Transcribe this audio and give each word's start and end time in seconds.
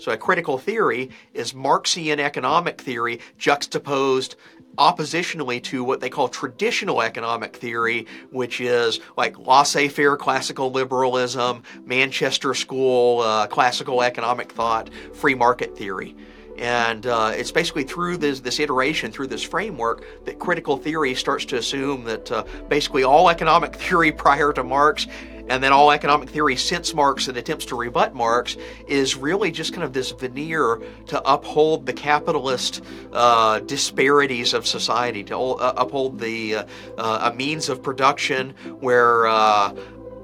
So 0.00 0.12
a 0.12 0.16
critical 0.16 0.56
theory 0.56 1.10
is 1.34 1.52
Marxian 1.52 2.20
economic 2.20 2.80
theory 2.80 3.20
juxtaposed 3.36 4.34
oppositionally 4.78 5.62
to 5.64 5.84
what 5.84 6.00
they 6.00 6.08
call 6.08 6.28
traditional 6.28 7.02
economic 7.02 7.54
theory, 7.54 8.06
which 8.30 8.62
is 8.62 9.00
like 9.18 9.38
laissez 9.38 9.88
faire 9.88 10.16
classical 10.16 10.70
liberalism, 10.72 11.62
Manchester 11.84 12.54
School 12.54 13.20
uh, 13.20 13.46
classical 13.46 14.02
economic 14.02 14.52
thought, 14.52 14.88
free 15.12 15.34
market 15.34 15.76
theory. 15.76 16.16
And 16.56 17.06
uh, 17.06 17.32
it's 17.34 17.50
basically 17.50 17.84
through 17.84 18.18
this, 18.18 18.40
this 18.40 18.58
iteration, 18.58 19.12
through 19.12 19.28
this 19.28 19.42
framework, 19.42 20.04
that 20.26 20.38
critical 20.38 20.76
theory 20.76 21.14
starts 21.14 21.46
to 21.46 21.56
assume 21.56 22.04
that 22.04 22.30
uh, 22.30 22.44
basically 22.68 23.02
all 23.02 23.30
economic 23.30 23.76
theory 23.76 24.12
prior 24.12 24.52
to 24.52 24.62
Marx 24.62 25.06
and 25.50 25.62
then 25.62 25.72
all 25.72 25.90
economic 25.90 26.30
theory 26.30 26.54
since 26.54 26.94
Marx 26.94 27.26
that 27.26 27.36
attempts 27.36 27.66
to 27.66 27.76
rebut 27.76 28.14
Marx 28.14 28.56
is 28.86 29.16
really 29.16 29.50
just 29.50 29.72
kind 29.72 29.82
of 29.82 29.92
this 29.92 30.12
veneer 30.12 30.80
to 31.08 31.20
uphold 31.30 31.86
the 31.86 31.92
capitalist 31.92 32.82
uh, 33.12 33.58
disparities 33.58 34.54
of 34.54 34.64
society, 34.64 35.24
to 35.24 35.36
uh, 35.36 35.74
uphold 35.76 36.20
the 36.20 36.54
uh, 36.54 37.30
a 37.32 37.34
means 37.34 37.68
of 37.68 37.82
production 37.82 38.54
where 38.78 39.26
uh, 39.26 39.74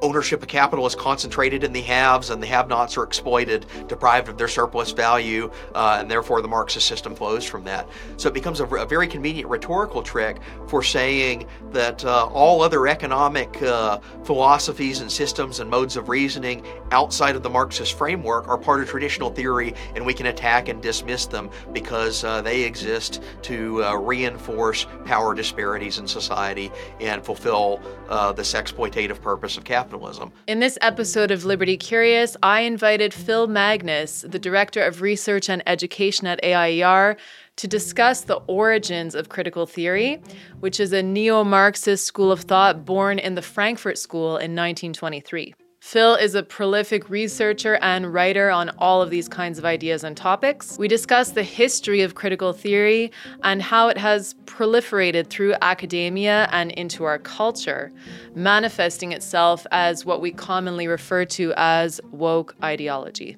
ownership 0.03 0.43
of 0.43 0.49
capital 0.49 0.87
is 0.87 0.95
concentrated 0.95 1.65
in 1.65 1.73
the 1.73 1.81
haves 1.81 2.31
and 2.31 2.43
the 2.43 2.47
have-nots 2.47 2.97
are 2.97 3.03
exploited, 3.03 3.67
deprived 3.89 4.29
of 4.29 4.39
their 4.39 4.49
surplus 4.49 4.93
value, 4.93 5.51
uh, 5.75 5.99
and 6.01 6.11
therefore 6.11 6.43
the 6.43 6.49
Marxist 6.49 6.87
system 6.87 7.15
flows 7.15 7.45
from 7.45 7.65
that. 7.65 7.89
So 8.17 8.29
it 8.29 8.35
becomes 8.35 8.61
a, 8.61 8.67
a 8.67 8.87
very 8.87 9.07
convenient 9.07 9.49
rhetorical 9.49 10.03
trick 10.03 10.39
for 10.67 10.83
saying 10.83 11.47
that 11.73 12.05
uh, 12.05 12.27
all 12.27 12.63
other 12.63 12.87
economic 12.87 13.63
uh, 13.63 13.99
philosophies 14.25 15.01
and 15.01 15.11
systems 15.11 15.61
and 15.61 15.71
modes 15.71 15.97
of 15.97 16.09
reasoning 16.09 16.67
outside 16.91 17.37
of 17.37 17.43
the 17.43 17.51
Marxist 17.51 17.97
framework 17.97 18.49
are 18.49 18.59
part 18.59 18.81
of 18.81 18.89
traditional 18.89 19.31
theory, 19.31 19.75
and 19.95 20.05
we 20.05 20.15
can 20.15 20.27
attack 20.27 20.69
and 20.69 20.83
dismiss 20.83 21.27
them 21.27 21.51
because 21.73 22.25
uh, 22.25 22.43
they 22.43 22.63
exist 22.63 23.23
to 23.43 23.83
uh, 23.85 23.95
reinforce 23.95 24.87
power 25.05 25.35
disparities 25.35 25.99
in 25.99 26.07
society 26.07 26.71
and 27.01 27.25
fulfill 27.25 27.81
uh, 28.09 28.33
this 28.33 28.53
exploitative 28.53 29.21
purpose 29.21 29.57
of 29.57 29.65
capitalism. 29.65 30.33
In 30.47 30.61
this 30.61 30.79
episode 30.81 31.31
of 31.31 31.45
Liberty 31.45 31.77
Curious, 31.77 32.37
I 32.43 32.61
invited 32.61 33.13
Phil 33.13 33.49
Magness, 33.49 34.31
the 34.31 34.39
Director 34.39 34.83
of 34.83 35.03
Research 35.03 35.49
and 35.49 35.63
Education 35.67 36.27
at 36.27 36.43
AIER, 36.45 37.17
to 37.57 37.67
discuss 37.67 38.23
the 38.23 38.37
origins 38.47 39.15
of 39.15 39.29
critical 39.29 39.67
theory, 39.67 40.21
which 40.61 40.79
is 40.79 40.93
a 40.93 41.03
neo 41.03 41.43
Marxist 41.43 42.07
school 42.07 42.31
of 42.31 42.43
thought 42.43 42.85
born 42.85 43.19
in 43.19 43.35
the 43.35 43.43
Frankfurt 43.43 43.99
School 43.99 44.37
in 44.37 44.55
1923. 44.55 45.55
Phil 45.87 46.17
is 46.17 46.35
a 46.35 46.43
prolific 46.43 47.09
researcher 47.09 47.79
and 47.81 48.13
writer 48.13 48.51
on 48.51 48.71
all 48.79 49.03
of 49.03 49.09
these 49.09 49.29
kinds 49.29 49.57
of 49.57 49.65
ideas 49.65 50.03
and 50.03 50.17
topics. 50.17 50.77
We 50.81 50.89
discuss 50.89 51.31
the 51.31 51.45
history 51.45 52.03
of 52.03 52.17
critical 52.17 52.53
theory 52.53 53.13
and 53.45 53.63
how 53.63 53.87
it 53.87 53.97
has 53.97 54.35
proliferated 54.47 55.29
through 55.29 55.55
academia 55.63 56.49
and 56.51 56.73
into 56.73 57.05
our 57.05 57.21
culture, 57.21 57.93
manifesting 58.35 59.13
itself 59.13 59.65
as 59.71 60.05
what 60.05 60.21
we 60.21 60.33
commonly 60.33 60.89
refer 60.89 61.25
to 61.27 61.55
as 61.57 62.01
woke 62.11 62.57
ideology. 62.65 63.37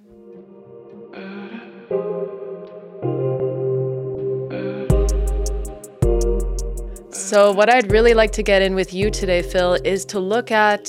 So, 7.10 7.52
what 7.52 7.68
I'd 7.68 7.92
really 7.92 8.14
like 8.14 8.32
to 8.32 8.42
get 8.42 8.62
in 8.62 8.74
with 8.74 8.94
you 8.94 9.10
today, 9.10 9.42
Phil, 9.42 9.74
is 9.84 10.06
to 10.06 10.18
look 10.18 10.50
at 10.50 10.88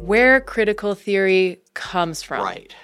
where 0.00 0.40
critical 0.40 0.94
theory 0.94 1.60
comes 1.74 2.22
from. 2.22 2.42
Right. 2.42 2.74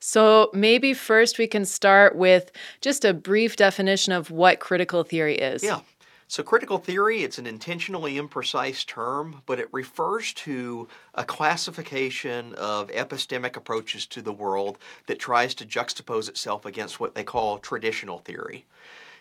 So 0.00 0.50
maybe 0.52 0.94
first 0.94 1.38
we 1.38 1.46
can 1.46 1.64
start 1.64 2.14
with 2.14 2.52
just 2.80 3.04
a 3.04 3.12
brief 3.12 3.56
definition 3.56 4.12
of 4.12 4.30
what 4.30 4.60
critical 4.60 5.02
theory 5.02 5.36
is. 5.36 5.64
Yeah. 5.64 5.80
So 6.28 6.42
critical 6.42 6.78
theory, 6.78 7.22
it's 7.22 7.38
an 7.38 7.46
intentionally 7.46 8.16
imprecise 8.16 8.84
term, 8.84 9.42
but 9.46 9.60
it 9.60 9.68
refers 9.72 10.32
to 10.34 10.88
a 11.14 11.24
classification 11.24 12.54
of 12.54 12.88
epistemic 12.90 13.56
approaches 13.56 14.06
to 14.06 14.22
the 14.22 14.32
world 14.32 14.78
that 15.06 15.20
tries 15.20 15.54
to 15.56 15.64
juxtapose 15.64 16.28
itself 16.28 16.66
against 16.66 16.98
what 16.98 17.14
they 17.14 17.22
call 17.22 17.58
traditional 17.58 18.18
theory. 18.18 18.64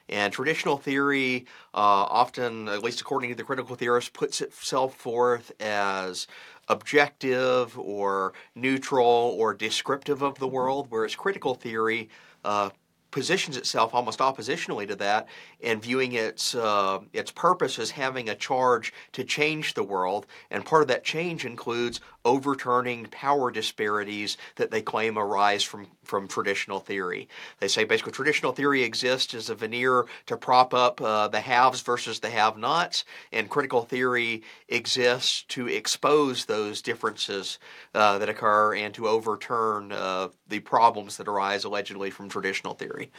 And 0.08 0.32
traditional 0.32 0.78
theory, 0.78 1.46
uh, 1.74 1.78
often, 1.78 2.68
at 2.70 2.84
least 2.84 3.02
according 3.02 3.30
to 3.32 3.36
the 3.36 3.44
critical 3.44 3.76
theorist, 3.76 4.14
puts 4.14 4.42
itself 4.42 4.96
forth 4.96 5.52
as 5.60 6.28
objective 6.68 7.78
or 7.78 8.34
neutral 8.56 9.36
or 9.38 9.54
descriptive 9.54 10.22
of 10.22 10.38
the 10.40 10.48
world, 10.48 10.88
whereas 10.90 11.16
critical 11.16 11.56
theory 11.56 12.10
uh, 12.44 12.70
positions 13.12 13.56
itself 13.56 13.94
almost 13.94 14.20
oppositionally 14.20 14.88
to 14.88 14.96
that 14.96 15.28
and 15.66 15.82
viewing 15.82 16.14
its 16.14 16.56
uh, 16.56 17.00
its 17.12 17.32
purpose 17.32 17.80
as 17.80 17.92
having 17.92 18.30
a 18.30 18.36
charge 18.36 18.94
to 19.12 19.24
change 19.24 19.74
the 19.74 19.84
world. 19.84 20.28
And 20.52 20.64
part 20.64 20.84
of 20.84 20.88
that 20.90 21.04
change 21.04 21.44
includes 21.44 22.00
overturning 22.24 23.08
power 23.08 23.52
disparities 23.52 24.38
that 24.56 24.72
they 24.72 24.82
claim 24.82 25.18
arise 25.18 25.64
from 25.64 25.88
from 26.04 26.28
traditional 26.28 26.80
theory. 26.80 27.28
They 27.60 27.68
say 27.68 27.84
basically 27.84 28.12
traditional 28.12 28.52
theory 28.52 28.84
exists 28.84 29.34
as 29.34 29.50
a 29.50 29.56
veneer 29.56 30.06
to 30.28 30.38
prop 30.38 30.74
up 30.74 31.02
uh, 31.02 31.28
the 31.28 31.42
haves 31.42 31.82
versus 31.82 32.20
the 32.20 32.30
have-nots 32.30 33.04
and 33.32 33.50
critical 33.50 33.82
theory 33.82 34.44
exists 34.70 35.44
to 35.50 35.68
expose 35.68 36.46
those 36.46 36.84
differences 36.84 37.58
uh, 37.96 38.20
that 38.20 38.30
occur 38.30 38.76
and 38.76 38.94
to 38.94 39.08
overturn 39.08 39.92
uh, 39.92 40.30
the 40.48 40.60
problems 40.60 41.18
that 41.18 41.28
arise 41.28 41.64
allegedly 41.64 42.12
from 42.12 42.30
traditional 42.30 42.76
theory 42.76 43.12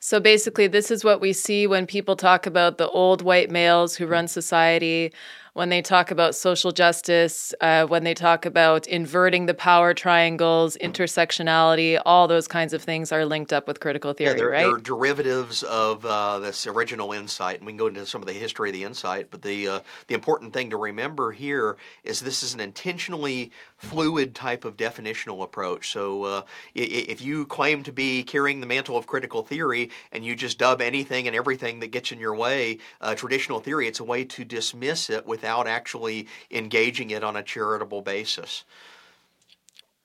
so 0.00 0.20
basically, 0.20 0.68
this 0.68 0.90
is 0.90 1.04
what 1.04 1.20
we 1.20 1.32
see 1.32 1.66
when 1.66 1.86
people 1.86 2.14
talk 2.16 2.46
about 2.46 2.78
the 2.78 2.88
old 2.90 3.22
white 3.22 3.50
males 3.50 3.96
who 3.96 4.06
run 4.06 4.28
society 4.28 5.12
when 5.54 5.68
they 5.68 5.82
talk 5.82 6.10
about 6.10 6.34
social 6.34 6.72
justice, 6.72 7.54
uh, 7.60 7.86
when 7.86 8.04
they 8.04 8.14
talk 8.14 8.46
about 8.46 8.86
inverting 8.86 9.46
the 9.46 9.54
power 9.54 9.94
triangles, 9.94 10.76
intersectionality, 10.80 12.00
all 12.04 12.28
those 12.28 12.48
kinds 12.48 12.72
of 12.72 12.82
things 12.82 13.12
are 13.12 13.24
linked 13.24 13.52
up 13.52 13.66
with 13.66 13.80
critical 13.80 14.12
theory, 14.12 14.30
yeah, 14.30 14.36
they're, 14.36 14.50
right? 14.50 14.66
They're 14.66 14.78
derivatives 14.78 15.62
of 15.62 16.04
uh, 16.04 16.38
this 16.38 16.66
original 16.66 17.12
insight, 17.12 17.58
and 17.58 17.66
we 17.66 17.72
can 17.72 17.78
go 17.78 17.86
into 17.86 18.06
some 18.06 18.22
of 18.22 18.26
the 18.26 18.34
history 18.34 18.70
of 18.70 18.74
the 18.74 18.84
insight. 18.84 19.30
But 19.30 19.42
the 19.42 19.68
uh, 19.68 19.80
the 20.06 20.14
important 20.14 20.52
thing 20.52 20.70
to 20.70 20.76
remember 20.76 21.32
here 21.32 21.76
is 22.04 22.20
this 22.20 22.42
is 22.42 22.54
an 22.54 22.60
intentionally 22.60 23.50
fluid 23.76 24.34
type 24.34 24.64
of 24.64 24.76
definitional 24.76 25.42
approach. 25.42 25.90
So 25.90 26.24
uh, 26.24 26.42
if 26.74 27.22
you 27.22 27.46
claim 27.46 27.82
to 27.84 27.92
be 27.92 28.22
carrying 28.22 28.60
the 28.60 28.66
mantle 28.66 28.96
of 28.96 29.06
critical 29.06 29.42
theory 29.42 29.90
and 30.12 30.24
you 30.24 30.34
just 30.34 30.58
dub 30.58 30.80
anything 30.80 31.26
and 31.26 31.36
everything 31.36 31.80
that 31.80 31.88
gets 31.88 32.12
in 32.12 32.18
your 32.18 32.34
way 32.34 32.78
uh, 33.00 33.14
traditional 33.14 33.60
theory, 33.60 33.86
it's 33.86 34.00
a 34.00 34.04
way 34.04 34.24
to 34.24 34.44
dismiss 34.44 35.10
it 35.10 35.26
without 35.26 35.47
without 35.48 35.66
actually 35.66 36.26
engaging 36.50 37.10
it 37.10 37.24
on 37.24 37.36
a 37.36 37.42
charitable 37.42 38.02
basis. 38.02 38.64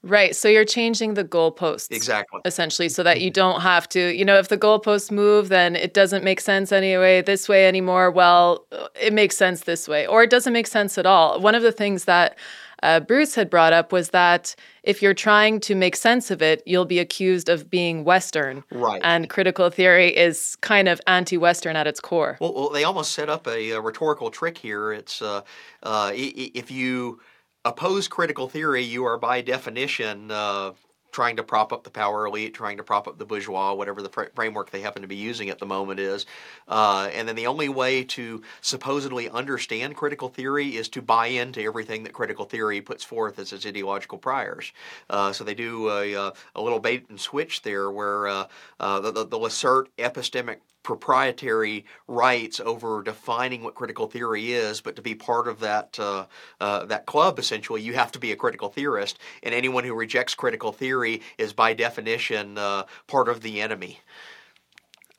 Right. 0.01 0.35
So 0.35 0.47
you're 0.49 0.65
changing 0.65 1.13
the 1.13 1.23
goalposts. 1.23 1.91
Exactly. 1.91 2.41
Essentially, 2.45 2.89
so 2.89 3.03
that 3.03 3.21
you 3.21 3.29
don't 3.29 3.61
have 3.61 3.87
to, 3.89 4.13
you 4.13 4.25
know, 4.25 4.37
if 4.37 4.49
the 4.49 4.57
goalposts 4.57 5.11
move, 5.11 5.49
then 5.49 5.75
it 5.75 5.93
doesn't 5.93 6.23
make 6.23 6.41
sense 6.41 6.71
anyway, 6.71 7.21
this 7.21 7.47
way 7.47 7.67
anymore. 7.67 8.11
Well, 8.11 8.65
it 9.01 9.13
makes 9.13 9.37
sense 9.37 9.61
this 9.61 9.87
way, 9.87 10.05
or 10.07 10.23
it 10.23 10.29
doesn't 10.29 10.53
make 10.53 10.67
sense 10.67 10.97
at 10.97 11.05
all. 11.05 11.39
One 11.39 11.55
of 11.55 11.61
the 11.61 11.71
things 11.71 12.05
that 12.05 12.37
uh, 12.83 12.99
Bruce 12.99 13.33
had 13.33 13.49
brought 13.49 13.73
up 13.73 13.91
was 13.91 14.09
that 14.09 14.55
if 14.83 15.01
you're 15.01 15.13
trying 15.13 15.61
to 15.61 15.73
make 15.73 15.95
sense 15.95 16.29
of 16.29 16.41
it, 16.41 16.61
you'll 16.65 16.85
be 16.85 16.99
accused 16.99 17.47
of 17.47 17.69
being 17.69 18.03
Western. 18.03 18.63
Right. 18.71 19.01
And 19.03 19.29
critical 19.29 19.69
theory 19.69 20.15
is 20.15 20.57
kind 20.57 20.89
of 20.89 20.99
anti 21.07 21.37
Western 21.37 21.77
at 21.77 21.87
its 21.87 22.01
core. 22.01 22.37
Well, 22.41 22.53
well, 22.53 22.69
they 22.69 22.83
almost 22.83 23.13
set 23.13 23.29
up 23.29 23.47
a, 23.47 23.71
a 23.71 23.81
rhetorical 23.81 24.29
trick 24.29 24.57
here. 24.57 24.91
It's 24.91 25.21
uh, 25.21 25.41
uh, 25.81 26.11
if 26.13 26.69
you 26.69 27.21
oppose 27.63 28.09
critical 28.09 28.49
theory, 28.49 28.83
you 28.83 29.05
are 29.05 29.17
by 29.17 29.39
definition 29.39 30.29
uh, 30.29 30.73
trying 31.13 31.37
to 31.37 31.43
prop 31.43 31.71
up 31.71 31.83
the 31.83 31.89
power 31.89 32.25
elite, 32.25 32.53
trying 32.53 32.75
to 32.77 32.83
prop 32.83 33.07
up 33.07 33.17
the 33.17 33.25
bourgeois, 33.25 33.73
whatever 33.73 34.01
the 34.01 34.09
fr- 34.09 34.23
framework 34.35 34.71
they 34.71 34.81
happen 34.81 35.01
to 35.01 35.07
be 35.07 35.15
using 35.15 35.49
at 35.49 35.59
the 35.59 35.65
moment 35.65 35.99
is. 35.99 36.25
Uh, 36.67 37.09
and 37.13 37.27
then 37.27 37.35
the 37.35 37.47
only 37.47 37.69
way 37.69 38.03
to 38.03 38.41
supposedly 38.61 39.29
understand 39.29 39.95
critical 39.95 40.27
theory 40.27 40.75
is 40.75 40.89
to 40.89 41.01
buy 41.01 41.27
into 41.27 41.61
everything 41.61 42.03
that 42.03 42.11
critical 42.11 42.45
theory 42.45 42.81
puts 42.81 43.03
forth 43.03 43.39
as 43.39 43.53
its 43.53 43.65
ideological 43.65 44.17
priors. 44.17 44.73
Uh, 45.09 45.31
so 45.31 45.43
they 45.43 45.53
do 45.55 45.89
a, 45.89 46.15
uh, 46.15 46.31
a, 46.55 46.61
little 46.61 46.79
bait 46.79 47.05
and 47.09 47.19
switch 47.19 47.61
there 47.61 47.91
where 47.91 48.27
uh, 48.27 48.47
uh, 48.79 48.99
they'll 48.99 49.45
assert 49.45 49.95
epistemic 49.97 50.57
proprietary 50.83 51.85
rights 52.07 52.59
over 52.59 53.01
defining 53.01 53.63
what 53.63 53.73
critical 53.73 54.07
theory 54.07 54.53
is, 54.53 54.81
but 54.81 54.95
to 54.95 55.01
be 55.01 55.15
part 55.15 55.47
of 55.47 55.59
that 55.61 55.97
uh, 55.99 56.25
uh, 56.59 56.85
that 56.85 57.05
club, 57.05 57.39
essentially, 57.39 57.81
you 57.81 57.93
have 57.93 58.11
to 58.11 58.19
be 58.19 58.31
a 58.31 58.35
critical 58.35 58.69
theorist, 58.69 59.17
and 59.41 59.55
anyone 59.55 59.83
who 59.83 59.95
rejects 59.95 60.35
critical 60.35 60.71
theory 60.71 61.21
is 61.37 61.53
by 61.53 61.73
definition 61.73 62.57
uh, 62.57 62.83
part 63.07 63.29
of 63.29 63.41
the 63.41 63.61
enemy. 63.61 63.99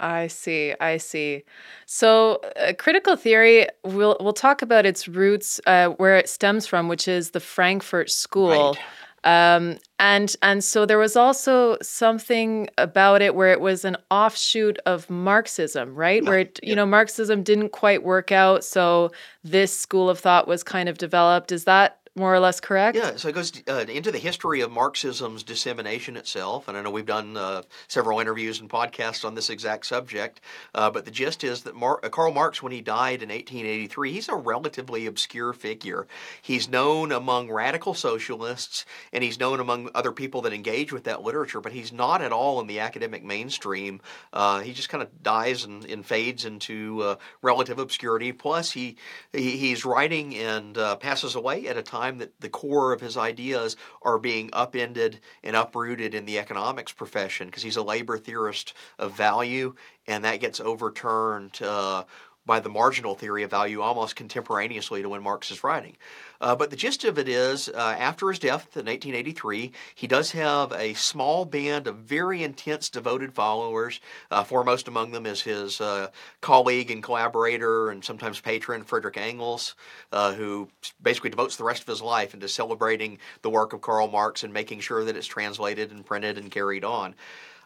I 0.00 0.26
see. 0.26 0.74
I 0.80 0.96
see. 0.96 1.44
So, 1.86 2.40
uh, 2.56 2.72
critical 2.76 3.16
theory, 3.16 3.66
we'll 3.84 4.16
we'll 4.20 4.32
talk 4.32 4.60
about 4.60 4.86
its 4.86 5.08
roots, 5.08 5.60
uh, 5.66 5.88
where 5.88 6.16
it 6.16 6.28
stems 6.28 6.66
from, 6.66 6.88
which 6.88 7.08
is 7.08 7.30
the 7.30 7.40
Frankfurt 7.40 8.10
School. 8.10 8.72
Right. 8.72 8.78
Um, 9.24 9.78
and 9.98 10.36
and 10.42 10.62
so 10.62 10.84
there 10.84 10.98
was 10.98 11.16
also 11.16 11.78
something 11.80 12.68
about 12.76 13.22
it 13.22 13.34
where 13.34 13.52
it 13.52 13.60
was 13.60 13.84
an 13.84 13.96
offshoot 14.10 14.78
of 14.84 15.08
Marxism, 15.08 15.94
right? 15.94 16.22
Where 16.24 16.40
it, 16.40 16.60
you 16.62 16.76
know 16.76 16.84
Marxism 16.84 17.42
didn't 17.42 17.70
quite 17.70 18.02
work 18.02 18.30
out, 18.32 18.64
so 18.64 19.12
this 19.42 19.78
school 19.78 20.10
of 20.10 20.18
thought 20.18 20.46
was 20.46 20.62
kind 20.62 20.88
of 20.90 20.98
developed. 20.98 21.52
Is 21.52 21.64
that 21.64 22.00
more 22.16 22.32
or 22.32 22.38
less 22.38 22.60
correct? 22.60 22.96
Yeah, 22.96 23.16
so 23.16 23.28
it 23.28 23.34
goes 23.34 23.52
uh, 23.68 23.86
into 23.88 24.12
the 24.12 24.18
history 24.18 24.60
of 24.60 24.70
Marxism's 24.70 25.42
dissemination 25.42 26.16
itself. 26.16 26.68
And 26.68 26.76
I 26.76 26.82
know 26.82 26.90
we've 26.90 27.04
done 27.04 27.36
uh, 27.36 27.62
several 27.88 28.20
interviews 28.20 28.60
and 28.60 28.70
podcasts 28.70 29.24
on 29.24 29.34
this 29.34 29.50
exact 29.50 29.86
subject. 29.86 30.40
Uh, 30.74 30.90
but 30.90 31.06
the 31.06 31.10
gist 31.10 31.42
is 31.42 31.62
that 31.62 31.74
Mar- 31.74 31.98
uh, 32.04 32.08
Karl 32.08 32.32
Marx, 32.32 32.62
when 32.62 32.70
he 32.70 32.80
died 32.80 33.22
in 33.22 33.30
1883, 33.30 34.12
he's 34.12 34.28
a 34.28 34.34
relatively 34.36 35.06
obscure 35.06 35.52
figure. 35.52 36.06
He's 36.40 36.68
known 36.68 37.10
among 37.10 37.50
radical 37.50 37.94
socialists 37.94 38.84
and 39.12 39.24
he's 39.24 39.40
known 39.40 39.58
among 39.58 39.90
other 39.92 40.12
people 40.12 40.42
that 40.42 40.52
engage 40.52 40.92
with 40.92 41.04
that 41.04 41.22
literature, 41.22 41.60
but 41.60 41.72
he's 41.72 41.92
not 41.92 42.22
at 42.22 42.32
all 42.32 42.60
in 42.60 42.68
the 42.68 42.78
academic 42.78 43.24
mainstream. 43.24 44.00
Uh, 44.32 44.60
he 44.60 44.72
just 44.72 44.88
kind 44.88 45.02
of 45.02 45.22
dies 45.24 45.64
and, 45.64 45.84
and 45.86 46.06
fades 46.06 46.44
into 46.44 47.02
uh, 47.02 47.16
relative 47.42 47.80
obscurity. 47.80 48.30
Plus, 48.30 48.70
he, 48.70 48.96
he 49.32 49.56
he's 49.56 49.84
writing 49.84 50.36
and 50.36 50.76
passes 51.00 51.34
away 51.34 51.66
at 51.66 51.76
a 51.76 51.82
time 51.82 52.03
that 52.12 52.40
the 52.40 52.48
core 52.48 52.92
of 52.92 53.00
his 53.00 53.16
ideas 53.16 53.76
are 54.02 54.18
being 54.18 54.50
upended 54.52 55.20
and 55.42 55.56
uprooted 55.56 56.14
in 56.14 56.24
the 56.24 56.38
economics 56.38 56.92
profession 56.92 57.48
because 57.48 57.62
he's 57.62 57.76
a 57.76 57.82
labor 57.82 58.18
theorist 58.18 58.74
of 58.98 59.16
value, 59.16 59.74
and 60.06 60.24
that 60.24 60.40
gets 60.40 60.60
overturned. 60.60 61.60
Uh, 61.62 62.04
by 62.46 62.60
the 62.60 62.68
marginal 62.68 63.14
theory 63.14 63.42
of 63.42 63.50
value 63.50 63.80
almost 63.80 64.16
contemporaneously 64.16 65.00
to 65.00 65.08
when 65.08 65.22
Marx 65.22 65.50
is 65.50 65.64
writing. 65.64 65.96
Uh, 66.44 66.54
but 66.54 66.68
the 66.68 66.76
gist 66.76 67.04
of 67.04 67.18
it 67.18 67.26
is, 67.26 67.70
uh, 67.70 67.96
after 67.98 68.28
his 68.28 68.38
death 68.38 68.76
in 68.76 68.84
1883, 68.84 69.72
he 69.94 70.06
does 70.06 70.32
have 70.32 70.70
a 70.72 70.92
small 70.92 71.46
band 71.46 71.86
of 71.86 71.96
very 71.96 72.42
intense, 72.42 72.90
devoted 72.90 73.32
followers. 73.32 73.98
Uh, 74.30 74.44
foremost 74.44 74.86
among 74.86 75.10
them 75.10 75.24
is 75.24 75.40
his 75.40 75.80
uh, 75.80 76.08
colleague 76.42 76.90
and 76.90 77.02
collaborator 77.02 77.88
and 77.88 78.04
sometimes 78.04 78.42
patron, 78.42 78.84
Frederick 78.84 79.16
Engels, 79.16 79.74
uh, 80.12 80.34
who 80.34 80.68
basically 81.02 81.30
devotes 81.30 81.56
the 81.56 81.64
rest 81.64 81.80
of 81.80 81.88
his 81.88 82.02
life 82.02 82.34
into 82.34 82.46
celebrating 82.46 83.16
the 83.40 83.48
work 83.48 83.72
of 83.72 83.80
Karl 83.80 84.06
Marx 84.06 84.44
and 84.44 84.52
making 84.52 84.80
sure 84.80 85.02
that 85.02 85.16
it's 85.16 85.26
translated 85.26 85.92
and 85.92 86.04
printed 86.04 86.36
and 86.36 86.50
carried 86.50 86.84
on. 86.84 87.14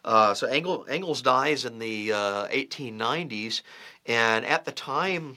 Uh, 0.05 0.33
so 0.33 0.47
Engel, 0.47 0.85
Engels 0.87 1.21
dies 1.21 1.65
in 1.65 1.79
the 1.79 2.13
uh, 2.13 2.47
1890s, 2.47 3.61
and 4.05 4.45
at 4.45 4.63
the 4.63 4.71
time, 4.71 5.35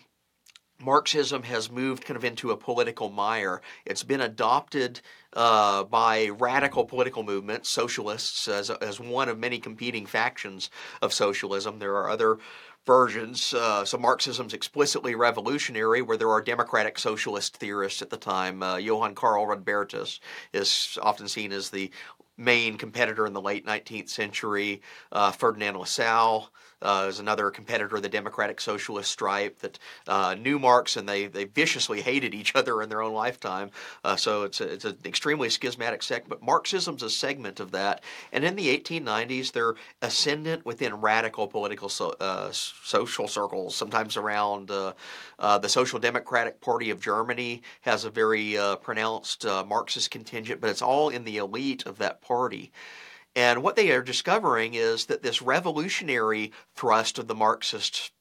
Marxism 0.82 1.44
has 1.44 1.70
moved 1.70 2.04
kind 2.04 2.16
of 2.16 2.24
into 2.24 2.50
a 2.50 2.56
political 2.56 3.08
mire. 3.10 3.62
It's 3.86 4.02
been 4.02 4.20
adopted 4.20 5.00
uh, 5.32 5.84
by 5.84 6.28
radical 6.28 6.84
political 6.84 7.22
movements, 7.22 7.68
socialists, 7.68 8.48
as, 8.48 8.68
as 8.68 8.98
one 8.98 9.28
of 9.28 9.38
many 9.38 9.58
competing 9.58 10.06
factions 10.06 10.70
of 11.00 11.12
socialism. 11.12 11.78
There 11.78 11.96
are 11.96 12.10
other 12.10 12.38
versions. 12.84 13.54
Uh, 13.54 13.84
so 13.84 13.96
Marxism's 13.96 14.54
explicitly 14.54 15.14
revolutionary, 15.14 16.02
where 16.02 16.16
there 16.16 16.30
are 16.30 16.42
democratic 16.42 16.98
socialist 16.98 17.56
theorists 17.56 18.02
at 18.02 18.10
the 18.10 18.16
time. 18.16 18.62
Uh, 18.62 18.76
Johann 18.76 19.14
Karl 19.14 19.46
Rodbertus 19.46 20.18
is 20.52 20.98
often 21.00 21.28
seen 21.28 21.52
as 21.52 21.70
the 21.70 21.90
main 22.36 22.76
competitor 22.76 23.26
in 23.26 23.34
the 23.34 23.40
late 23.40 23.64
19th 23.66 24.08
century. 24.08 24.82
Uh, 25.12 25.30
Ferdinand 25.30 25.76
Lassalle 25.76 26.50
uh, 26.82 27.06
is 27.08 27.18
another 27.18 27.50
competitor 27.50 27.96
of 27.96 28.02
the 28.02 28.08
Democratic 28.08 28.60
Socialist 28.60 29.10
stripe 29.10 29.58
that 29.60 29.78
uh, 30.06 30.34
knew 30.38 30.58
Marx 30.58 30.96
and 30.96 31.08
they, 31.08 31.26
they 31.26 31.44
viciously 31.44 32.02
hated 32.02 32.34
each 32.34 32.54
other 32.54 32.82
in 32.82 32.88
their 32.88 33.02
own 33.02 33.14
lifetime. 33.14 33.70
Uh, 34.04 34.16
so 34.16 34.42
it's, 34.42 34.60
a, 34.60 34.72
it's 34.72 34.84
an 34.84 34.98
extremely 35.04 35.48
schismatic 35.48 36.02
sect, 36.02 36.28
but 36.28 36.42
Marxism's 36.42 37.02
a 37.02 37.10
segment 37.10 37.60
of 37.60 37.70
that. 37.70 38.02
And 38.32 38.44
in 38.44 38.56
the 38.56 38.76
1890s, 38.76 39.52
they're 39.52 39.74
ascendant 40.00 40.64
within 40.66 41.00
radical 41.00 41.46
political 41.46 41.88
so, 41.88 42.10
uh, 42.20 42.50
social 42.52 43.28
circles, 43.28 43.74
sometimes 43.74 44.16
around 44.16 44.70
uh, 44.70 44.92
uh, 45.38 45.58
the 45.58 45.68
Social 45.68 45.98
Democratic 45.98 46.60
Party 46.60 46.90
of 46.90 47.00
Germany 47.00 47.62
has 47.82 48.04
a 48.04 48.10
very 48.10 48.56
pronounced 48.82 49.44
Marxist 49.44 50.10
contingent, 50.10 50.60
but 50.60 50.70
it's 50.70 50.82
all 50.82 51.08
in 51.08 51.24
the 51.24 51.38
elite 51.38 51.86
of 51.86 51.98
that 51.98 52.20
party. 52.20 52.72
And 53.34 53.62
what 53.62 53.76
they 53.76 53.90
are 53.92 54.02
discovering 54.02 54.74
is 54.74 55.06
that 55.06 55.22
this 55.22 55.40
revolutionary 55.40 56.52
thrust 56.74 57.18
of 57.18 57.28
the 57.28 57.34
Marxist 57.34 58.12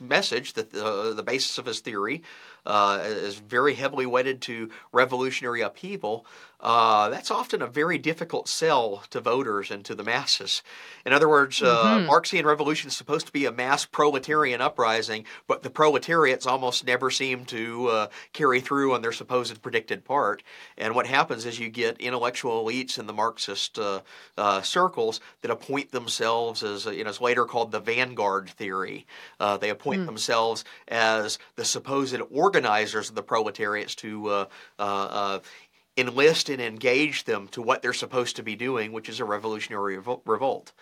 message, 0.00 0.54
that 0.54 0.70
the, 0.70 1.12
the 1.14 1.22
basis 1.22 1.58
of 1.58 1.66
his 1.66 1.80
theory, 1.80 2.22
uh, 2.64 3.00
is 3.02 3.36
very 3.36 3.74
heavily 3.74 4.06
wedded 4.06 4.40
to 4.42 4.70
revolutionary 4.92 5.60
upheaval, 5.60 6.26
uh, 6.60 7.08
that's 7.08 7.30
often 7.30 7.62
a 7.62 7.68
very 7.68 7.98
difficult 7.98 8.48
sell 8.48 9.04
to 9.10 9.20
voters 9.20 9.70
and 9.70 9.84
to 9.84 9.94
the 9.94 10.02
masses. 10.02 10.62
In 11.06 11.12
other 11.12 11.28
words, 11.28 11.62
uh, 11.62 11.84
mm-hmm. 11.84 12.06
Marxian 12.06 12.44
revolution 12.44 12.88
is 12.88 12.96
supposed 12.96 13.26
to 13.26 13.32
be 13.32 13.44
a 13.44 13.52
mass 13.52 13.86
proletarian 13.86 14.60
uprising, 14.60 15.24
but 15.46 15.62
the 15.62 15.70
proletariats 15.70 16.46
almost 16.46 16.84
never 16.84 17.10
seem 17.10 17.44
to 17.46 17.88
uh, 17.88 18.06
carry 18.32 18.60
through 18.60 18.94
on 18.94 19.02
their 19.02 19.12
supposed 19.12 19.62
predicted 19.62 20.04
part. 20.04 20.42
And 20.76 20.96
what 20.96 21.06
happens 21.06 21.46
is 21.46 21.60
you 21.60 21.68
get 21.68 22.00
intellectual 22.00 22.64
elites 22.64 22.98
in 22.98 23.06
the 23.06 23.12
Marxist 23.12 23.78
uh, 23.78 24.00
uh, 24.36 24.60
circles 24.62 25.20
that 25.42 25.52
appoint 25.52 25.92
themselves 25.92 26.64
as, 26.64 26.86
you 26.86 27.04
know, 27.04 27.10
it's 27.10 27.20
later 27.20 27.44
called 27.44 27.70
the 27.70 27.80
vanguard 27.80 28.50
theory. 28.50 29.06
they 29.60 29.70
appoint 29.70 30.02
mm. 30.02 30.06
themselves 30.06 30.64
as 30.88 31.38
the 31.54 31.64
supposed 31.64 32.20
organizers 32.32 33.08
of 33.08 33.14
the 33.14 33.22
proletariats 33.22 33.94
to 33.94 34.48
enlist 35.98 36.48
and 36.48 36.60
engage 36.60 37.24
them 37.24 37.48
to 37.48 37.60
what 37.60 37.82
they're 37.82 37.92
supposed 37.92 38.36
to 38.36 38.42
be 38.42 38.56
doing, 38.56 38.92
which 38.92 39.08
is 39.08 39.20
a 39.20 39.24
revolutionary 39.24 39.98
revolt. 40.24 40.72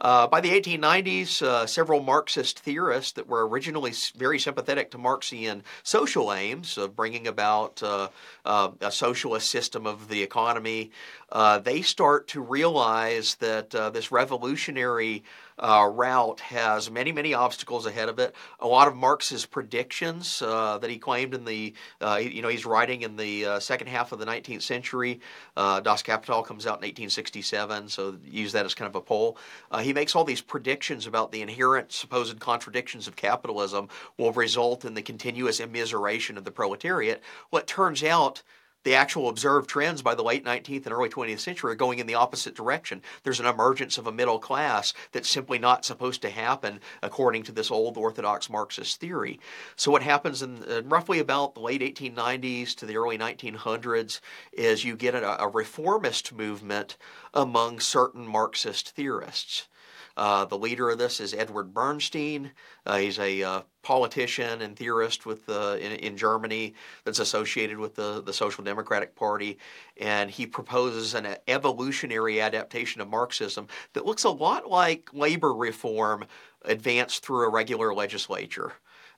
Uh, 0.00 0.26
by 0.26 0.40
the 0.40 0.48
1890s, 0.48 1.42
uh, 1.42 1.66
several 1.66 2.00
Marxist 2.00 2.60
theorists 2.60 3.12
that 3.12 3.28
were 3.28 3.46
originally 3.46 3.92
very 4.16 4.38
sympathetic 4.38 4.90
to 4.90 4.98
Marxian 4.98 5.62
social 5.82 6.32
aims 6.32 6.78
of 6.78 6.96
bringing 6.96 7.26
about 7.26 7.82
uh, 7.82 8.08
uh 8.46 8.70
a 8.80 8.90
socialist 8.90 9.50
system 9.50 9.86
of 9.86 10.08
the 10.08 10.22
economy, 10.22 10.90
uh, 11.32 11.58
they 11.58 11.82
start 11.82 12.28
to 12.28 12.40
realize 12.40 13.34
that 13.36 13.74
uh, 13.74 13.90
this 13.90 14.10
revolutionary 14.10 15.22
uh, 15.60 15.88
route 15.92 16.40
has 16.40 16.90
many, 16.90 17.12
many 17.12 17.34
obstacles 17.34 17.86
ahead 17.86 18.08
of 18.08 18.18
it. 18.18 18.34
A 18.58 18.66
lot 18.66 18.88
of 18.88 18.96
Marx's 18.96 19.46
predictions 19.46 20.42
uh, 20.42 20.78
that 20.78 20.90
he 20.90 20.98
claimed 20.98 21.34
in 21.34 21.44
the, 21.44 21.74
uh, 22.00 22.16
you 22.20 22.42
know, 22.42 22.48
he's 22.48 22.66
writing 22.66 23.02
in 23.02 23.16
the 23.16 23.44
uh, 23.44 23.60
second 23.60 23.88
half 23.88 24.12
of 24.12 24.18
the 24.18 24.26
19th 24.26 24.62
century. 24.62 25.20
Uh, 25.56 25.80
das 25.80 26.02
Kapital 26.02 26.42
comes 26.42 26.66
out 26.66 26.82
in 26.82 26.88
1867, 26.88 27.88
so 27.88 28.16
use 28.24 28.52
that 28.52 28.64
as 28.64 28.74
kind 28.74 28.88
of 28.88 28.96
a 28.96 29.00
poll. 29.00 29.36
He 29.80 29.92
makes 29.92 30.16
all 30.16 30.24
these 30.24 30.40
predictions 30.40 31.06
about 31.06 31.30
the 31.30 31.42
inherent 31.42 31.92
supposed 31.92 32.38
contradictions 32.40 33.06
of 33.06 33.16
capitalism 33.16 33.88
will 34.18 34.32
result 34.32 34.84
in 34.84 34.94
the 34.94 35.02
continuous 35.02 35.60
immiseration 35.60 36.36
of 36.36 36.44
the 36.44 36.50
proletariat. 36.50 37.22
Well, 37.50 37.62
turns 37.62 38.02
out 38.02 38.42
the 38.84 38.94
actual 38.94 39.28
observed 39.28 39.68
trends 39.68 40.02
by 40.02 40.14
the 40.14 40.22
late 40.22 40.44
19th 40.44 40.86
and 40.86 40.94
early 40.94 41.08
20th 41.08 41.40
century 41.40 41.72
are 41.72 41.76
going 41.76 41.98
in 41.98 42.06
the 42.06 42.14
opposite 42.14 42.54
direction. 42.54 43.02
There's 43.22 43.40
an 43.40 43.46
emergence 43.46 43.98
of 43.98 44.06
a 44.06 44.12
middle 44.12 44.38
class 44.38 44.94
that's 45.12 45.28
simply 45.28 45.58
not 45.58 45.84
supposed 45.84 46.22
to 46.22 46.30
happen 46.30 46.80
according 47.02 47.42
to 47.44 47.52
this 47.52 47.70
old 47.70 47.96
orthodox 47.96 48.48
Marxist 48.48 49.00
theory. 49.00 49.40
So, 49.76 49.90
what 49.90 50.02
happens 50.02 50.42
in 50.42 50.64
roughly 50.88 51.18
about 51.18 51.54
the 51.54 51.60
late 51.60 51.80
1890s 51.80 52.74
to 52.76 52.86
the 52.86 52.96
early 52.96 53.18
1900s 53.18 54.20
is 54.52 54.84
you 54.84 54.96
get 54.96 55.14
a, 55.14 55.42
a 55.42 55.48
reformist 55.48 56.32
movement 56.32 56.96
among 57.34 57.80
certain 57.80 58.26
Marxist 58.26 58.90
theorists. 58.90 59.68
Uh, 60.16 60.44
the 60.44 60.58
leader 60.58 60.90
of 60.90 60.98
this 60.98 61.20
is 61.20 61.34
Edward 61.34 61.72
Bernstein. 61.72 62.50
Uh, 62.84 62.98
he's 62.98 63.18
a 63.18 63.42
uh, 63.42 63.60
politician 63.82 64.62
and 64.62 64.76
theorist 64.76 65.26
with 65.26 65.48
in, 65.48 65.92
in, 65.92 66.16
Germany 66.16 66.74
that's 67.04 67.18
associated 67.18 67.78
with 67.78 67.94
the, 67.94 68.22
the 68.22 68.32
Social 68.32 68.62
Democratic 68.62 69.14
Party, 69.14 69.58
and 69.98 70.30
he 70.30 70.46
proposes 70.46 71.14
an 71.14 71.36
evolutionary 71.48 72.40
adaptation 72.40 73.00
of 73.00 73.08
Marxism 73.08 73.66
that 73.94 74.04
looks 74.04 74.24
a 74.24 74.30
lot 74.30 74.68
like 74.68 75.08
labor 75.12 75.54
reform 75.54 76.24
advanced 76.64 77.24
through 77.24 77.46
a 77.46 77.50
regular 77.50 77.94
legislature. 77.94 78.72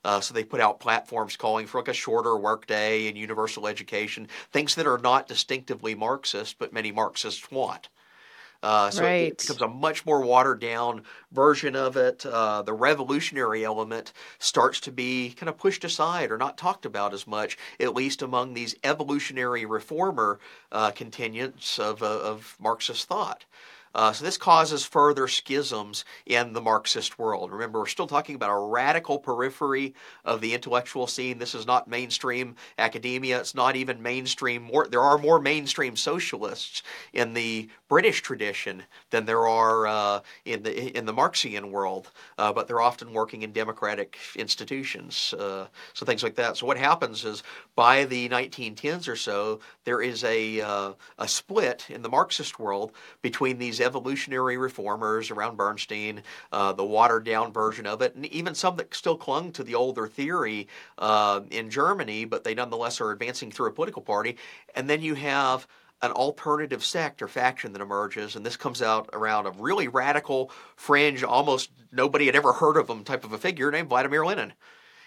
Uh, 0.05 0.21
so 0.21 0.35
they 0.35 0.45
put 0.45 0.61
out 0.61 0.81
platforms 0.81 1.37
calling 1.37 1.67
for 1.67 1.79
like 1.79 1.89
a 1.89 1.93
shorter 1.93 2.37
workday 2.37 3.09
and 3.09 3.17
universal 3.17 3.67
education, 3.67 4.27
things 4.51 4.75
that 4.75 4.87
are 4.87 4.99
not 4.99 5.29
distinctively 5.29 5.95
Marxist, 5.95 6.59
but 6.59 6.73
many 6.73 6.91
Marxists 6.91 7.51
want. 7.51 7.89
Uh, 8.63 8.91
so 8.91 9.03
right. 9.03 9.33
it 9.33 9.39
becomes 9.39 9.61
a 9.61 9.69
much 9.69 10.07
more 10.07 10.21
watered 10.23 10.61
down 10.61 11.03
version 11.33 11.75
of 11.75 11.97
it. 11.97 12.25
Uh, 12.25 12.63
the 12.63 12.73
revolutionary 12.73 13.65
element 13.65 14.13
starts 14.39 14.81
to 14.81 14.93
be 14.93 15.33
kind 15.33 15.49
of 15.49 15.59
pushed 15.59 15.85
aside 15.85 16.31
or 16.31 16.39
not 16.39 16.57
talked 16.57 16.87
about 16.87 17.13
as 17.13 17.27
much, 17.27 17.59
at 17.81 17.95
least 17.95 18.23
among 18.23 18.55
these 18.55 18.75
evolutionary 18.85 19.65
reformer 19.65 20.39
uh, 20.71 20.91
contingents 20.93 21.79
of, 21.79 22.03
uh, 22.03 22.07
of 22.07 22.57
Marxist 22.61 23.09
thought. 23.09 23.45
Uh, 23.95 24.13
so 24.13 24.25
this 24.25 24.39
causes 24.39 24.85
further 24.85 25.29
schisms 25.29 26.05
in 26.27 26.53
the 26.53 26.61
Marxist 26.61 27.19
world. 27.19 27.53
Remember, 27.53 27.81
we're 27.81 27.87
still 27.87 28.07
talking 28.07 28.35
about 28.35 28.51
a 28.51 28.67
radical 28.67 29.19
periphery 29.19 29.95
of 30.25 30.41
the 30.41 30.55
intellectual 30.55 31.07
scene. 31.07 31.39
This 31.39 31.55
is 31.55 31.67
not 31.67 31.89
mainstream 31.89 32.57
academia. 32.79 33.41
It's 33.41 33.55
not 33.55 33.77
even 33.77 34.03
mainstream. 34.03 34.63
More, 34.63 34.87
there 34.89 35.01
are 35.01 35.19
more 35.19 35.41
mainstream 35.41 35.97
socialists 35.97 36.83
in 37.13 37.35
the 37.35 37.69
British 37.89 38.23
tradition 38.23 38.83
than 39.11 39.27
there 39.27 39.47
are 39.47 39.87
uh, 39.87 40.21
in 40.45 40.63
the 40.63 40.97
in 40.97 41.05
the 41.05 41.13
Marxian 41.13 41.71
world, 41.71 42.11
uh, 42.39 42.53
but 42.53 42.67
they're 42.67 42.81
often 42.81 43.13
working 43.13 43.43
in 43.43 43.53
democratic 43.53 44.17
institutions, 44.35 45.35
uh, 45.39 45.67
so 45.93 46.07
things 46.07 46.23
like 46.23 46.37
that. 46.37 46.57
So 46.57 46.67
what 46.67 46.79
happens 46.79 47.25
is 47.25 47.43
by 47.77 48.05
the 48.07 48.29
1910s 48.31 49.09
or 49.09 49.17
so, 49.17 49.61
there 49.85 50.01
is 50.01 50.25
a 50.25 50.63
uh, 50.63 50.93
a 51.19 51.29
split 51.29 51.87
in 51.91 52.01
the 52.01 52.09
Marxist 52.09 52.59
world 52.59 52.93
between 53.21 53.59
these 53.59 53.81
evolutionary 53.85 54.57
reformers 54.57 55.31
around 55.31 55.57
Bernstein, 55.57 56.23
uh, 56.53 56.73
the 56.73 56.85
watered 56.85 57.25
down 57.25 57.53
version 57.53 57.87
of 57.87 58.03
it, 58.03 58.15
and 58.15 58.27
even 58.27 58.55
some 58.55 58.77
that 58.77 58.95
still 58.95 59.17
clung 59.17 59.53
to 59.53 59.65
the 59.65 59.75
older 59.75 60.07
theory 60.07 60.69
uh, 60.99 61.41
in 61.51 61.71
Germany, 61.71 62.25
but 62.25 62.45
they 62.45 62.55
nonetheless 62.55 63.01
are 63.01 63.11
advancing 63.11 63.51
through 63.51 63.69
a 63.69 63.73
political 63.73 64.03
party. 64.03 64.37
And 64.75 64.89
then 64.89 65.03
you 65.03 65.15
have 65.15 65.67
an 66.03 66.11
alternative 66.11 66.85
sect 66.85 67.23
or 67.23 67.29
faction 67.29 67.73
that 67.73 67.83
emerges, 67.83 68.35
and 68.35 68.45
this 68.45 68.57
comes 68.57 68.83
out 68.83 69.09
around 69.13 69.47
a 69.47 69.53
really 69.53 69.87
radical, 69.87 70.51
fringe, 70.75 71.23
almost 71.23 71.71
nobody 71.93 72.27
had 72.27 72.35
ever 72.35 72.53
heard 72.53 72.77
of 72.77 72.91
him 72.91 73.05
type 73.05 73.25
of 73.25 73.33
a 73.33 73.39
figure 73.39 73.71
named 73.71 73.89
Vladimir 73.89 74.27
Lenin. 74.27 74.53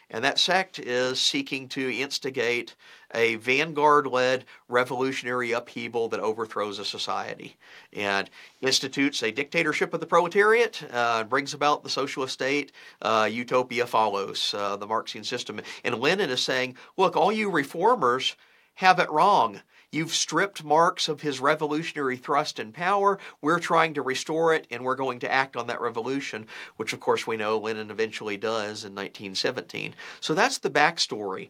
And 0.09 0.23
that 0.23 0.39
sect 0.39 0.79
is 0.79 1.19
seeking 1.19 1.67
to 1.69 1.93
instigate 1.93 2.75
a 3.13 3.35
vanguard 3.35 4.07
led 4.07 4.45
revolutionary 4.67 5.51
upheaval 5.51 6.09
that 6.09 6.19
overthrows 6.19 6.79
a 6.79 6.85
society 6.85 7.57
and 7.93 8.29
institutes 8.61 9.23
a 9.23 9.31
dictatorship 9.31 9.93
of 9.93 9.99
the 9.99 10.05
proletariat, 10.05 10.83
uh, 10.91 11.23
brings 11.23 11.53
about 11.53 11.83
the 11.83 11.89
socialist 11.89 12.33
state. 12.33 12.71
Uh, 13.01 13.27
utopia 13.31 13.87
follows 13.87 14.53
uh, 14.57 14.75
the 14.75 14.87
Marxian 14.87 15.23
system. 15.23 15.59
And 15.83 15.99
Lenin 15.99 16.29
is 16.29 16.41
saying, 16.41 16.75
look, 16.97 17.15
all 17.15 17.31
you 17.31 17.49
reformers 17.49 18.35
have 18.75 18.99
it 18.99 19.09
wrong. 19.09 19.61
You've 19.95 20.13
stripped 20.13 20.61
Marx 20.61 21.07
of 21.07 21.21
his 21.21 21.39
revolutionary 21.39 22.17
thrust 22.17 22.59
and 22.59 22.73
power. 22.73 23.17
We're 23.41 23.59
trying 23.59 23.93
to 23.93 24.01
restore 24.01 24.53
it, 24.53 24.67
and 24.69 24.83
we're 24.83 24.97
going 24.97 25.19
to 25.19 25.31
act 25.31 25.55
on 25.55 25.67
that 25.67 25.79
revolution, 25.79 26.47
which, 26.75 26.91
of 26.91 26.99
course, 26.99 27.25
we 27.25 27.37
know 27.37 27.57
Lenin 27.57 27.89
eventually 27.89 28.35
does 28.35 28.83
in 28.83 28.93
1917. 28.93 29.95
So 30.19 30.33
that's 30.33 30.57
the 30.57 30.69
backstory. 30.69 31.47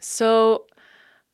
So 0.00 0.64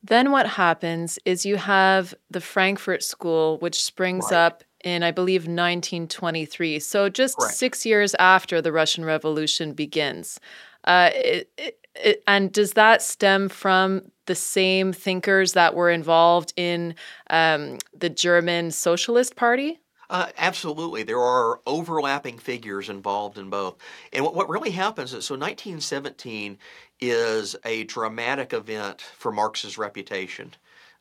then 0.03 0.29
what 0.31 0.49
happens 0.49 1.17
is 1.25 1.43
you 1.43 1.55
have 1.55 2.13
the 2.29 2.41
Frankfurt 2.41 3.01
School, 3.01 3.57
which 3.57 3.83
springs 3.83 4.25
right. 4.29 4.37
up 4.37 4.63
in, 4.83 5.01
I 5.01 5.09
believe, 5.09 5.47
1923. 5.47 6.77
So 6.77 7.09
just 7.09 7.37
Correct. 7.37 7.55
six 7.55 7.87
years 7.87 8.13
after 8.19 8.61
the 8.61 8.71
Russian 8.71 9.03
Revolution 9.03 9.73
begins. 9.73 10.39
Uh, 10.83 11.09
it, 11.13 11.49
it, 11.57 11.80
it, 11.95 12.23
and 12.27 12.51
does 12.51 12.73
that 12.73 13.01
stem 13.01 13.49
from 13.49 14.03
the 14.25 14.35
same 14.35 14.93
thinkers 14.93 15.53
that 15.53 15.75
were 15.75 15.89
involved 15.89 16.53
in 16.55 16.95
um, 17.29 17.77
the 17.93 18.09
German 18.09 18.71
Socialist 18.71 19.35
Party? 19.35 19.79
Uh, 20.09 20.27
absolutely. 20.37 21.03
There 21.03 21.21
are 21.21 21.61
overlapping 21.65 22.37
figures 22.37 22.89
involved 22.89 23.37
in 23.37 23.49
both. 23.49 23.77
And 24.11 24.25
what, 24.25 24.35
what 24.35 24.49
really 24.49 24.71
happens 24.71 25.13
is 25.13 25.25
so 25.25 25.35
1917 25.35 26.57
is 26.99 27.55
a 27.63 27.85
dramatic 27.85 28.51
event 28.51 29.01
for 29.01 29.31
Marx's 29.31 29.77
reputation. 29.77 30.53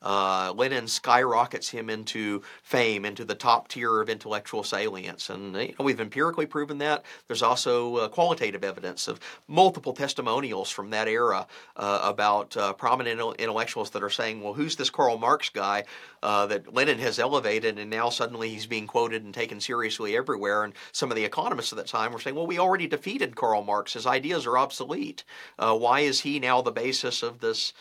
Uh, 0.02 0.52
Lenin 0.56 0.88
skyrockets 0.88 1.68
him 1.68 1.90
into 1.90 2.42
fame, 2.62 3.04
into 3.04 3.24
the 3.24 3.34
top 3.34 3.68
tier 3.68 4.00
of 4.00 4.08
intellectual 4.08 4.62
salience. 4.62 5.28
And 5.28 5.54
you 5.54 5.74
know, 5.78 5.84
we've 5.84 6.00
empirically 6.00 6.46
proven 6.46 6.78
that. 6.78 7.04
There's 7.26 7.42
also 7.42 7.96
uh, 7.96 8.08
qualitative 8.08 8.64
evidence 8.64 9.08
of 9.08 9.20
multiple 9.46 9.92
testimonials 9.92 10.70
from 10.70 10.90
that 10.90 11.08
era 11.08 11.46
uh, 11.76 12.00
about 12.02 12.56
uh, 12.56 12.72
prominent 12.72 13.20
intellectuals 13.38 13.90
that 13.90 14.02
are 14.02 14.10
saying, 14.10 14.42
well, 14.42 14.54
who's 14.54 14.76
this 14.76 14.90
Karl 14.90 15.18
Marx 15.18 15.50
guy 15.50 15.84
uh, 16.22 16.46
that 16.46 16.72
Lenin 16.72 16.98
has 16.98 17.18
elevated 17.18 17.78
and 17.78 17.90
now 17.90 18.08
suddenly 18.08 18.48
he's 18.48 18.66
being 18.66 18.86
quoted 18.86 19.24
and 19.24 19.34
taken 19.34 19.60
seriously 19.60 20.16
everywhere? 20.16 20.64
And 20.64 20.72
some 20.92 21.10
of 21.10 21.16
the 21.16 21.24
economists 21.24 21.72
at 21.72 21.76
that 21.76 21.86
time 21.86 22.12
were 22.12 22.20
saying, 22.20 22.36
well, 22.36 22.46
we 22.46 22.58
already 22.58 22.86
defeated 22.86 23.36
Karl 23.36 23.62
Marx. 23.62 23.92
His 23.92 24.06
ideas 24.06 24.46
are 24.46 24.56
obsolete. 24.56 25.24
Uh, 25.58 25.76
why 25.76 26.00
is 26.00 26.20
he 26.20 26.38
now 26.38 26.62
the 26.62 26.72
basis 26.72 27.22
of 27.22 27.40
this? 27.40 27.72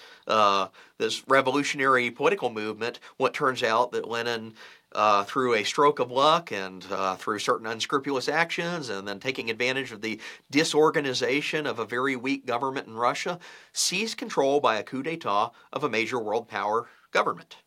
This 0.98 1.28
revolutionary 1.28 2.12
political 2.12 2.50
movement, 2.50 3.00
what 3.18 3.34
turns 3.34 3.64
out 3.64 3.92
that 3.92 4.08
Lenin 4.08 4.54
uh, 4.94 5.24
through 5.24 5.54
a 5.54 5.64
stroke 5.64 6.00
of 6.00 6.12
luck 6.12 6.52
and 6.52 6.86
uh, 6.92 7.16
through 7.16 7.40
certain 7.40 7.68
unscrupulous 7.68 8.28
actions, 8.28 8.90
and 8.90 9.08
then 9.08 9.20
taking 9.20 9.50
advantage 9.50 9.92
of 9.92 10.02
the 10.02 10.20
disorganization 10.50 11.68
of 11.68 11.80
a 11.80 11.86
very 11.86 12.16
weak 12.16 12.46
government 12.46 12.88
in 12.88 12.96
Russia, 12.96 13.40
seized 13.72 14.18
control 14.18 14.60
by 14.60 14.78
a 14.78 14.84
coup 14.84 15.04
d'etat 15.04 15.52
of 15.72 15.84
a 15.84 15.90
major 15.90 16.20
world 16.20 16.48
power 16.48 16.88
government. 17.12 17.58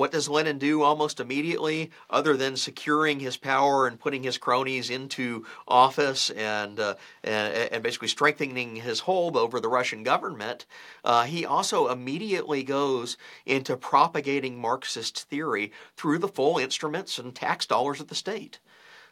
What 0.00 0.12
does 0.12 0.30
Lenin 0.30 0.56
do 0.56 0.80
almost 0.80 1.20
immediately, 1.20 1.90
other 2.08 2.34
than 2.34 2.56
securing 2.56 3.20
his 3.20 3.36
power 3.36 3.86
and 3.86 4.00
putting 4.00 4.22
his 4.22 4.38
cronies 4.38 4.88
into 4.88 5.44
office 5.68 6.30
and 6.30 6.80
uh, 6.80 6.94
and, 7.22 7.54
and, 7.70 7.82
basically 7.82 8.08
strengthening 8.08 8.76
his 8.76 9.00
hold 9.00 9.36
over 9.36 9.60
the 9.60 9.68
Russian 9.68 10.02
government? 10.02 10.64
Uh, 11.04 11.24
he 11.24 11.44
also 11.44 11.88
immediately 11.88 12.62
goes 12.62 13.18
into 13.44 13.76
propagating 13.76 14.58
Marxist 14.58 15.28
theory 15.28 15.70
through 15.98 16.16
the 16.16 16.28
full 16.28 16.56
instruments 16.56 17.18
and 17.18 17.34
tax 17.34 17.66
dollars 17.66 18.00
of 18.00 18.08
the 18.08 18.14
state. 18.14 18.58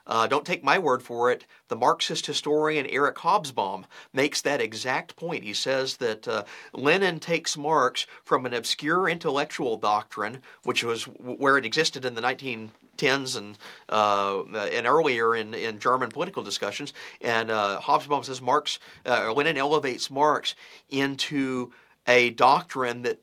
Uh, 0.09 0.27
don't 0.27 0.47
take 0.47 0.65
my 0.65 0.79
word 0.79 1.03
for 1.03 1.31
it. 1.31 1.45
The 1.69 1.77
Marxist 1.77 2.25
historian 2.27 2.87
Eric 2.87 3.17
Hobsbawm 3.17 3.85
makes 4.13 4.41
that 4.41 4.61
exact 4.61 5.17
point. 5.17 5.45
He 5.45 5.53
says 5.53 5.99
that 5.99 6.27
uh, 6.27 6.45
Lenin 6.73 7.21
takes 7.21 7.59
Marx 7.59 8.07
from 8.25 8.47
an 8.47 8.55
obscure 8.55 9.09
intellectual 9.09 9.77
doctrine, 9.77 10.39
which 10.65 10.83
was 10.83 11.05
where 11.05 11.59
it 11.59 11.67
existed 11.67 12.07
in 12.07 12.15
the 12.15 12.23
1910s 12.23 13.37
and 13.37 13.59
uh, 13.91 14.43
and 14.73 14.87
earlier 14.87 15.37
in, 15.37 15.53
in 15.53 15.79
German 15.79 16.09
political 16.09 16.43
discussions. 16.43 16.95
And 17.21 17.51
uh, 17.51 17.81
Hobsbawm 17.83 18.25
says 18.25 18.41
Marx, 18.41 18.79
uh, 19.05 19.31
Lenin 19.35 19.59
elevates 19.59 20.11
Marx 20.11 20.55
into 20.89 21.71
a 22.07 22.31
doctrine 22.31 23.03
that 23.03 23.21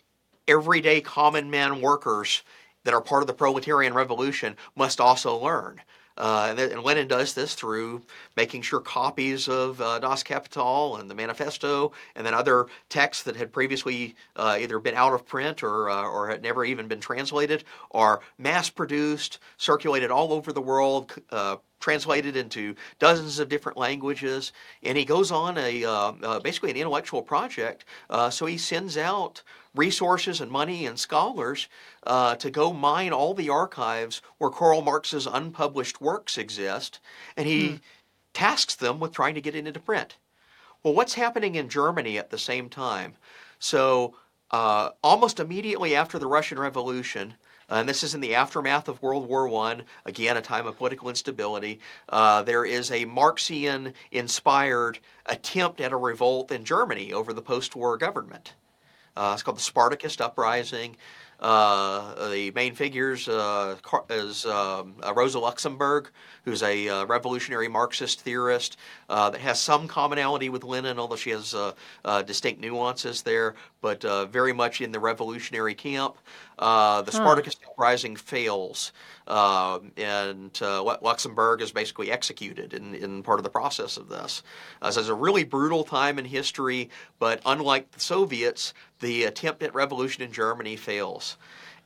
everyday 0.47 1.01
common 1.01 1.49
man 1.49 1.81
workers 1.81 2.43
that 2.83 2.93
are 2.93 3.01
part 3.01 3.23
of 3.23 3.27
the 3.27 3.33
proletarian 3.33 3.95
revolution 3.95 4.55
must 4.75 5.01
also 5.01 5.35
learn. 5.35 5.81
Uh, 6.17 6.47
and, 6.49 6.59
and, 6.59 6.83
Lenin 6.83 7.07
does 7.07 7.33
this 7.33 7.55
through 7.55 8.01
making 8.35 8.61
sure 8.61 8.79
copies 8.79 9.47
of 9.47 9.79
uh, 9.81 9.99
Das 9.99 10.23
Kapital 10.23 10.97
and 10.97 11.09
the 11.09 11.15
Manifesto 11.15 11.91
and 12.15 12.25
then 12.25 12.33
other 12.33 12.67
texts 12.89 13.23
that 13.23 13.35
had 13.35 13.51
previously 13.51 14.15
uh, 14.35 14.57
either 14.59 14.79
been 14.79 14.95
out 14.95 15.13
of 15.13 15.25
print 15.25 15.63
or, 15.63 15.89
uh, 15.89 16.03
or 16.03 16.29
had 16.29 16.41
never 16.41 16.65
even 16.65 16.87
been 16.87 16.99
translated 16.99 17.63
are 17.91 18.21
mass 18.37 18.69
produced, 18.69 19.39
circulated 19.57 20.11
all 20.11 20.33
over 20.33 20.51
the 20.51 20.61
world, 20.61 21.13
uh, 21.31 21.57
translated 21.79 22.35
into 22.35 22.75
dozens 22.99 23.37
of 23.39 23.49
different 23.49 23.77
languages, 23.77 24.53
and 24.81 24.97
he 24.97 25.05
goes 25.05 25.31
on 25.31 25.57
a 25.57 25.83
uh, 25.85 26.13
uh, 26.23 26.39
basically 26.39 26.71
an 26.71 26.77
intellectual 26.77 27.21
project. 27.21 27.85
So 28.31 28.45
he 28.45 28.57
sends 28.57 28.97
out 28.97 29.43
resources 29.75 30.41
and 30.41 30.49
money 30.49 30.85
and 30.85 30.97
scholars 30.97 31.67
uh, 32.07 32.35
to 32.35 32.49
go 32.49 32.71
mine 32.71 33.11
all 33.11 33.33
the 33.33 33.49
archives 33.49 34.21
where 34.37 34.49
Karl 34.49 34.81
Marx's 34.81 35.27
unpublished 35.27 36.01
works 36.01 36.37
exist, 36.37 36.99
and 37.35 37.47
he 37.47 37.69
hmm. 37.69 37.75
Tasks 38.35 38.75
them 38.75 38.99
with 38.99 39.13
trying 39.13 39.33
to 39.33 39.41
get 39.41 39.55
it 39.55 39.65
into 39.65 39.79
print. 39.79 40.17
Well, 40.83 40.93
what's 40.93 41.15
happening 41.15 41.55
in 41.55 41.69
Germany 41.69 42.19
at 42.19 42.29
the 42.29 42.37
same 42.37 42.69
time? 42.69 43.15
So. 43.57 44.13
Uh, 44.51 44.91
almost 45.03 45.39
immediately 45.39 45.95
after 45.95 46.19
the 46.19 46.27
Russian 46.27 46.59
Revolution, 46.59 47.33
uh, 47.69 47.77
and 47.77 47.89
this 47.89 48.03
is 48.03 48.13
in 48.13 48.21
the 48.21 48.35
aftermath 48.35 48.87
of 48.87 49.01
World 49.01 49.27
War 49.27 49.49
I, 49.65 49.81
again, 50.05 50.37
a 50.37 50.41
time 50.41 50.67
of 50.67 50.77
political 50.77 51.09
instability. 51.09 51.79
Uh, 52.07 52.43
there 52.43 52.63
is 52.63 52.91
a 52.91 53.05
Marxian 53.05 53.93
inspired 54.11 54.99
attempt 55.25 55.81
at 55.81 55.91
a 55.91 55.97
revolt 55.97 56.51
in 56.51 56.63
Germany 56.63 57.11
over 57.11 57.33
the 57.33 57.41
post 57.41 57.75
war 57.75 57.97
government. 57.97 58.53
Uh, 59.17 59.31
it's 59.33 59.41
called 59.41 59.57
the 59.57 59.61
Spartacist 59.61 60.21
Uprising. 60.21 60.95
Uh, 61.39 62.29
the 62.29 62.51
main 62.51 62.73
figures 62.73 63.27
uh, 63.27 63.75
is 64.09 64.45
um, 64.45 64.95
uh, 65.03 65.13
Rosa 65.13 65.39
Luxemburg, 65.39 66.09
who's 66.43 66.63
a 66.63 66.87
uh, 66.87 67.05
revolutionary 67.05 67.67
Marxist 67.67 68.21
theorist 68.21 68.77
uh, 69.09 69.29
that 69.29 69.41
has 69.41 69.59
some 69.59 69.87
commonality 69.87 70.49
with 70.49 70.63
Lenin, 70.63 70.97
although 70.97 71.15
she 71.15 71.31
has 71.31 71.55
distinct 72.25 72.61
nuances 72.61 73.21
there, 73.21 73.55
but 73.81 74.03
very 74.31 74.53
much 74.53 74.81
in 74.81 74.91
the 74.91 74.99
revolutionary 74.99 75.75
camp. 75.75 76.15
The 76.57 77.11
huh. 77.11 77.11
Spartacist 77.11 77.59
uprising 77.69 78.15
fails, 78.15 78.91
um, 79.27 79.91
and 79.97 80.57
Luxemburg 80.61 81.61
is 81.61 81.71
basically 81.71 82.11
executed 82.11 82.73
in, 82.73 82.95
in 82.95 83.23
part 83.23 83.39
of 83.39 83.43
the 83.43 83.49
process 83.49 83.97
of 83.97 84.09
this. 84.09 84.43
so 84.81 84.99
it's 84.99 85.09
a 85.09 85.13
really 85.13 85.43
brutal 85.43 85.83
time 85.83 86.19
in 86.19 86.25
history, 86.25 86.89
but 87.19 87.41
unlike 87.45 87.91
the 87.91 87.99
Soviets, 87.99 88.73
the 88.99 89.23
attempt 89.23 89.63
at 89.63 89.73
revolution 89.73 90.23
in 90.23 90.31
Germany 90.31 90.75
fails. 90.75 91.37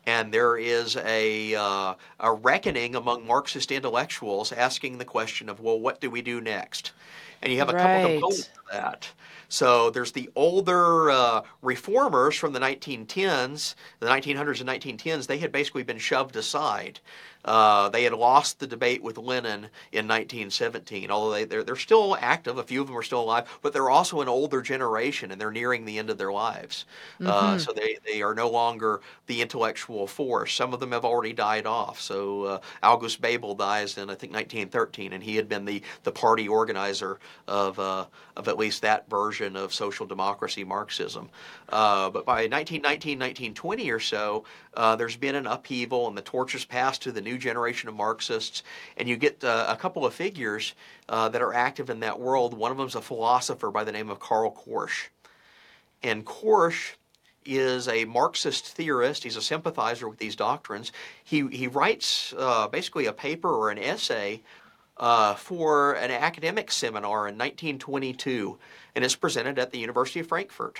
and 0.05 0.33
there 0.33 0.57
is 0.57 0.95
a 0.97 1.55
uh, 1.55 1.93
a 2.19 2.31
reckoning 2.31 2.95
among 2.95 3.27
Marxist 3.27 3.71
intellectuals 3.71 4.51
asking 4.51 4.97
the 4.97 5.05
question 5.05 5.49
of, 5.49 5.59
well, 5.59 5.79
what 5.79 5.99
do 6.01 6.09
we 6.09 6.21
do 6.21 6.41
next? 6.41 6.91
And 7.41 7.51
you 7.51 7.59
have 7.59 7.69
a 7.69 7.73
right. 7.73 8.01
couple 8.01 8.13
components 8.13 8.47
to 8.47 8.59
that. 8.71 9.09
So 9.49 9.89
there's 9.89 10.11
the 10.11 10.29
older 10.35 11.09
uh, 11.09 11.41
reformers 11.63 12.35
from 12.35 12.53
the 12.53 12.59
1910s, 12.59 13.73
the 13.99 14.07
1900s 14.07 14.61
and 14.61 14.69
1910s. 14.69 15.25
They 15.25 15.39
had 15.39 15.51
basically 15.51 15.83
been 15.83 15.97
shoved 15.97 16.35
aside. 16.35 16.99
Uh, 17.45 17.87
they 17.89 18.03
had 18.03 18.13
lost 18.13 18.59
the 18.59 18.67
debate 18.67 19.01
with 19.01 19.17
Lenin 19.17 19.69
in 19.91 20.07
1917, 20.07 21.09
although 21.09 21.31
they, 21.31 21.45
they're, 21.45 21.63
they're 21.63 21.77
still 21.77 22.17
active. 22.19 22.57
A 22.57 22.63
few 22.63 22.81
of 22.81 22.87
them 22.87 22.97
are 22.97 23.03
still 23.03 23.21
alive, 23.21 23.47
but 23.61 23.71
they're 23.71 23.89
also 23.89 24.19
an 24.19 24.27
older 24.27 24.61
generation 24.61 25.31
and 25.31 25.39
they're 25.39 25.49
nearing 25.49 25.85
the 25.85 25.97
end 25.97 26.09
of 26.09 26.17
their 26.17 26.33
lives. 26.33 26.85
Uh, 27.21 27.23
mm-hmm. 27.23 27.55
Uh, 27.55 27.57
so 27.57 27.71
they, 27.71 27.97
they 28.05 28.21
are 28.21 28.35
no 28.35 28.49
longer 28.49 28.99
the 29.27 29.41
intellectual 29.41 30.05
force. 30.05 30.53
Some 30.53 30.73
of 30.73 30.81
them 30.81 30.91
have 30.91 31.05
already 31.05 31.31
died 31.31 31.65
off. 31.65 32.01
So 32.01 32.43
uh, 32.43 32.59
August 32.83 33.21
Bebel 33.21 33.55
dies 33.55 33.97
in, 33.97 34.09
I 34.09 34.15
think, 34.15 34.33
1913, 34.33 35.13
and 35.13 35.23
he 35.23 35.37
had 35.37 35.47
been 35.47 35.63
the, 35.63 35.81
the 36.03 36.11
party 36.11 36.47
organizer 36.49 37.19
of, 37.47 37.79
uh, 37.79 38.05
of 38.35 38.47
at 38.47 38.57
least 38.57 38.81
that 38.81 39.09
version 39.09 39.55
of 39.55 39.73
social 39.73 40.05
democracy 40.05 40.63
Marxism. 40.63 41.29
Uh, 41.69 42.09
but 42.09 42.25
by 42.25 42.47
1919, 42.47 43.19
1920 43.19 43.91
or 43.91 43.99
so, 43.99 44.43
there's 44.97 45.15
been 45.15 45.35
an 45.35 45.47
upheaval 45.47 46.07
and 46.07 46.17
the 46.17 46.21
torch 46.21 46.55
is 46.55 46.65
passed 46.65 47.01
to 47.01 47.11
the 47.11 47.21
new 47.21 47.37
generation 47.37 47.89
of 47.89 47.95
Marxists, 47.95 48.63
and 48.97 49.07
you 49.07 49.17
get 49.17 49.43
uh, 49.43 49.65
a 49.67 49.75
couple 49.75 50.05
of 50.05 50.13
figures 50.13 50.73
uh, 51.07 51.29
that 51.29 51.41
are 51.41 51.53
active 51.53 51.89
in 51.89 51.99
that 52.01 52.19
world. 52.19 52.53
One 52.53 52.71
of 52.71 52.77
them 52.77 52.87
is 52.87 52.95
a 52.95 53.01
philosopher 53.01 53.71
by 53.71 53.83
the 53.83 53.91
name 53.91 54.09
of 54.09 54.19
Karl 54.19 54.51
Korsch. 54.51 55.07
And 56.03 56.25
Korsch 56.25 56.95
is 57.45 57.87
a 57.87 58.05
Marxist 58.05 58.67
theorist. 58.67 59.23
He's 59.23 59.35
a 59.35 59.41
sympathizer 59.41 60.07
with 60.07 60.19
these 60.19 60.35
doctrines. 60.35 60.91
He, 61.23 61.47
he 61.47 61.67
writes 61.67 62.33
uh, 62.37 62.67
basically 62.67 63.05
a 63.07 63.13
paper 63.13 63.49
or 63.49 63.71
an 63.71 63.77
essay 63.77 64.41
uh, 64.99 65.33
for 65.35 65.93
an 65.93 66.11
academic 66.11 66.71
seminar 66.71 67.27
in 67.27 67.37
1922, 67.37 68.57
and 68.95 69.05
it's 69.05 69.15
presented 69.15 69.57
at 69.57 69.71
the 69.71 69.79
University 69.79 70.19
of 70.19 70.27
Frankfurt 70.27 70.79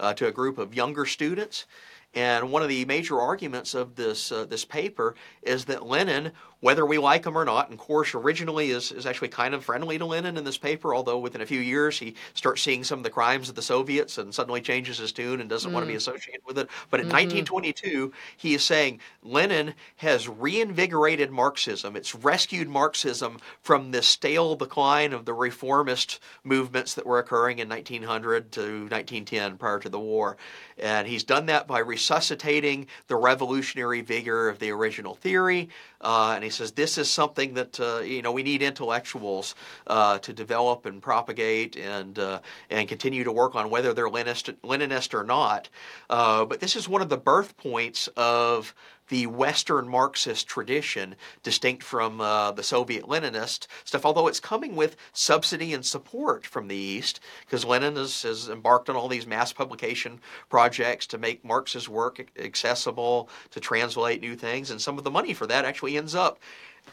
uh, 0.00 0.12
to 0.14 0.26
a 0.26 0.32
group 0.32 0.58
of 0.58 0.74
younger 0.74 1.06
students. 1.06 1.66
And 2.12 2.50
one 2.50 2.62
of 2.62 2.68
the 2.68 2.84
major 2.86 3.20
arguments 3.20 3.72
of 3.74 3.94
this 3.94 4.32
uh, 4.32 4.44
this 4.44 4.64
paper 4.64 5.14
is 5.42 5.66
that 5.66 5.86
Lenin 5.86 6.32
whether 6.60 6.84
we 6.84 6.98
like 6.98 7.24
him 7.24 7.36
or 7.36 7.44
not. 7.44 7.70
And 7.70 7.78
Korsch 7.78 8.14
originally 8.14 8.70
is, 8.70 8.92
is 8.92 9.06
actually 9.06 9.28
kind 9.28 9.54
of 9.54 9.64
friendly 9.64 9.98
to 9.98 10.04
Lenin 10.04 10.36
in 10.36 10.44
this 10.44 10.58
paper, 10.58 10.94
although 10.94 11.18
within 11.18 11.40
a 11.40 11.46
few 11.46 11.60
years 11.60 11.98
he 11.98 12.14
starts 12.34 12.62
seeing 12.62 12.84
some 12.84 13.00
of 13.00 13.02
the 13.02 13.10
crimes 13.10 13.48
of 13.48 13.54
the 13.54 13.62
Soviets 13.62 14.18
and 14.18 14.34
suddenly 14.34 14.60
changes 14.60 14.98
his 14.98 15.12
tune 15.12 15.40
and 15.40 15.48
doesn't 15.48 15.70
mm. 15.70 15.74
want 15.74 15.84
to 15.84 15.90
be 15.90 15.96
associated 15.96 16.42
with 16.46 16.58
it. 16.58 16.68
But 16.90 17.00
in 17.00 17.06
mm-hmm. 17.06 17.44
1922, 17.44 18.12
he 18.36 18.54
is 18.54 18.64
saying 18.64 19.00
Lenin 19.22 19.74
has 19.96 20.28
reinvigorated 20.28 21.30
Marxism. 21.30 21.96
It's 21.96 22.14
rescued 22.14 22.68
Marxism 22.68 23.38
from 23.62 23.90
this 23.90 24.06
stale 24.06 24.54
decline 24.56 25.12
of 25.12 25.24
the 25.24 25.34
reformist 25.34 26.20
movements 26.44 26.94
that 26.94 27.06
were 27.06 27.18
occurring 27.18 27.58
in 27.58 27.68
1900 27.68 28.52
to 28.52 28.60
1910 28.60 29.56
prior 29.56 29.78
to 29.80 29.88
the 29.88 30.00
war. 30.00 30.36
And 30.78 31.06
he's 31.06 31.24
done 31.24 31.46
that 31.46 31.66
by 31.66 31.78
resuscitating 31.80 32.86
the 33.06 33.16
revolutionary 33.16 34.00
vigor 34.00 34.48
of 34.48 34.58
the 34.58 34.70
original 34.70 35.14
theory. 35.14 35.68
Uh, 36.00 36.32
and 36.34 36.42
he 36.50 36.56
says 36.56 36.72
this 36.72 36.98
is 36.98 37.08
something 37.08 37.54
that 37.54 37.78
uh, 37.78 38.00
you 38.00 38.22
know 38.22 38.32
we 38.32 38.42
need 38.42 38.60
intellectuals 38.60 39.54
uh, 39.86 40.18
to 40.18 40.32
develop 40.32 40.84
and 40.84 41.00
propagate 41.00 41.76
and 41.76 42.18
uh, 42.18 42.40
and 42.70 42.88
continue 42.88 43.22
to 43.22 43.30
work 43.30 43.54
on 43.54 43.70
whether 43.70 43.94
they're 43.94 44.08
Leninist, 44.08 44.52
Leninist 44.64 45.14
or 45.14 45.22
not. 45.22 45.68
But 46.08 46.58
this 46.58 46.74
is 46.74 46.88
one 46.88 47.02
of 47.02 47.08
the 47.08 47.16
birth 47.16 47.56
points 47.56 48.08
of 48.16 48.74
the 49.10 49.26
Western 49.26 49.88
Marxist 49.88 50.46
tradition, 50.46 51.16
distinct 51.42 51.82
from 51.82 52.20
uh, 52.20 52.52
the 52.52 52.62
Soviet 52.62 53.04
Leninist 53.04 53.66
stuff, 53.84 54.06
although 54.06 54.28
it's 54.28 54.40
coming 54.40 54.76
with 54.76 54.96
subsidy 55.12 55.74
and 55.74 55.84
support 55.84 56.46
from 56.46 56.68
the 56.68 56.76
East, 56.76 57.20
because 57.44 57.64
Lenin 57.64 57.96
has, 57.96 58.22
has, 58.22 58.48
embarked 58.48 58.88
on 58.88 58.96
all 58.96 59.08
these 59.08 59.26
mass 59.26 59.52
publication 59.52 60.20
projects 60.48 61.06
to 61.08 61.18
make 61.18 61.44
Marx's 61.44 61.88
work 61.88 62.24
accessible, 62.38 63.28
to 63.50 63.60
translate 63.60 64.20
new 64.20 64.36
things, 64.36 64.70
and 64.70 64.80
some 64.80 64.96
of 64.96 65.04
the 65.04 65.10
money 65.10 65.34
for 65.34 65.46
that 65.46 65.64
actually 65.64 65.96
ends 65.96 66.14
up 66.14 66.38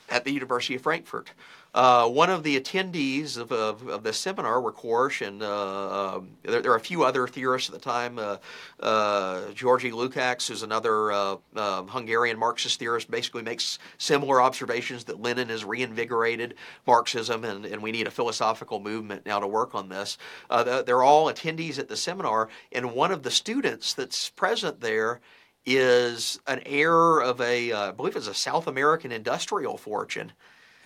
at 0.09 0.23
the 0.23 0.31
University 0.31 0.75
of 0.75 0.81
Frankfurt. 0.81 1.31
Uh, 1.77 2.07
one 2.07 2.31
of 2.31 2.41
the 2.41 2.59
attendees 2.59 3.37
of, 3.37 3.51
of, 3.51 3.87
of 3.87 4.01
the 4.01 4.11
seminar 4.11 4.59
were 4.59 4.73
Korsch, 4.73 5.21
and 5.21 5.43
uh, 5.43 6.15
um, 6.15 6.31
there, 6.41 6.59
there, 6.63 6.71
are 6.71 6.77
a 6.77 6.79
few 6.79 7.03
other 7.03 7.27
theorists 7.27 7.69
at 7.69 7.75
the 7.75 7.79
time. 7.79 8.17
Uh, 8.17 8.37
uh 8.79 9.51
Georgi 9.51 9.91
Lukács, 9.91 10.47
who's 10.47 10.63
another 10.63 11.11
uh, 11.11 11.35
um, 11.55 11.87
Hungarian 11.87 12.39
Marxist 12.39 12.79
theorist, 12.79 13.11
basically 13.11 13.43
makes 13.43 13.77
similar 13.99 14.41
observations 14.41 15.03
that 15.03 15.21
Lenin 15.21 15.49
has 15.49 15.63
reinvigorated 15.63 16.55
Marxism, 16.87 17.43
and, 17.45 17.63
and 17.63 17.83
we 17.83 17.91
need 17.91 18.07
a 18.07 18.11
philosophical 18.11 18.79
movement 18.79 19.23
now 19.27 19.39
to 19.39 19.45
work 19.45 19.75
on 19.75 19.87
this. 19.87 20.17
Uh, 20.49 20.81
they're 20.81 21.03
all 21.03 21.31
attendees 21.31 21.77
at 21.77 21.89
the 21.89 21.95
seminar, 21.95 22.49
and 22.71 22.93
one 22.93 23.11
of 23.11 23.21
the 23.21 23.29
students 23.29 23.93
that's 23.93 24.29
present 24.29 24.81
there 24.81 25.21
is 25.63 26.39
an 26.47 26.59
heir 26.65 27.19
of 27.19 27.39
a, 27.39 27.71
I 27.71 27.91
believe 27.91 28.15
it's 28.15 28.25
a 28.25 28.33
South 28.33 28.65
American 28.65 29.11
industrial 29.11 29.77
fortune. 29.77 30.31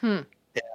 Hmm 0.02 0.24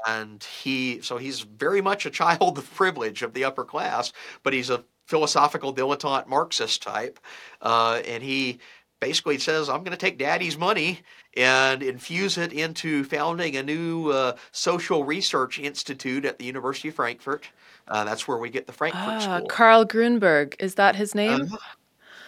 and 0.07 0.43
he 0.63 1.01
so 1.03 1.17
he's 1.17 1.41
very 1.41 1.81
much 1.81 2.07
a 2.07 2.11
child 2.11 2.59
of 2.59 2.75
privilege 2.75 3.23
of 3.23 3.35
the 3.35 3.45
upper 3.45 3.65
class, 3.65 4.13
but 4.43 4.53
he's 4.53 4.71
a 4.71 4.85
philosophical 5.07 5.75
dilettante 5.75 6.27
Marxist 6.27 6.83
type, 6.83 7.19
uh, 7.63 8.01
and 8.07 8.23
he 8.23 8.59
basically 9.01 9.39
says, 9.39 9.69
"I'm 9.69 9.81
going 9.81 9.93
to 9.93 9.97
take 9.97 10.19
Daddy's 10.19 10.57
money 10.57 11.01
and 11.37 11.83
infuse 11.83 12.39
it 12.39 12.53
into 12.53 13.05
founding 13.05 13.57
a 13.57 13.63
new 13.63 14.11
uh, 14.11 14.37
social 14.53 15.05
research 15.05 15.59
institute 15.59 16.25
at 16.25 16.39
the 16.39 16.45
University 16.45 16.89
of 16.89 16.95
Frankfurt. 16.95 17.49
Uh, 17.89 18.05
that's 18.05 18.27
where 18.27 18.39
we 18.39 18.51
get 18.51 18.67
the 18.67 18.73
Frankfurt 18.73 19.03
ah, 19.03 19.19
School." 19.19 19.49
Karl 19.49 19.85
Grunberg 19.85 20.55
is 20.59 20.75
that 20.77 20.97
his 20.97 21.15
name? 21.15 21.43
Uh-huh. 21.43 21.57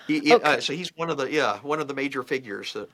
He, 0.08 0.20
he, 0.20 0.34
okay. 0.34 0.54
Uh, 0.54 0.60
so 0.60 0.72
he's 0.72 0.90
one 0.96 1.10
of 1.10 1.18
the 1.18 1.30
yeah 1.30 1.58
one 1.58 1.80
of 1.80 1.86
the 1.86 1.94
major 1.94 2.22
figures. 2.24 2.72
That, 2.72 2.88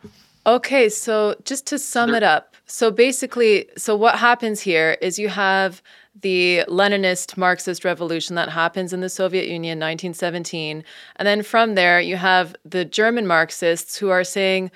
Okay, 0.47 0.91
so 0.91 1.37
just 1.45 1.67
to 1.69 1.79
sum 1.79 2.15
it 2.15 2.23
up. 2.23 2.55
So 2.67 2.91
basically, 2.91 3.67
so 3.79 3.97
what 3.97 4.19
happens 4.19 4.61
here 4.61 4.99
is 5.01 5.19
you 5.19 5.31
have 5.31 5.83
the 6.21 6.65
Leninist 6.69 7.37
Marxist 7.37 7.85
revolution 7.85 8.37
that 8.37 8.51
happens 8.51 8.93
in 8.93 9.01
the 9.01 9.09
Soviet 9.09 9.47
Union 9.47 9.79
1917 9.79 10.85
and 11.17 11.27
then 11.27 11.43
from 11.43 11.75
there 11.75 12.01
you 12.01 12.17
have 12.17 12.55
the 12.65 12.85
German 12.85 13.27
Marxists 13.27 13.97
who 13.97 14.11
are 14.11 14.23
saying, 14.25 14.71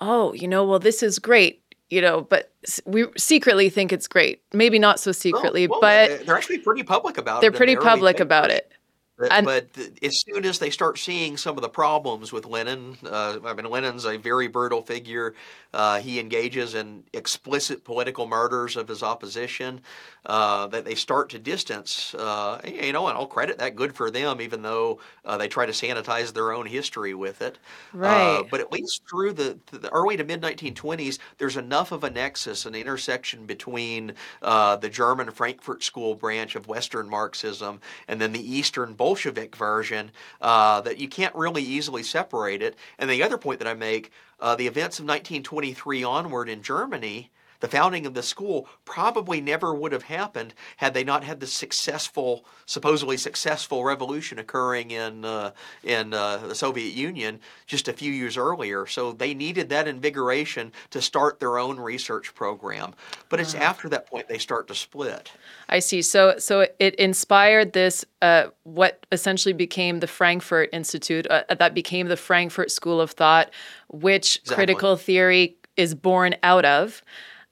"Oh, 0.00 0.32
you 0.34 0.48
know, 0.48 0.64
well 0.64 0.80
this 0.80 1.02
is 1.02 1.18
great." 1.18 1.60
You 1.90 2.00
know, 2.00 2.22
but 2.22 2.50
we 2.84 3.06
secretly 3.16 3.70
think 3.70 3.92
it's 3.92 4.08
great. 4.08 4.42
Maybe 4.52 4.80
not 4.80 4.98
so 4.98 5.12
secretly, 5.12 5.68
well, 5.68 5.80
but 5.80 6.26
they're 6.26 6.36
actually 6.36 6.58
pretty 6.58 6.82
public 6.82 7.18
about 7.18 7.40
they're 7.40 7.50
it. 7.50 7.52
They're 7.52 7.58
pretty 7.58 7.76
public 7.76 8.18
about 8.18 8.50
it. 8.50 8.72
But, 9.16 9.32
and, 9.32 9.46
but 9.46 9.68
as 10.02 10.22
soon 10.26 10.44
as 10.44 10.58
they 10.58 10.70
start 10.70 10.98
seeing 10.98 11.36
some 11.36 11.56
of 11.56 11.62
the 11.62 11.68
problems 11.68 12.32
with 12.32 12.46
Lenin, 12.46 12.96
uh, 13.04 13.38
I 13.44 13.54
mean, 13.54 13.66
Lenin's 13.66 14.04
a 14.04 14.16
very 14.16 14.48
brutal 14.48 14.82
figure. 14.82 15.34
Uh, 15.72 16.00
he 16.00 16.18
engages 16.18 16.74
in 16.74 17.04
explicit 17.12 17.84
political 17.84 18.26
murders 18.26 18.76
of 18.76 18.88
his 18.88 19.02
opposition. 19.02 19.80
Uh, 20.26 20.66
that 20.68 20.86
they 20.86 20.94
start 20.94 21.28
to 21.28 21.38
distance, 21.38 22.14
uh, 22.14 22.58
you 22.64 22.94
know, 22.94 23.08
and 23.08 23.18
I'll 23.18 23.26
credit 23.26 23.58
that 23.58 23.76
good 23.76 23.94
for 23.94 24.10
them, 24.10 24.40
even 24.40 24.62
though 24.62 24.98
uh, 25.26 25.36
they 25.36 25.48
try 25.48 25.66
to 25.66 25.72
sanitize 25.72 26.32
their 26.32 26.50
own 26.50 26.64
history 26.64 27.12
with 27.12 27.42
it. 27.42 27.58
Uh, 27.92 27.98
right. 27.98 28.44
but 28.50 28.58
at 28.60 28.72
least 28.72 29.02
through 29.06 29.34
the, 29.34 29.58
the 29.70 29.92
early 29.92 30.16
to 30.16 30.24
mid 30.24 30.40
1920s, 30.40 31.18
there's 31.36 31.58
enough 31.58 31.92
of 31.92 32.04
a 32.04 32.10
nexus, 32.10 32.64
an 32.64 32.74
intersection 32.74 33.44
between 33.44 34.14
the 34.40 34.90
German 34.90 35.30
Frankfurt 35.30 35.84
School 35.84 36.14
branch 36.14 36.56
of 36.56 36.68
Western 36.68 37.06
Marxism 37.06 37.82
and 38.08 38.18
then 38.18 38.32
the 38.32 38.54
Eastern 38.54 38.94
Bolshevik 39.04 39.54
version 39.54 40.10
uh, 40.40 40.80
that 40.80 40.96
you 40.96 41.08
can't 41.08 41.34
really 41.34 41.62
easily 41.62 42.02
separate 42.02 42.62
it. 42.62 42.74
And 42.98 43.10
the 43.10 43.22
other 43.22 43.36
point 43.36 43.58
that 43.58 43.68
I 43.68 43.74
make 43.74 44.10
uh, 44.40 44.56
the 44.56 44.66
events 44.66 44.98
of 44.98 45.04
1923 45.04 46.02
onward 46.02 46.48
in 46.48 46.62
Germany 46.62 47.30
the 47.60 47.68
founding 47.68 48.06
of 48.06 48.14
the 48.14 48.22
school 48.22 48.68
probably 48.84 49.40
never 49.40 49.74
would 49.74 49.92
have 49.92 50.04
happened 50.04 50.54
had 50.76 50.94
they 50.94 51.04
not 51.04 51.24
had 51.24 51.40
the 51.40 51.46
successful, 51.46 52.44
supposedly 52.66 53.16
successful 53.16 53.84
revolution 53.84 54.38
occurring 54.38 54.90
in 54.90 55.24
uh, 55.24 55.52
in 55.82 56.12
uh, 56.12 56.38
the 56.38 56.54
Soviet 56.54 56.94
Union 56.94 57.40
just 57.66 57.88
a 57.88 57.92
few 57.92 58.12
years 58.12 58.36
earlier. 58.36 58.86
So 58.86 59.12
they 59.12 59.34
needed 59.34 59.68
that 59.70 59.88
invigoration 59.88 60.72
to 60.90 61.00
start 61.00 61.40
their 61.40 61.58
own 61.58 61.78
research 61.78 62.34
program. 62.34 62.94
But 63.28 63.40
it's 63.40 63.54
uh-huh. 63.54 63.64
after 63.64 63.88
that 63.90 64.06
point 64.06 64.28
they 64.28 64.38
start 64.38 64.68
to 64.68 64.74
split. 64.74 65.32
I 65.68 65.78
see. 65.78 66.02
So 66.02 66.38
so 66.38 66.66
it 66.78 66.94
inspired 66.96 67.72
this 67.72 68.04
uh, 68.22 68.46
what 68.64 69.06
essentially 69.12 69.52
became 69.52 70.00
the 70.00 70.06
Frankfurt 70.06 70.70
Institute. 70.72 71.26
Uh, 71.28 71.42
that 71.54 71.74
became 71.74 72.08
the 72.08 72.16
Frankfurt 72.16 72.70
School 72.70 73.00
of 73.00 73.12
Thought, 73.12 73.50
which 73.88 74.38
exactly. 74.38 74.54
critical 74.54 74.96
theory 74.96 75.56
is 75.76 75.94
born 75.94 76.34
out 76.42 76.64
of. 76.64 77.02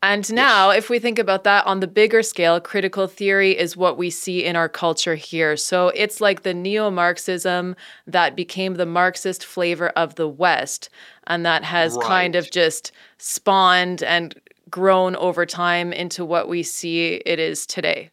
And 0.02 0.30
now, 0.32 0.70
yes. 0.72 0.78
if 0.82 0.90
we 0.90 0.98
think 0.98 1.20
about 1.20 1.44
that 1.44 1.64
on 1.64 1.78
the 1.78 1.86
bigger 1.86 2.24
scale, 2.24 2.60
critical 2.60 3.06
theory 3.06 3.56
is 3.56 3.76
what 3.76 3.96
we 3.96 4.10
see 4.10 4.44
in 4.44 4.56
our 4.56 4.68
culture 4.68 5.14
here. 5.14 5.56
So 5.56 5.88
it's 5.90 6.20
like 6.20 6.42
the 6.42 6.52
neo 6.52 6.90
Marxism 6.90 7.76
that 8.08 8.34
became 8.34 8.74
the 8.74 8.86
Marxist 8.86 9.44
flavor 9.44 9.90
of 9.90 10.16
the 10.16 10.26
West, 10.26 10.90
and 11.28 11.46
that 11.46 11.62
has 11.62 11.94
right. 11.94 12.04
kind 12.04 12.34
of 12.34 12.50
just 12.50 12.90
spawned 13.18 14.02
and 14.02 14.34
grown 14.68 15.14
over 15.16 15.46
time 15.46 15.92
into 15.92 16.24
what 16.24 16.48
we 16.48 16.64
see 16.64 17.22
it 17.24 17.38
is 17.38 17.64
today. 17.64 18.10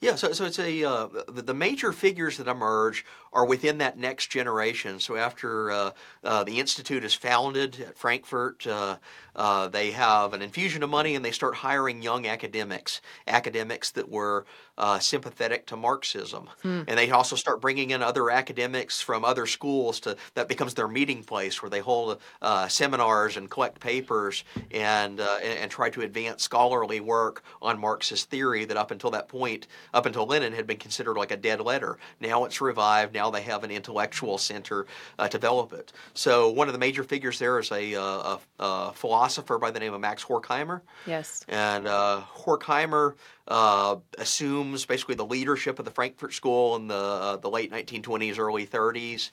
Yeah, 0.00 0.16
so, 0.16 0.32
so 0.32 0.44
it's 0.44 0.58
a 0.58 0.84
uh, 0.84 1.08
the, 1.28 1.40
the 1.40 1.54
major 1.54 1.90
figures 1.92 2.36
that 2.36 2.48
emerge 2.48 3.06
are 3.34 3.44
within 3.44 3.78
that 3.78 3.98
next 3.98 4.30
generation. 4.30 5.00
So 5.00 5.16
after 5.16 5.70
uh, 5.70 5.90
uh, 6.22 6.44
the 6.44 6.60
institute 6.60 7.04
is 7.04 7.14
founded 7.14 7.80
at 7.80 7.98
Frankfurt, 7.98 8.66
uh, 8.66 8.96
uh, 9.36 9.66
they 9.68 9.90
have 9.90 10.32
an 10.32 10.40
infusion 10.42 10.82
of 10.84 10.90
money 10.90 11.16
and 11.16 11.24
they 11.24 11.32
start 11.32 11.56
hiring 11.56 12.00
young 12.00 12.26
academics, 12.26 13.00
academics 13.26 13.90
that 13.92 14.08
were 14.08 14.46
uh, 14.78 14.98
sympathetic 14.98 15.66
to 15.66 15.76
Marxism, 15.76 16.48
hmm. 16.62 16.82
and 16.88 16.98
they 16.98 17.10
also 17.10 17.36
start 17.36 17.60
bringing 17.60 17.90
in 17.90 18.02
other 18.02 18.30
academics 18.30 19.00
from 19.00 19.24
other 19.24 19.46
schools 19.46 20.00
to 20.00 20.16
that 20.34 20.48
becomes 20.48 20.74
their 20.74 20.88
meeting 20.88 21.22
place 21.22 21.62
where 21.62 21.70
they 21.70 21.80
hold 21.80 22.20
uh, 22.42 22.66
seminars 22.68 23.36
and 23.36 23.50
collect 23.50 23.78
papers 23.80 24.44
and, 24.72 25.20
and, 25.20 25.58
and 25.60 25.70
try 25.70 25.90
to 25.90 26.02
advance 26.02 26.42
scholarly 26.42 27.00
work 27.00 27.42
on 27.62 27.78
Marxist 27.78 28.30
theory 28.30 28.64
that 28.64 28.76
up 28.76 28.90
until 28.90 29.10
that 29.10 29.28
point, 29.28 29.66
up 29.92 30.06
until 30.06 30.26
Lenin, 30.26 30.52
had 30.52 30.66
been 30.66 30.76
considered 30.76 31.16
like 31.16 31.30
a 31.30 31.36
dead 31.36 31.60
letter. 31.60 31.98
Now 32.20 32.44
it's 32.44 32.60
revived. 32.60 33.14
Now 33.14 33.23
now 33.24 33.30
they 33.30 33.42
have 33.42 33.64
an 33.64 33.70
intellectual 33.70 34.36
center 34.38 34.86
uh, 35.18 35.28
to 35.28 35.38
develop 35.38 35.72
it. 35.72 35.92
So 36.12 36.50
one 36.50 36.68
of 36.68 36.72
the 36.72 36.78
major 36.78 37.02
figures 37.02 37.38
there 37.38 37.58
is 37.58 37.70
a, 37.72 37.94
uh, 37.94 38.02
a, 38.02 38.40
a 38.58 38.92
philosopher 38.92 39.58
by 39.58 39.70
the 39.70 39.80
name 39.80 39.94
of 39.94 40.00
Max 40.00 40.24
Horkheimer. 40.24 40.82
Yes. 41.06 41.44
And 41.48 41.86
uh, 41.86 42.22
Horkheimer 42.36 43.14
uh, 43.48 43.96
assumes 44.18 44.84
basically 44.84 45.14
the 45.14 45.24
leadership 45.24 45.78
of 45.78 45.84
the 45.84 45.90
Frankfurt 45.90 46.34
School 46.34 46.76
in 46.76 46.88
the 46.88 46.94
uh, 46.94 47.36
the 47.36 47.50
late 47.50 47.70
1920s, 47.72 48.38
early 48.38 48.66
30s 48.66 49.30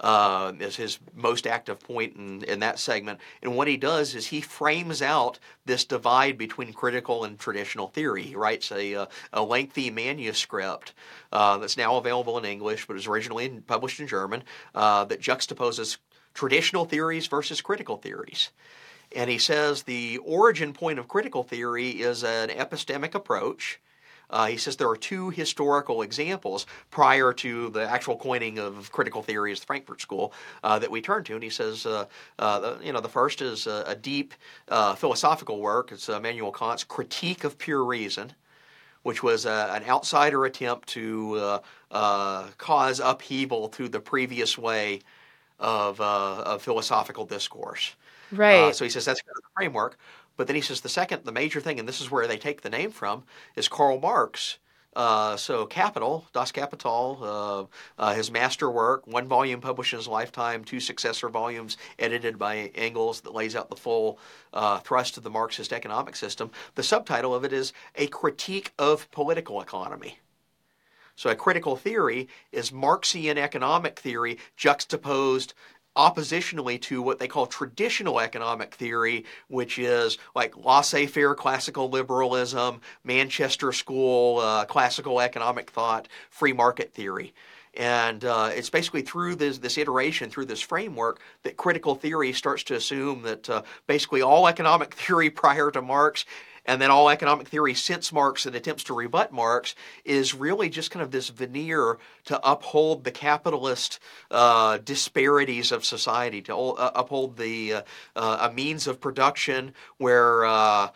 uh, 0.00 0.52
is 0.60 0.76
his 0.76 0.98
most 1.14 1.46
active 1.46 1.80
point 1.80 2.16
in, 2.16 2.42
in 2.44 2.60
that 2.60 2.78
segment. 2.78 3.20
And 3.42 3.56
what 3.56 3.68
he 3.68 3.76
does 3.76 4.14
is 4.14 4.26
he 4.26 4.40
frames 4.40 5.02
out 5.02 5.38
this 5.64 5.84
divide 5.84 6.36
between 6.38 6.72
critical 6.72 7.24
and 7.24 7.38
traditional 7.38 7.88
theory. 7.88 8.22
He 8.22 8.36
writes 8.36 8.70
a, 8.72 8.94
uh, 8.94 9.06
a 9.32 9.42
lengthy 9.42 9.90
manuscript 9.90 10.92
uh, 11.32 11.58
that's 11.58 11.76
now 11.76 11.96
available 11.96 12.38
in 12.38 12.44
English, 12.44 12.86
but 12.86 12.94
was 12.94 13.06
originally 13.06 13.48
published 13.66 14.00
in 14.00 14.06
German, 14.06 14.42
uh, 14.74 15.04
that 15.04 15.20
juxtaposes 15.20 15.98
traditional 16.34 16.84
theories 16.84 17.26
versus 17.26 17.60
critical 17.60 17.96
theories. 17.96 18.50
And 19.14 19.30
he 19.30 19.38
says 19.38 19.82
the 19.82 20.18
origin 20.18 20.72
point 20.72 20.98
of 20.98 21.08
critical 21.08 21.44
theory 21.44 21.90
is 21.90 22.24
an 22.24 22.48
epistemic 22.48 23.14
approach 23.14 23.80
uh, 24.34 24.46
he 24.46 24.56
says 24.56 24.76
there 24.76 24.90
are 24.90 24.96
two 24.96 25.30
historical 25.30 26.02
examples 26.02 26.66
prior 26.90 27.32
to 27.32 27.70
the 27.70 27.88
actual 27.88 28.16
coining 28.16 28.58
of 28.58 28.90
critical 28.90 29.22
theory 29.22 29.52
as 29.52 29.60
the 29.60 29.66
Frankfurt 29.66 30.00
School 30.00 30.32
uh, 30.64 30.76
that 30.80 30.90
we 30.90 31.00
turn 31.00 31.22
to, 31.24 31.34
and 31.34 31.42
he 31.42 31.48
says, 31.48 31.86
uh, 31.86 32.04
uh 32.40 32.58
the, 32.58 32.78
you 32.84 32.92
know, 32.92 33.00
the 33.00 33.08
first 33.08 33.40
is 33.40 33.68
a, 33.68 33.84
a 33.86 33.94
deep 33.94 34.34
uh, 34.68 34.96
philosophical 34.96 35.60
work. 35.60 35.92
It's 35.92 36.08
Immanuel 36.08 36.50
Kant's 36.50 36.82
Critique 36.82 37.44
of 37.44 37.56
Pure 37.58 37.84
Reason, 37.84 38.32
which 39.04 39.22
was 39.22 39.46
uh, 39.46 39.70
an 39.72 39.88
outsider 39.88 40.44
attempt 40.46 40.88
to 40.88 41.60
cause 42.58 42.98
upheaval 42.98 43.68
through 43.68 43.90
the 43.90 44.00
previous 44.00 44.58
way 44.58 45.00
of, 45.60 46.00
of 46.00 46.60
philosophical 46.60 47.24
discourse. 47.24 47.94
Right. 48.32 48.74
so 48.74 48.84
he 48.84 48.90
says 48.90 49.04
that's 49.04 49.22
kind 49.22 49.36
of 49.36 49.44
the 49.44 49.48
framework. 49.54 49.96
But 50.36 50.46
then 50.46 50.56
he 50.56 50.62
says 50.62 50.80
the 50.80 50.88
second, 50.88 51.24
the 51.24 51.32
major 51.32 51.60
thing, 51.60 51.78
and 51.78 51.88
this 51.88 52.00
is 52.00 52.10
where 52.10 52.26
they 52.26 52.38
take 52.38 52.62
the 52.62 52.70
name 52.70 52.90
from, 52.90 53.24
is 53.56 53.68
Karl 53.68 54.00
Marx. 54.00 54.58
Uh, 54.96 55.36
so 55.36 55.66
Capital, 55.66 56.24
Das 56.32 56.52
Kapital, 56.52 57.18
uh, 57.98 58.02
uh, 58.02 58.14
his 58.14 58.30
masterwork, 58.30 59.06
one 59.06 59.26
volume 59.26 59.60
published 59.60 59.92
in 59.92 59.98
his 59.98 60.06
lifetime, 60.06 60.62
two 60.62 60.78
successor 60.78 61.28
volumes 61.28 61.76
edited 61.98 62.38
by 62.38 62.70
Engels 62.76 63.20
that 63.22 63.34
lays 63.34 63.56
out 63.56 63.70
the 63.70 63.76
full 63.76 64.18
uh, 64.52 64.78
thrust 64.78 65.16
of 65.16 65.24
the 65.24 65.30
Marxist 65.30 65.72
economic 65.72 66.14
system. 66.14 66.50
The 66.76 66.84
subtitle 66.84 67.34
of 67.34 67.44
it 67.44 67.52
is 67.52 67.72
A 67.96 68.06
Critique 68.06 68.72
of 68.78 69.10
Political 69.10 69.60
Economy. 69.62 70.18
So 71.16 71.30
a 71.30 71.36
critical 71.36 71.76
theory 71.76 72.28
is 72.50 72.72
Marxian 72.72 73.38
economic 73.38 73.98
theory 74.00 74.38
juxtaposed 74.56 75.54
oppositionally 75.96 76.80
to 76.82 77.02
what 77.02 77.18
they 77.18 77.28
call 77.28 77.46
traditional 77.46 78.20
economic 78.20 78.74
theory, 78.74 79.24
which 79.48 79.78
is 79.78 80.18
like 80.34 80.56
laissez 80.56 81.06
faire 81.06 81.34
classical 81.34 81.88
liberalism, 81.88 82.80
Manchester 83.04 83.72
School 83.72 84.38
uh, 84.38 84.64
classical 84.64 85.20
economic 85.20 85.70
thought, 85.70 86.08
free 86.30 86.52
market 86.52 86.92
theory. 86.92 87.32
And 87.76 88.24
uh, 88.24 88.50
it's 88.54 88.70
basically 88.70 89.02
through 89.02 89.34
this, 89.34 89.58
this 89.58 89.78
iteration, 89.78 90.30
through 90.30 90.44
this 90.44 90.60
framework, 90.60 91.20
that 91.42 91.56
critical 91.56 91.94
theory 91.94 92.32
starts 92.32 92.62
to 92.64 92.74
assume 92.74 93.22
that 93.22 93.50
uh, 93.50 93.62
basically 93.86 94.22
all 94.22 94.46
economic 94.46 94.94
theory 95.06 95.30
prior 95.30 95.70
to 95.72 95.82
Marx 95.82 96.24
and 96.66 96.80
then 96.80 96.90
all 96.90 97.10
economic 97.10 97.48
theory 97.48 97.74
since 97.74 98.12
Marx 98.12 98.46
and 98.46 98.56
attempts 98.56 98.84
to 98.84 98.94
rebut 98.94 99.32
Marx 99.32 99.74
is 100.04 100.34
really 100.34 100.68
just 100.68 100.90
kind 100.90 101.02
of 101.02 101.10
this 101.10 101.28
veneer 101.28 101.98
to 102.24 102.40
uphold 102.48 103.04
the 103.04 103.10
capitalist 103.10 103.98
uh, 104.30 104.78
disparities 104.78 105.72
of 105.72 105.84
society, 105.84 106.40
to 106.42 106.54
uh, 106.54 106.90
uphold 106.94 107.36
the 107.36 107.74
uh, 107.74 107.82
uh, 108.16 108.48
a 108.50 108.52
means 108.52 108.86
of 108.86 109.00
production 109.00 109.74
where 109.98 110.44
uh, 110.44 110.88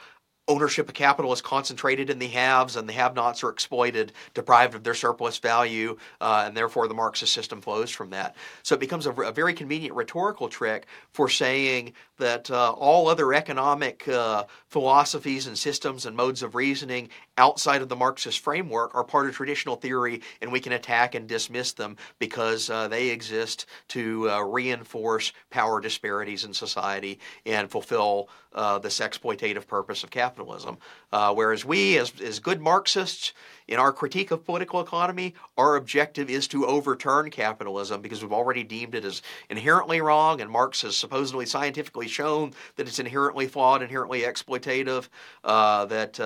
ownership 0.49 0.89
of 0.89 0.95
capital 0.95 1.33
is 1.33 1.43
concentrated 1.43 2.11
in 2.11 2.19
the 2.19 2.27
haves 2.27 2.77
and 2.77 2.89
the 2.89 2.93
have-nots 2.95 3.45
are 3.45 3.51
exploited, 3.51 4.13
deprived 4.35 4.75
of 4.75 4.83
their 4.83 4.95
surplus 4.95 5.39
value, 5.39 5.97
uh, 6.21 6.45
and 6.47 6.57
therefore 6.57 6.89
the 6.89 6.95
Marxist 6.95 7.33
system 7.33 7.61
flows 7.61 7.91
from 7.91 8.11
that. 8.11 8.35
So 8.63 8.75
it 8.75 8.81
becomes 8.81 9.07
a, 9.07 9.13
a 9.13 9.33
very 9.33 9.55
convenient 9.55 9.95
rhetorical 9.95 10.49
trick 10.49 10.87
for 11.13 11.29
saying 11.29 11.93
that 12.17 12.51
uh, 12.51 12.73
all 12.73 13.09
other 13.09 13.33
economic 13.33 14.09
uh, 14.09 14.45
philosophies 14.69 15.47
and 15.47 15.57
systems 15.57 16.07
and 16.07 16.17
modes 16.17 16.43
of 16.43 16.55
reasoning 16.55 17.11
outside 17.39 17.81
of 17.81 17.89
the 17.89 17.97
Marxist 17.97 18.41
framework 18.41 18.95
are 18.95 19.05
part 19.05 19.27
of 19.27 19.35
traditional 19.35 19.77
theory, 19.77 20.21
and 20.43 20.53
we 20.53 20.61
can 20.61 20.73
attack 20.73 21.15
and 21.15 21.27
dismiss 21.27 21.73
them 21.73 21.97
because 22.19 22.69
uh, 22.69 22.89
they 22.89 23.09
exist 23.09 23.67
to 23.89 24.29
uh, 24.29 24.41
reinforce 24.41 25.33
power 25.51 25.81
disparities 25.81 26.45
in 26.45 26.53
society 26.53 27.19
and 27.47 27.71
fulfill 27.71 28.29
uh, 28.55 28.79
this 28.79 28.99
exploitative 29.01 29.67
purpose 29.67 30.03
of 30.03 30.11
capitalism. 30.11 30.77
Uh, 31.13 31.33
whereas 31.33 31.65
we, 31.65 31.97
as, 31.99 32.13
as 32.21 32.41
good 32.41 32.61
Marxists, 32.61 33.33
in 33.69 33.79
our 33.79 33.93
critique 33.93 34.31
of 34.31 34.45
political 34.45 34.81
economy, 34.81 35.35
our 35.59 35.77
objective 35.77 36.31
is 36.31 36.49
to 36.49 36.67
overturn 36.67 37.31
capitalism 37.31 38.01
because 38.01 38.23
we've 38.23 38.33
already 38.33 38.65
deemed 38.65 38.95
it 38.95 39.05
as 39.05 39.21
inherently 39.51 40.01
wrong, 40.01 40.41
and 40.41 40.51
Marx 40.51 40.83
has 40.83 40.97
supposedly 40.97 41.45
scientifically 41.45 42.09
shown 42.09 42.53
that 42.77 42.89
it's 42.89 42.99
inherently 42.99 43.47
flawed, 43.47 43.83
inherently 43.83 44.23
exploitative, 44.23 45.09
uh, 45.45 45.85
that 45.85 46.19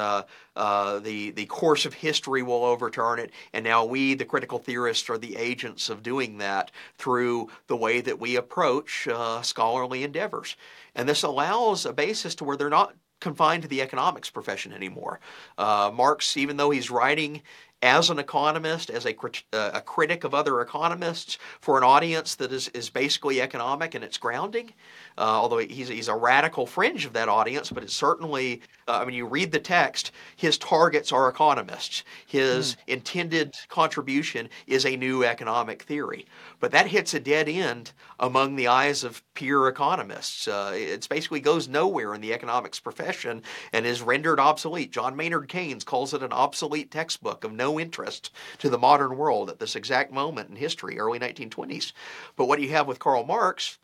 uh, 0.57 0.99
the, 0.99 1.31
the 1.31 1.47
course 1.47 1.87
of 1.87 1.95
history 1.95 2.43
will 2.43 2.65
overturn 2.65 3.19
it, 3.19 3.31
and 3.53 3.65
now 3.65 3.85
we, 3.85 4.15
the 4.15 4.25
critical 4.25 4.59
theorists, 4.59 5.09
are 5.11 5.19
the 5.19 5.37
agents 5.37 5.88
of 5.88 6.03
doing 6.03 6.38
that 6.38 6.71
through 6.99 7.49
the 7.67 7.77
way 7.77 8.01
that 8.01 8.19
we 8.19 8.37
approach 8.37 9.09
uh, 9.09 9.43
scholarly 9.43 10.05
endeavors. 10.05 10.57
And 10.95 11.09
this 11.09 11.23
allows 11.23 11.87
a 11.87 11.93
basis 11.93 12.35
to 12.37 12.45
where 12.45 12.57
they're 12.57 12.69
not 12.69 12.95
confined 13.21 13.62
to 13.62 13.69
the 13.69 13.81
economics 13.81 14.31
profession 14.31 14.73
anymore. 14.73 15.21
Uh, 15.57 15.91
Marx, 15.95 16.37
even 16.37 16.57
though 16.57 16.71
he's 16.71 16.91
writing 16.91 17.41
as 17.81 18.11
an 18.11 18.19
economist, 18.19 18.91
as 18.91 19.07
a, 19.07 19.15
uh, 19.53 19.71
a 19.75 19.81
critic 19.81 20.23
of 20.25 20.35
other 20.35 20.61
economists, 20.61 21.38
for 21.61 21.77
an 21.77 21.83
audience 21.83 22.37
that 22.37 22.53
is, 22.53 22.69
is 22.69 22.91
basically 22.91 23.41
economic 23.41 23.95
in 23.95 24.03
its 24.05 24.19
grounding, 24.19 24.73
uh, 25.19 25.23
although 25.23 25.59
he's, 25.59 25.88
he's 25.88 26.09
a 26.09 26.15
radical 26.15 26.65
fringe 26.65 27.05
of 27.05 27.12
that 27.12 27.29
audience, 27.29 27.71
but 27.71 27.83
it's 27.83 27.95
certainly, 27.95 28.62
uh, 28.88 28.99
I 28.99 29.05
mean, 29.05 29.14
you 29.14 29.27
read 29.27 29.53
the 29.53 29.61
text, 29.61 30.11
his 30.37 30.59
targets 30.59 31.12
are 31.12 31.29
economists. 31.29 32.03
His 32.27 32.75
mm. 32.75 32.77
intended 32.88 33.55
contribution 33.68 34.49
is 34.66 34.85
a 34.85 34.97
new 34.97 35.25
economic 35.25 35.83
theory. 35.83 36.27
But 36.61 36.73
that 36.73 36.88
hits 36.88 37.14
a 37.14 37.21
dead 37.21 37.49
end 37.49 37.92
among 38.18 38.57
the 38.57 38.68
eyes 38.68 39.05
of 39.05 39.23
peer 39.35 39.68
economists. 39.68 40.49
Uh, 40.49 40.73
it 40.75 41.09
basically 41.09 41.40
goes 41.40 41.68
nowhere 41.68 42.14
in 42.14 42.21
the 42.21 42.33
economics 42.33 42.81
profession 42.81 43.42
and 43.73 43.87
is 43.87 44.03
rendered 44.03 44.40
obsolete. 44.40 44.92
John 44.92 45.16
Maynard 45.16 45.49
Keynes 45.49 45.85
calls 45.85 46.14
it 46.14 46.23
an 46.23 46.33
obsolete 46.33 46.90
textbook 46.90 47.45
of 47.45 47.53
no 47.53 47.79
interest 47.79 48.31
to 48.59 48.68
the 48.68 48.79
modern 48.79 49.16
world 49.16 49.49
at 49.49 49.59
this 49.59 49.77
exact 49.77 50.12
moment 50.12 50.51
in 50.51 50.57
history, 50.57 50.99
early 50.99 51.18
1920s. 51.18 51.92
But 52.37 52.47
what 52.47 52.61
you 52.61 52.71
have 52.71 52.87
with 52.87 52.99
Karl 52.99 53.25
Marx 53.25 53.79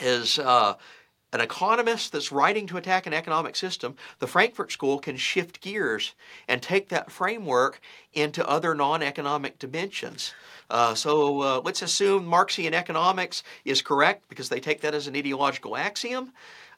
is 0.00 0.38
uh, 0.38 0.74
an 1.32 1.40
economist 1.40 2.12
that's 2.12 2.32
writing 2.32 2.66
to 2.68 2.76
attack 2.76 3.06
an 3.06 3.12
economic 3.12 3.56
system, 3.56 3.96
the 4.20 4.26
Frankfurt 4.26 4.72
School 4.72 4.98
can 4.98 5.16
shift 5.16 5.60
gears 5.60 6.14
and 6.48 6.62
take 6.62 6.88
that 6.88 7.10
framework 7.10 7.80
into 8.12 8.46
other 8.48 8.74
non 8.74 9.02
economic 9.02 9.58
dimensions. 9.58 10.34
Uh, 10.68 10.94
so 10.94 11.42
uh, 11.42 11.60
let's 11.64 11.82
assume 11.82 12.26
Marxian 12.26 12.74
economics 12.74 13.42
is 13.64 13.82
correct 13.82 14.28
because 14.28 14.48
they 14.48 14.60
take 14.60 14.80
that 14.80 14.94
as 14.94 15.06
an 15.06 15.16
ideological 15.16 15.76
axiom. 15.76 16.32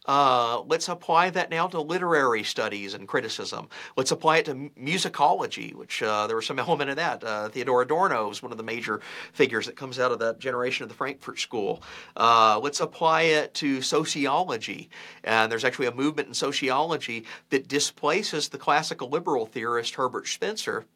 Uh, 0.09 0.63
let's 0.67 0.89
apply 0.89 1.29
that 1.29 1.51
now 1.51 1.67
to 1.67 1.79
literary 1.81 2.43
studies 2.43 2.95
and 2.95 3.07
criticism. 3.07 3.69
Let's 3.95 4.11
apply 4.11 4.39
it 4.39 4.47
to 4.47 4.55
musicology, 4.81 5.75
which 5.75 6.03
uh, 6.03 6.27
there 6.27 6.37
was 6.37 6.47
some 6.47 6.59
element 6.69 6.89
of 6.89 6.97
that. 6.97 7.23
Uh, 7.23 7.51
Theodor 7.51 7.83
Adorno 7.83 8.31
is 8.31 8.43
one 8.43 8.51
of 8.51 8.57
the 8.57 8.65
major 8.65 9.03
figures 9.35 9.67
that 9.67 9.77
comes 9.77 9.99
out 9.99 10.11
of 10.11 10.19
that 10.21 10.39
generation 10.39 10.83
of 10.83 10.89
the 10.89 10.95
Frankfurt 10.95 11.39
School. 11.39 11.83
Uh, 12.17 12.59
let's 12.63 12.81
apply 12.81 13.23
it 13.23 13.53
to 13.55 13.83
sociology. 13.83 14.89
And 15.25 15.53
there's 15.53 15.65
actually 15.65 15.89
a 15.89 15.95
movement 15.95 16.29
in 16.29 16.35
sociology 16.35 17.27
that 17.51 17.69
displaces 17.69 18.49
the 18.49 18.59
classical 18.59 19.11
liberal 19.11 19.45
theorist 19.45 19.97
Herbert 19.97 20.27
Spencer 20.27 20.87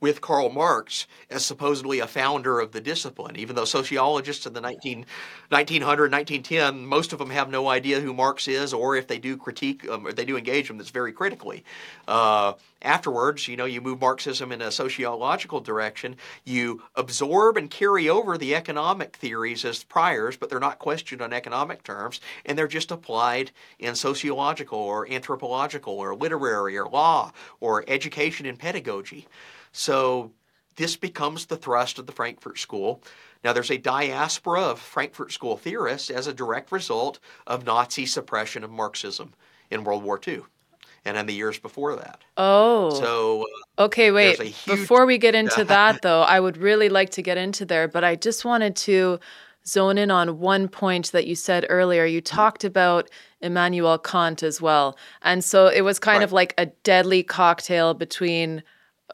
with 0.00 0.20
Karl 0.20 0.50
Marx 0.50 1.06
as 1.30 1.44
supposedly 1.44 2.00
a 2.00 2.06
founder 2.06 2.60
of 2.60 2.72
the 2.72 2.80
discipline, 2.80 3.36
even 3.36 3.56
though 3.56 3.64
sociologists 3.64 4.46
in 4.46 4.52
the 4.52 4.60
19, 4.60 5.06
1900, 5.48 6.12
1910, 6.12 6.86
most 6.86 7.12
of 7.12 7.18
them 7.18 7.30
have 7.30 7.48
no 7.48 7.68
idea 7.68 8.00
who 8.00 8.12
Marx 8.12 8.46
is, 8.46 8.74
or 8.74 8.96
if 8.96 9.06
they 9.06 9.18
do 9.18 9.36
critique, 9.36 9.88
um, 9.88 10.06
or 10.06 10.12
they 10.12 10.24
do 10.24 10.36
engage 10.36 10.68
him, 10.68 10.76
that's 10.76 10.90
very 10.90 11.12
critically. 11.12 11.64
Uh, 12.06 12.52
afterwards, 12.82 13.48
you 13.48 13.56
know, 13.56 13.64
you 13.64 13.80
move 13.80 14.00
Marxism 14.00 14.52
in 14.52 14.60
a 14.60 14.70
sociological 14.70 15.60
direction, 15.60 16.16
you 16.44 16.82
absorb 16.94 17.56
and 17.56 17.70
carry 17.70 18.08
over 18.08 18.36
the 18.36 18.54
economic 18.54 19.16
theories 19.16 19.64
as 19.64 19.82
priors, 19.82 20.36
but 20.36 20.50
they're 20.50 20.60
not 20.60 20.78
questioned 20.78 21.22
on 21.22 21.32
economic 21.32 21.82
terms, 21.82 22.20
and 22.44 22.58
they're 22.58 22.68
just 22.68 22.90
applied 22.90 23.50
in 23.78 23.94
sociological 23.94 24.78
or 24.78 25.10
anthropological 25.10 25.94
or 25.94 26.14
literary 26.14 26.76
or 26.76 26.86
law 26.86 27.32
or 27.60 27.84
education 27.88 28.46
and 28.46 28.58
pedagogy. 28.58 29.26
So 29.76 30.32
this 30.76 30.96
becomes 30.96 31.46
the 31.46 31.56
thrust 31.56 31.98
of 31.98 32.06
the 32.06 32.12
Frankfurt 32.12 32.58
School. 32.58 33.02
Now, 33.44 33.52
there's 33.52 33.70
a 33.70 33.76
diaspora 33.76 34.62
of 34.62 34.80
Frankfurt 34.80 35.32
School 35.32 35.58
theorists 35.58 36.08
as 36.08 36.26
a 36.26 36.32
direct 36.32 36.72
result 36.72 37.20
of 37.46 37.66
Nazi 37.66 38.06
suppression 38.06 38.64
of 38.64 38.70
Marxism 38.70 39.34
in 39.70 39.84
World 39.84 40.02
War 40.02 40.18
II 40.26 40.42
and 41.04 41.18
in 41.18 41.26
the 41.26 41.34
years 41.34 41.58
before 41.58 41.94
that. 41.96 42.22
Oh. 42.38 42.90
So, 42.98 43.42
uh, 43.78 43.84
okay, 43.84 44.10
wait. 44.10 44.40
Huge... 44.40 44.64
Before 44.64 45.04
we 45.04 45.18
get 45.18 45.34
into 45.34 45.62
that, 45.66 46.00
though, 46.00 46.22
I 46.22 46.40
would 46.40 46.56
really 46.56 46.88
like 46.88 47.10
to 47.10 47.22
get 47.22 47.36
into 47.36 47.66
there, 47.66 47.86
but 47.86 48.02
I 48.02 48.16
just 48.16 48.46
wanted 48.46 48.76
to 48.76 49.20
zone 49.66 49.98
in 49.98 50.10
on 50.10 50.38
one 50.38 50.68
point 50.68 51.12
that 51.12 51.26
you 51.26 51.34
said 51.34 51.66
earlier. 51.68 52.06
You 52.06 52.22
talked 52.22 52.64
about 52.64 53.10
Immanuel 53.42 53.98
Kant 53.98 54.42
as 54.42 54.62
well. 54.62 54.96
And 55.20 55.44
so 55.44 55.66
it 55.68 55.82
was 55.82 55.98
kind 55.98 56.20
right. 56.20 56.24
of 56.24 56.32
like 56.32 56.54
a 56.56 56.66
deadly 56.66 57.22
cocktail 57.22 57.92
between 57.92 58.62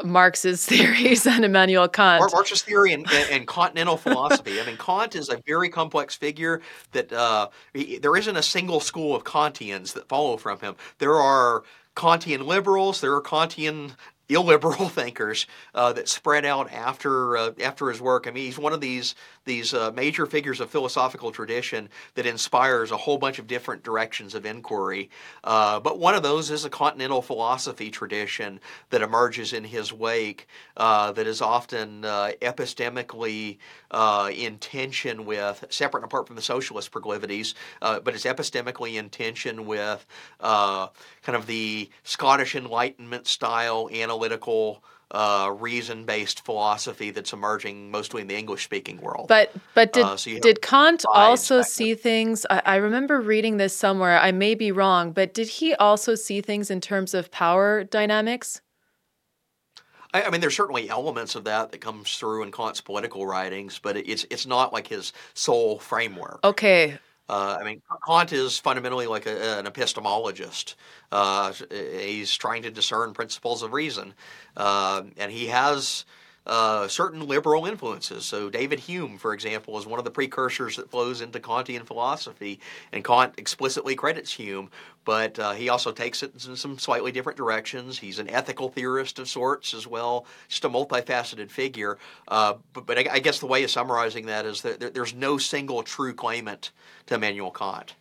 Marx's 0.04 0.64
theories 0.66 1.26
and 1.26 1.44
Immanuel 1.44 1.88
Kant. 1.88 2.32
Marx's 2.32 2.62
theory 2.62 2.92
and, 2.92 3.06
and, 3.12 3.30
and, 3.30 3.46
continental 3.46 3.96
philosophy. 3.96 4.60
I 4.60 4.66
mean, 4.66 4.76
Kant 4.78 5.14
is 5.14 5.28
a 5.28 5.40
very 5.46 5.68
complex 5.68 6.14
figure 6.14 6.62
that 6.92 7.12
uh, 7.12 7.48
he, 7.74 7.98
there 7.98 8.16
isn't 8.16 8.36
a 8.36 8.42
single 8.42 8.80
school 8.80 9.14
of 9.14 9.24
Kantians 9.24 9.92
that 9.94 10.08
follow 10.08 10.36
from 10.36 10.58
him. 10.60 10.76
There 10.98 11.14
are 11.14 11.62
Kantian 11.94 12.46
liberals, 12.46 13.00
there 13.00 13.14
are 13.14 13.20
Kantian 13.20 13.94
illiberal 14.28 14.88
thinkers 14.88 15.46
uh, 15.74 15.92
that 15.92 16.08
spread 16.08 16.44
out 16.44 16.72
after 16.72 17.36
uh, 17.36 17.52
after 17.62 17.88
his 17.88 18.00
work. 18.00 18.26
I 18.26 18.30
mean, 18.30 18.44
he's 18.44 18.58
one 18.58 18.72
of 18.72 18.80
these 18.80 19.14
these 19.44 19.74
uh, 19.74 19.90
major 19.92 20.24
figures 20.24 20.60
of 20.60 20.70
philosophical 20.70 21.32
tradition 21.32 21.88
that 22.14 22.26
inspires 22.26 22.92
a 22.92 22.96
whole 22.96 23.18
bunch 23.18 23.38
of 23.38 23.46
different 23.46 23.82
directions 23.82 24.34
of 24.34 24.46
inquiry. 24.46 25.10
Uh, 25.42 25.80
but 25.80 25.98
one 25.98 26.14
of 26.14 26.22
those 26.22 26.50
is 26.50 26.64
a 26.64 26.70
continental 26.70 27.20
philosophy 27.20 27.90
tradition 27.90 28.60
that 28.90 29.02
emerges 29.02 29.52
in 29.52 29.64
his 29.64 29.92
wake 29.92 30.46
uh, 30.76 31.10
that 31.12 31.26
is 31.26 31.42
often 31.42 32.04
uh, 32.04 32.30
epistemically 32.40 33.58
in 34.32 34.58
tension 34.58 35.24
with, 35.24 35.64
separate 35.70 36.00
and 36.00 36.04
apart 36.06 36.26
from 36.26 36.36
the 36.36 36.42
socialist 36.42 36.92
proclivities, 36.92 37.54
but 37.80 38.08
it's 38.08 38.24
epistemically 38.24 38.94
in 38.94 39.10
tension 39.10 39.66
with 39.66 40.06
kind 40.40 40.90
of 41.26 41.46
the 41.46 41.90
Scottish 42.04 42.54
Enlightenment 42.54 43.26
style 43.26 43.88
analytical 43.92 44.11
analytical, 44.12 44.84
uh, 45.10 45.54
reason-based 45.58 46.44
philosophy 46.44 47.10
that's 47.10 47.32
emerging 47.32 47.90
mostly 47.90 48.22
in 48.22 48.28
the 48.28 48.36
English-speaking 48.36 49.00
world. 49.00 49.26
But 49.28 49.52
but 49.74 49.92
did 49.92 50.04
uh, 50.04 50.16
so 50.16 50.38
did 50.38 50.62
Kant 50.62 51.04
also 51.12 51.62
see 51.62 51.94
things? 51.94 52.46
I, 52.48 52.62
I, 52.64 52.76
remember 52.76 53.20
reading 53.20 53.56
this 53.56 53.74
somewhere. 53.76 54.18
I 54.18 54.32
may 54.32 54.54
be 54.54 54.72
wrong, 54.72 55.12
but 55.12 55.34
did 55.34 55.48
he 55.48 55.74
also 55.74 56.14
see 56.14 56.40
things 56.40 56.70
in 56.70 56.80
terms 56.80 57.14
of 57.14 57.30
power 57.30 57.84
dynamics? 57.84 58.60
I, 60.14 60.22
I 60.22 60.30
mean, 60.30 60.40
there's 60.40 60.56
certainly 60.56 60.88
elements 60.88 61.34
of 61.34 61.44
that 61.44 61.72
that 61.72 61.80
comes 61.80 62.16
through 62.16 62.42
in 62.42 62.52
Kant's 62.52 62.80
political 62.80 63.26
writings, 63.26 63.78
but 63.82 63.96
it's 63.96 64.26
it's 64.30 64.46
not 64.46 64.72
like 64.72 64.86
his 64.86 65.12
sole 65.34 65.78
framework. 65.78 66.40
Okay. 66.44 66.98
Uh, 67.28 67.56
I 67.60 67.64
mean, 67.64 67.82
Kant 68.06 68.32
is 68.32 68.58
fundamentally 68.58 69.06
like 69.06 69.26
a, 69.26 69.58
an 69.58 69.66
epistemologist. 69.66 70.74
Uh, 71.10 71.52
he's 71.70 72.34
trying 72.34 72.62
to 72.62 72.70
discern 72.70 73.14
principles 73.14 73.62
of 73.62 73.72
reason, 73.72 74.14
uh, 74.56 75.02
and 75.16 75.32
he 75.32 75.46
has 75.46 76.04
uh, 76.46 76.88
certain 76.88 77.26
liberal 77.26 77.66
influences. 77.66 78.24
So 78.24 78.50
David 78.50 78.80
Hume, 78.80 79.18
for 79.18 79.32
example, 79.32 79.78
is 79.78 79.86
one 79.86 79.98
of 79.98 80.04
the 80.04 80.10
precursors 80.10 80.76
that 80.76 80.90
flows 80.90 81.20
into 81.20 81.38
Kantian 81.38 81.86
philosophy, 81.86 82.60
and 82.92 83.04
Kant 83.04 83.34
explicitly 83.38 83.94
credits 83.94 84.32
Hume, 84.32 84.70
but 85.04 85.38
uh, 85.38 85.52
he 85.52 85.68
also 85.68 85.92
takes 85.92 86.22
it 86.22 86.32
in 86.46 86.56
some 86.56 86.78
slightly 86.78 87.12
different 87.12 87.36
directions. 87.36 87.98
He's 87.98 88.18
an 88.18 88.28
ethical 88.28 88.68
theorist 88.68 89.18
of 89.18 89.28
sorts 89.28 89.74
as 89.74 89.86
well, 89.86 90.26
just 90.48 90.64
a 90.64 90.68
multifaceted 90.68 91.50
figure. 91.50 91.98
Uh, 92.26 92.54
but, 92.72 92.86
but 92.86 92.98
I, 92.98 93.06
I, 93.12 93.18
guess 93.18 93.38
the 93.38 93.46
way 93.46 93.62
of 93.62 93.70
summarizing 93.70 94.26
that 94.26 94.46
is 94.46 94.62
that 94.62 94.94
there's 94.94 95.14
no 95.14 95.38
single 95.38 95.82
true 95.82 96.14
claimant 96.14 96.70
to 97.06 97.14
Immanuel 97.14 97.50
Kant 97.50 97.94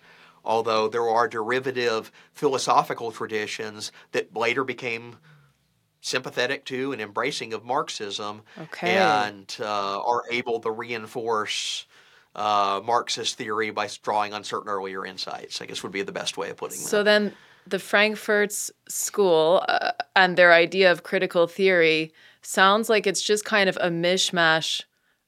although 0.43 0.87
there 0.87 1.07
are 1.07 1.27
derivative 1.27 2.11
philosophical 2.33 3.11
traditions 3.11 3.91
that 4.11 4.35
later 4.35 4.63
became 4.63 5.17
sympathetic 6.01 6.65
to 6.65 6.91
and 6.91 7.01
embracing 7.01 7.53
of 7.53 7.63
Marxism 7.63 8.41
okay. 8.59 8.97
and 8.97 9.55
uh, 9.59 10.01
are 10.01 10.23
able 10.29 10.59
to 10.59 10.71
reinforce 10.71 11.85
uh, 12.35 12.81
Marxist 12.83 13.37
theory 13.37 13.69
by 13.69 13.87
drawing 14.03 14.33
on 14.33 14.43
certain 14.43 14.69
earlier 14.69 15.05
insights, 15.05 15.61
I 15.61 15.65
guess 15.65 15.83
would 15.83 15.91
be 15.91 16.01
the 16.01 16.11
best 16.11 16.37
way 16.37 16.49
of 16.49 16.57
putting 16.57 16.77
it. 16.77 16.81
So 16.81 17.03
then 17.03 17.33
the 17.67 17.79
Frankfurt's 17.79 18.71
school 18.87 19.63
uh, 19.67 19.91
and 20.15 20.37
their 20.37 20.51
idea 20.51 20.91
of 20.91 21.03
critical 21.03 21.47
theory 21.47 22.13
sounds 22.41 22.89
like 22.89 23.05
it's 23.05 23.21
just 23.21 23.45
kind 23.45 23.69
of 23.69 23.77
a 23.77 23.89
mishmash 23.89 24.81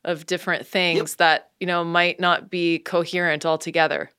of 0.04 0.26
different 0.26 0.66
things 0.66 1.12
yep. 1.12 1.18
that, 1.18 1.52
you 1.60 1.68
know, 1.68 1.84
might 1.84 2.20
not 2.20 2.50
be 2.50 2.80
coherent 2.80 3.46
altogether. 3.46 4.10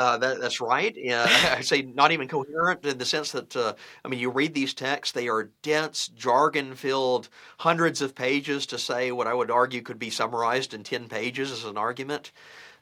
Uh, 0.00 0.16
that, 0.16 0.40
that's 0.40 0.62
right. 0.62 0.94
Yeah, 0.96 1.26
I 1.58 1.60
say 1.60 1.82
not 1.82 2.10
even 2.10 2.26
coherent 2.26 2.86
in 2.86 2.96
the 2.96 3.04
sense 3.04 3.32
that 3.32 3.54
uh, 3.54 3.74
I 4.02 4.08
mean, 4.08 4.18
you 4.18 4.30
read 4.30 4.54
these 4.54 4.72
texts; 4.72 5.12
they 5.12 5.28
are 5.28 5.50
dense, 5.62 6.08
jargon-filled, 6.08 7.28
hundreds 7.58 8.00
of 8.00 8.14
pages 8.14 8.64
to 8.66 8.78
say 8.78 9.12
what 9.12 9.26
I 9.26 9.34
would 9.34 9.50
argue 9.50 9.82
could 9.82 9.98
be 9.98 10.08
summarized 10.08 10.72
in 10.72 10.84
ten 10.84 11.06
pages 11.06 11.52
as 11.52 11.64
an 11.64 11.76
argument. 11.76 12.32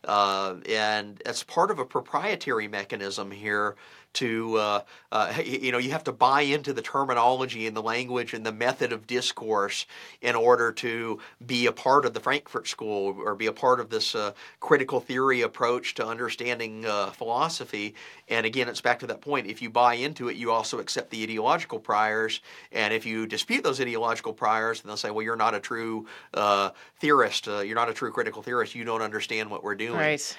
Uh, 0.04 0.56
and 0.68 1.20
it's 1.26 1.42
part 1.42 1.72
of 1.72 1.80
a 1.80 1.84
proprietary 1.84 2.68
mechanism 2.68 3.32
here 3.32 3.74
to 4.18 4.56
uh, 4.56 4.80
uh, 5.12 5.32
you 5.44 5.70
know 5.70 5.78
you 5.78 5.92
have 5.92 6.04
to 6.04 6.12
buy 6.12 6.42
into 6.42 6.72
the 6.72 6.82
terminology 6.82 7.66
and 7.66 7.76
the 7.76 7.82
language 7.82 8.34
and 8.34 8.44
the 8.44 8.52
method 8.52 8.92
of 8.92 9.06
discourse 9.06 9.86
in 10.22 10.34
order 10.34 10.72
to 10.72 11.20
be 11.46 11.66
a 11.66 11.72
part 11.72 12.04
of 12.04 12.14
the 12.14 12.20
Frankfurt 12.20 12.66
School 12.66 13.16
or 13.18 13.34
be 13.34 13.46
a 13.46 13.52
part 13.52 13.78
of 13.78 13.90
this 13.90 14.14
uh, 14.14 14.32
critical 14.60 15.00
theory 15.00 15.42
approach 15.42 15.94
to 15.94 16.06
understanding 16.06 16.84
uh, 16.84 17.10
philosophy. 17.10 17.94
And 18.28 18.44
again, 18.44 18.68
it's 18.68 18.80
back 18.80 18.98
to 18.98 19.06
that 19.06 19.20
point. 19.20 19.46
If 19.46 19.62
you 19.62 19.70
buy 19.70 19.94
into 19.94 20.28
it, 20.28 20.36
you 20.36 20.50
also 20.50 20.80
accept 20.80 21.10
the 21.10 21.22
ideological 21.22 21.78
priors. 21.78 22.40
And 22.72 22.92
if 22.92 23.06
you 23.06 23.26
dispute 23.26 23.62
those 23.62 23.80
ideological 23.80 24.32
priors, 24.32 24.80
then 24.80 24.88
they'll 24.88 24.96
say, 24.96 25.10
"Well, 25.12 25.22
you're 25.22 25.36
not 25.36 25.54
a 25.54 25.60
true 25.60 26.06
uh, 26.34 26.70
theorist. 27.00 27.46
Uh, 27.46 27.60
you're 27.60 27.76
not 27.76 27.88
a 27.88 27.94
true 27.94 28.10
critical 28.10 28.42
theorist. 28.42 28.74
You 28.74 28.84
don't 28.84 29.02
understand 29.02 29.48
what 29.48 29.62
we're 29.62 29.76
doing." 29.76 29.98
Right. 29.98 30.36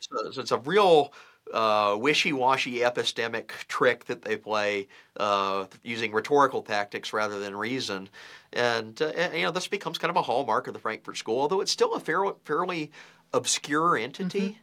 so, 0.00 0.30
so 0.30 0.40
it's 0.40 0.52
a 0.52 0.58
real 0.58 1.12
uh, 1.52 1.96
wishy-washy 1.98 2.78
epistemic 2.78 3.48
trick 3.68 4.06
that 4.06 4.22
they 4.22 4.36
play 4.36 4.88
uh, 5.18 5.66
using 5.82 6.12
rhetorical 6.12 6.62
tactics 6.62 7.12
rather 7.12 7.38
than 7.38 7.56
reason. 7.56 8.08
And, 8.52 9.00
uh, 9.00 9.06
and, 9.06 9.34
you 9.34 9.42
know 9.42 9.50
this 9.50 9.68
becomes 9.68 9.98
kind 9.98 10.10
of 10.10 10.16
a 10.16 10.22
hallmark 10.22 10.66
of 10.66 10.74
the 10.74 10.80
Frankfurt 10.80 11.16
School, 11.16 11.40
although 11.40 11.60
it's 11.60 11.72
still 11.72 11.94
a 11.94 12.00
fairly, 12.00 12.34
fairly 12.44 12.90
obscure 13.32 13.96
entity. 13.96 14.40
Mm-hmm. 14.40 14.58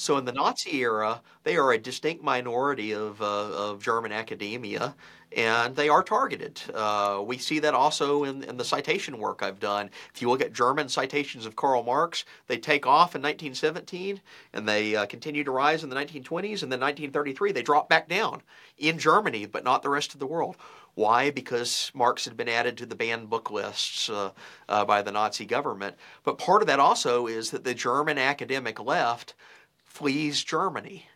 So 0.00 0.16
in 0.16 0.24
the 0.24 0.32
Nazi 0.32 0.78
era, 0.78 1.20
they 1.42 1.56
are 1.56 1.72
a 1.72 1.78
distinct 1.78 2.22
minority 2.22 2.92
of, 2.92 3.20
uh, 3.20 3.24
of 3.24 3.82
German 3.82 4.12
academia, 4.12 4.94
and 5.36 5.74
they 5.74 5.88
are 5.88 6.04
targeted. 6.04 6.62
Uh, 6.72 7.20
we 7.26 7.36
see 7.36 7.58
that 7.58 7.74
also 7.74 8.22
in, 8.22 8.44
in 8.44 8.56
the 8.56 8.64
citation 8.64 9.18
work 9.18 9.42
I've 9.42 9.58
done. 9.58 9.90
If 10.14 10.22
you 10.22 10.30
look 10.30 10.40
at 10.40 10.52
German 10.52 10.88
citations 10.88 11.46
of 11.46 11.56
Karl 11.56 11.82
Marx, 11.82 12.24
they 12.46 12.58
take 12.58 12.86
off 12.86 13.16
in 13.16 13.22
1917 13.22 14.20
and 14.52 14.68
they 14.68 14.94
uh, 14.94 15.06
continue 15.06 15.42
to 15.42 15.50
rise 15.50 15.82
in 15.82 15.90
the 15.90 15.96
1920s, 15.96 16.62
and 16.62 16.72
then 16.72 16.80
1933 16.80 17.52
they 17.52 17.62
drop 17.62 17.88
back 17.88 18.08
down 18.08 18.42
in 18.78 18.98
Germany, 18.98 19.46
but 19.46 19.64
not 19.64 19.82
the 19.82 19.90
rest 19.90 20.14
of 20.14 20.20
the 20.20 20.26
world. 20.26 20.56
Why? 20.94 21.30
Because 21.30 21.90
Marx 21.92 22.24
had 22.24 22.36
been 22.36 22.48
added 22.48 22.78
to 22.78 22.86
the 22.86 22.96
banned 22.96 23.30
book 23.30 23.50
lists 23.50 24.08
uh, 24.08 24.30
uh, 24.68 24.84
by 24.84 25.02
the 25.02 25.12
Nazi 25.12 25.44
government. 25.44 25.96
But 26.22 26.38
part 26.38 26.62
of 26.62 26.68
that 26.68 26.80
also 26.80 27.26
is 27.26 27.50
that 27.50 27.64
the 27.64 27.74
German 27.74 28.18
academic 28.18 28.80
left 28.80 29.34
flees 29.98 30.42
Germany 30.44 31.06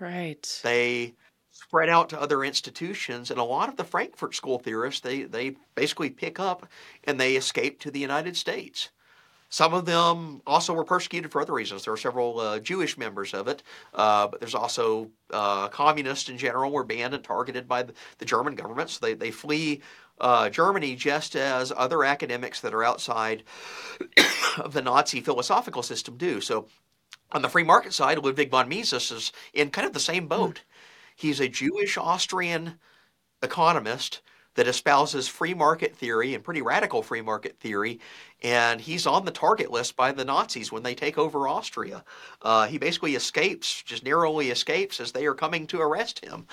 Right. 0.00 0.60
They 0.62 1.14
spread 1.50 1.88
out 1.88 2.08
to 2.10 2.20
other 2.20 2.44
institutions, 2.44 3.30
and 3.30 3.40
a 3.40 3.44
lot 3.44 3.68
of 3.68 3.76
the 3.76 3.84
Frankfurt 3.84 4.34
School 4.34 4.58
theorists 4.58 5.00
they 5.00 5.22
they 5.22 5.56
basically 5.74 6.10
pick 6.10 6.38
up 6.38 6.66
and 7.04 7.18
they 7.18 7.34
escape 7.36 7.80
to 7.80 7.90
the 7.90 8.00
United 8.00 8.36
States. 8.36 8.90
Some 9.50 9.72
of 9.72 9.86
them 9.86 10.42
also 10.46 10.74
were 10.74 10.84
persecuted 10.84 11.32
for 11.32 11.40
other 11.40 11.54
reasons. 11.54 11.82
There 11.82 11.92
were 11.92 11.98
several 11.98 12.38
uh, 12.38 12.58
Jewish 12.58 12.98
members 12.98 13.32
of 13.32 13.48
it, 13.48 13.62
uh, 13.94 14.28
but 14.28 14.40
there's 14.40 14.54
also 14.54 15.10
uh, 15.32 15.68
communists 15.68 16.28
in 16.28 16.36
general 16.36 16.70
were 16.70 16.84
banned 16.84 17.14
and 17.14 17.24
targeted 17.24 17.66
by 17.66 17.82
the, 17.82 17.94
the 18.18 18.26
German 18.26 18.56
government. 18.56 18.90
So 18.90 19.06
they, 19.06 19.14
they 19.14 19.30
flee 19.30 19.80
uh, 20.20 20.50
Germany 20.50 20.94
just 20.96 21.34
as 21.34 21.72
other 21.74 22.04
academics 22.04 22.60
that 22.60 22.74
are 22.74 22.84
outside 22.84 23.42
of 24.58 24.74
the 24.74 24.82
Nazi 24.82 25.22
philosophical 25.22 25.82
system 25.82 26.18
do. 26.18 26.42
So 26.42 26.66
on 27.30 27.42
the 27.42 27.48
free 27.48 27.62
market 27.62 27.92
side, 27.92 28.18
Ludwig 28.18 28.50
von 28.50 28.68
Mises 28.68 29.10
is 29.10 29.32
in 29.52 29.70
kind 29.70 29.86
of 29.86 29.92
the 29.92 30.00
same 30.00 30.24
hmm. 30.24 30.28
boat. 30.28 30.62
He's 31.14 31.40
a 31.40 31.48
Jewish 31.48 31.98
Austrian 31.98 32.78
economist 33.42 34.20
that 34.58 34.66
espouses 34.66 35.28
free 35.28 35.54
market 35.54 35.94
theory 35.94 36.34
and 36.34 36.42
pretty 36.42 36.62
radical 36.62 37.00
free 37.00 37.20
market 37.20 37.56
theory, 37.60 38.00
and 38.42 38.80
he's 38.80 39.06
on 39.06 39.24
the 39.24 39.30
target 39.30 39.70
list 39.70 39.94
by 39.94 40.10
the 40.10 40.24
Nazis 40.24 40.72
when 40.72 40.82
they 40.82 40.96
take 40.96 41.16
over 41.16 41.46
Austria. 41.46 42.02
Uh, 42.42 42.66
he 42.66 42.76
basically 42.76 43.14
escapes, 43.14 43.84
just 43.84 44.02
narrowly 44.02 44.50
escapes 44.50 44.98
as 44.98 45.12
they 45.12 45.26
are 45.26 45.34
coming 45.34 45.64
to 45.68 45.80
arrest 45.80 46.24
him, 46.24 46.44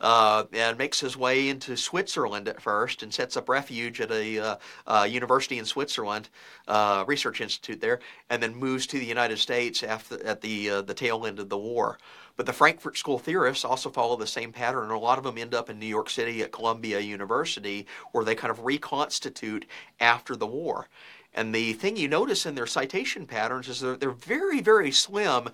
uh, 0.00 0.42
and 0.52 0.76
makes 0.76 0.98
his 0.98 1.16
way 1.16 1.50
into 1.50 1.76
Switzerland 1.76 2.48
at 2.48 2.60
first 2.60 3.04
and 3.04 3.14
sets 3.14 3.36
up 3.36 3.48
refuge 3.48 4.00
at 4.00 4.10
a 4.10 4.40
uh, 4.40 4.56
uh 4.88 5.06
university 5.08 5.58
in 5.58 5.64
Switzerland, 5.64 6.30
uh, 6.66 7.04
research 7.06 7.40
institute 7.40 7.80
there, 7.80 8.00
and 8.28 8.42
then 8.42 8.56
moves 8.56 8.88
to 8.88 8.98
the 8.98 9.06
United 9.06 9.38
States 9.38 9.84
after 9.84 10.20
at 10.26 10.40
the 10.40 10.68
uh, 10.68 10.82
the 10.82 10.94
tail 10.94 11.26
end 11.26 11.38
of 11.38 11.48
the 11.48 11.58
war. 11.58 11.96
But 12.36 12.46
the 12.46 12.52
Frankfurt 12.52 12.96
School 12.96 13.18
theorists 13.18 13.64
also 13.64 13.90
follow 13.90 14.16
the 14.16 14.26
same 14.26 14.52
pattern, 14.52 14.90
a 14.90 14.98
lot 14.98 15.18
of 15.18 15.24
them 15.24 15.38
end 15.38 15.54
up 15.54 15.68
in 15.68 15.78
New 15.78 15.86
York 15.86 16.08
City 16.08 16.42
at 16.42 16.52
Columbia 16.52 16.98
University, 17.00 17.86
where 18.12 18.24
they 18.24 18.34
kind 18.34 18.50
of 18.50 18.64
reconstitute 18.64 19.66
after 20.00 20.34
the 20.34 20.46
war. 20.46 20.88
And 21.34 21.54
the 21.54 21.72
thing 21.74 21.96
you 21.96 22.08
notice 22.08 22.46
in 22.46 22.54
their 22.54 22.66
citation 22.66 23.26
patterns 23.26 23.68
is 23.68 23.80
they're, 23.80 23.96
they're 23.96 24.10
very, 24.10 24.60
very 24.60 24.90
slim 24.90 25.48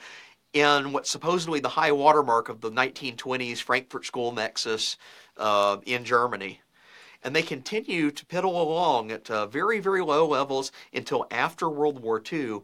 in 0.53 0.93
what's 0.93 1.11
supposedly 1.11 1.61
the 1.61 1.69
high 1.69 1.93
watermark 1.93 2.49
of 2.49 2.61
the 2.61 2.71
1920s 2.71 3.61
Frankfurt 3.61 4.05
School 4.05 4.33
nexus 4.33 4.97
uh, 5.37 5.79
in 5.85 6.05
Germany. 6.05 6.61
And 7.23 7.35
they 7.35 7.43
continue 7.43 8.11
to 8.11 8.27
piddle 8.27 8.61
along 8.61 9.11
at 9.11 9.31
uh, 9.31 9.47
very, 9.47 9.81
very 9.81 10.03
low 10.03 10.27
levels 10.27 10.73
until 10.93 11.27
after 11.31 11.69
World 11.69 12.01
War 12.01 12.23
II 12.33 12.61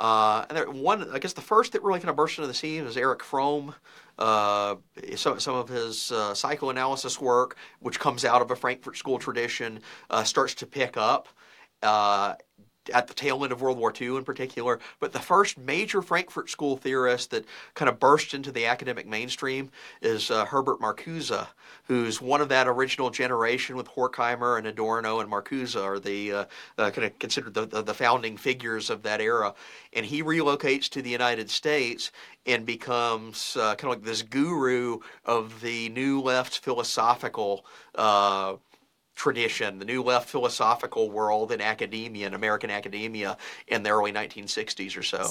uh, 0.00 0.46
and 0.48 0.56
there, 0.56 0.70
one, 0.70 1.10
I 1.12 1.18
guess 1.18 1.34
the 1.34 1.42
first 1.42 1.72
that 1.72 1.82
really 1.82 2.00
kind 2.00 2.08
of 2.08 2.16
burst 2.16 2.38
into 2.38 2.48
the 2.48 2.54
scene 2.54 2.84
was 2.84 2.96
Erich 2.96 3.22
Fromm. 3.22 3.74
Uh, 4.18 4.76
some, 5.14 5.38
some 5.38 5.54
of 5.54 5.68
his 5.68 6.10
uh, 6.10 6.34
psychoanalysis 6.34 7.20
work, 7.20 7.56
which 7.80 8.00
comes 8.00 8.24
out 8.24 8.40
of 8.42 8.50
a 8.50 8.56
Frankfurt 8.56 8.96
School 8.96 9.18
tradition, 9.18 9.80
uh, 10.08 10.24
starts 10.24 10.54
to 10.56 10.66
pick 10.66 10.96
up. 10.96 11.28
At 12.94 13.08
the 13.08 13.14
tail 13.14 13.44
end 13.44 13.52
of 13.52 13.60
World 13.60 13.76
War 13.76 13.92
II 13.98 14.16
in 14.16 14.24
particular, 14.24 14.80
but 15.00 15.12
the 15.12 15.18
first 15.18 15.58
major 15.58 16.00
Frankfurt 16.00 16.48
School 16.48 16.78
theorist 16.78 17.30
that 17.30 17.44
kind 17.74 17.88
of 17.88 18.00
burst 18.00 18.32
into 18.32 18.50
the 18.50 18.64
academic 18.64 19.06
mainstream 19.06 19.70
is 20.00 20.30
uh, 20.30 20.46
Herbert 20.46 20.80
Marcuse, 20.80 21.46
who's 21.84 22.22
one 22.22 22.40
of 22.40 22.48
that 22.48 22.66
original 22.66 23.10
generation 23.10 23.76
with 23.76 23.86
Horkheimer 23.88 24.56
and 24.56 24.66
Adorno 24.66 25.20
and 25.20 25.30
Marcuse 25.30 25.80
are 25.80 25.98
the 25.98 26.32
uh, 26.32 26.44
uh, 26.78 26.90
kind 26.90 27.06
of 27.06 27.18
considered 27.18 27.54
the, 27.54 27.66
the, 27.66 27.82
the, 27.82 27.94
founding 27.94 28.36
figures 28.36 28.88
of 28.88 29.02
that 29.02 29.20
era. 29.20 29.54
And 29.92 30.06
he 30.06 30.22
relocates 30.22 30.88
to 30.90 31.02
the 31.02 31.10
United 31.10 31.50
States 31.50 32.10
and 32.46 32.64
becomes 32.64 33.56
uh, 33.56 33.74
kind 33.74 33.92
of 33.92 33.98
like 33.98 34.04
this 34.04 34.22
guru 34.22 35.00
of 35.24 35.60
the 35.60 35.90
new 35.90 36.20
left 36.20 36.60
philosophical 36.60 37.64
uh, 37.94 38.54
tradition, 39.14 39.78
the 39.78 39.84
new 39.84 40.02
left 40.02 40.28
philosophical 40.28 41.10
world 41.10 41.52
in 41.52 41.60
academia, 41.60 42.26
in 42.26 42.34
American 42.34 42.70
academia, 42.70 43.36
in 43.68 43.82
the 43.82 43.90
early 43.90 44.12
1960s 44.12 44.96
or 44.96 45.02
so. 45.02 45.28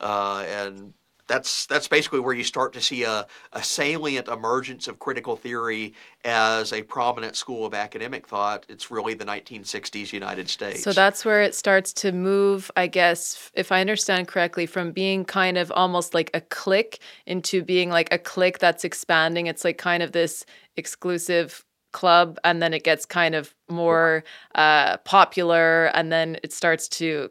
Uh, 0.00 0.44
and 0.46 0.92
that's 1.26 1.66
that's 1.66 1.88
basically 1.88 2.20
where 2.20 2.34
you 2.34 2.44
start 2.44 2.72
to 2.74 2.80
see 2.80 3.02
a, 3.04 3.26
a 3.52 3.62
salient 3.62 4.28
emergence 4.28 4.88
of 4.88 4.98
critical 4.98 5.36
theory 5.36 5.94
as 6.24 6.72
a 6.72 6.82
prominent 6.82 7.34
school 7.34 7.64
of 7.64 7.72
academic 7.72 8.28
thought. 8.28 8.66
It's 8.68 8.90
really 8.90 9.14
the 9.14 9.24
1960s 9.24 10.12
United 10.12 10.48
States. 10.48 10.82
So 10.82 10.92
that's 10.92 11.24
where 11.24 11.42
it 11.42 11.54
starts 11.54 11.92
to 11.94 12.12
move, 12.12 12.70
I 12.76 12.86
guess, 12.86 13.50
if 13.54 13.72
I 13.72 13.80
understand 13.80 14.28
correctly, 14.28 14.66
from 14.66 14.92
being 14.92 15.24
kind 15.24 15.56
of 15.56 15.72
almost 15.72 16.12
like 16.12 16.30
a 16.34 16.40
clique 16.42 16.98
into 17.26 17.62
being 17.62 17.88
like 17.88 18.12
a 18.12 18.18
clique 18.18 18.58
that's 18.58 18.84
expanding. 18.84 19.46
It's 19.46 19.64
like 19.64 19.78
kind 19.78 20.02
of 20.02 20.12
this 20.12 20.44
exclusive 20.76 21.64
club 21.94 22.38
and 22.44 22.60
then 22.60 22.74
it 22.74 22.84
gets 22.84 23.06
kind 23.06 23.34
of 23.34 23.54
more 23.70 24.24
uh, 24.54 24.98
popular 24.98 25.86
and 25.94 26.12
then 26.12 26.36
it 26.42 26.52
starts 26.52 26.86
to 26.88 27.30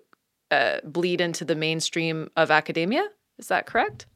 uh, 0.49 0.79
bleed 0.83 1.21
into 1.21 1.45
the 1.45 1.55
mainstream 1.55 2.31
of 2.35 2.49
academia. 2.49 3.07
Is 3.37 3.49
that 3.49 3.67
correct? 3.67 4.07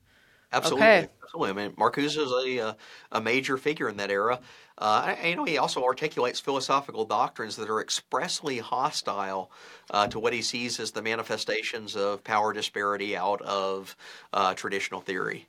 Absolutely. 0.52 0.88
Okay. 0.88 1.08
absolutely. 1.24 1.50
I 1.50 1.68
mean 1.68 1.76
marcuse 1.76 2.18
is 2.18 2.32
a, 2.32 2.70
uh, 2.70 2.74
a 3.12 3.22
major 3.22 3.58
figure 3.58 3.90
in 3.90 3.98
that 3.98 4.10
era. 4.10 4.40
Uh, 4.78 5.16
you 5.24 5.36
know, 5.36 5.44
he 5.44 5.58
also 5.58 5.84
articulates 5.84 6.40
philosophical 6.40 7.04
doctrines 7.04 7.56
that 7.56 7.70
are 7.70 7.82
expressly 7.82 8.60
hostile 8.60 9.52
uh, 9.92 10.08
to 10.08 10.20
what 10.20 10.34
he 10.34 10.42
sees 10.42 10.80
as 10.80 10.92
the 10.92 11.02
manifestations 11.02 11.96
of 11.96 12.24
power 12.24 12.54
disparity 12.54 13.18
out 13.18 13.42
of 13.42 13.96
uh, 14.34 14.54
traditional 14.54 15.02
theory. 15.02 15.48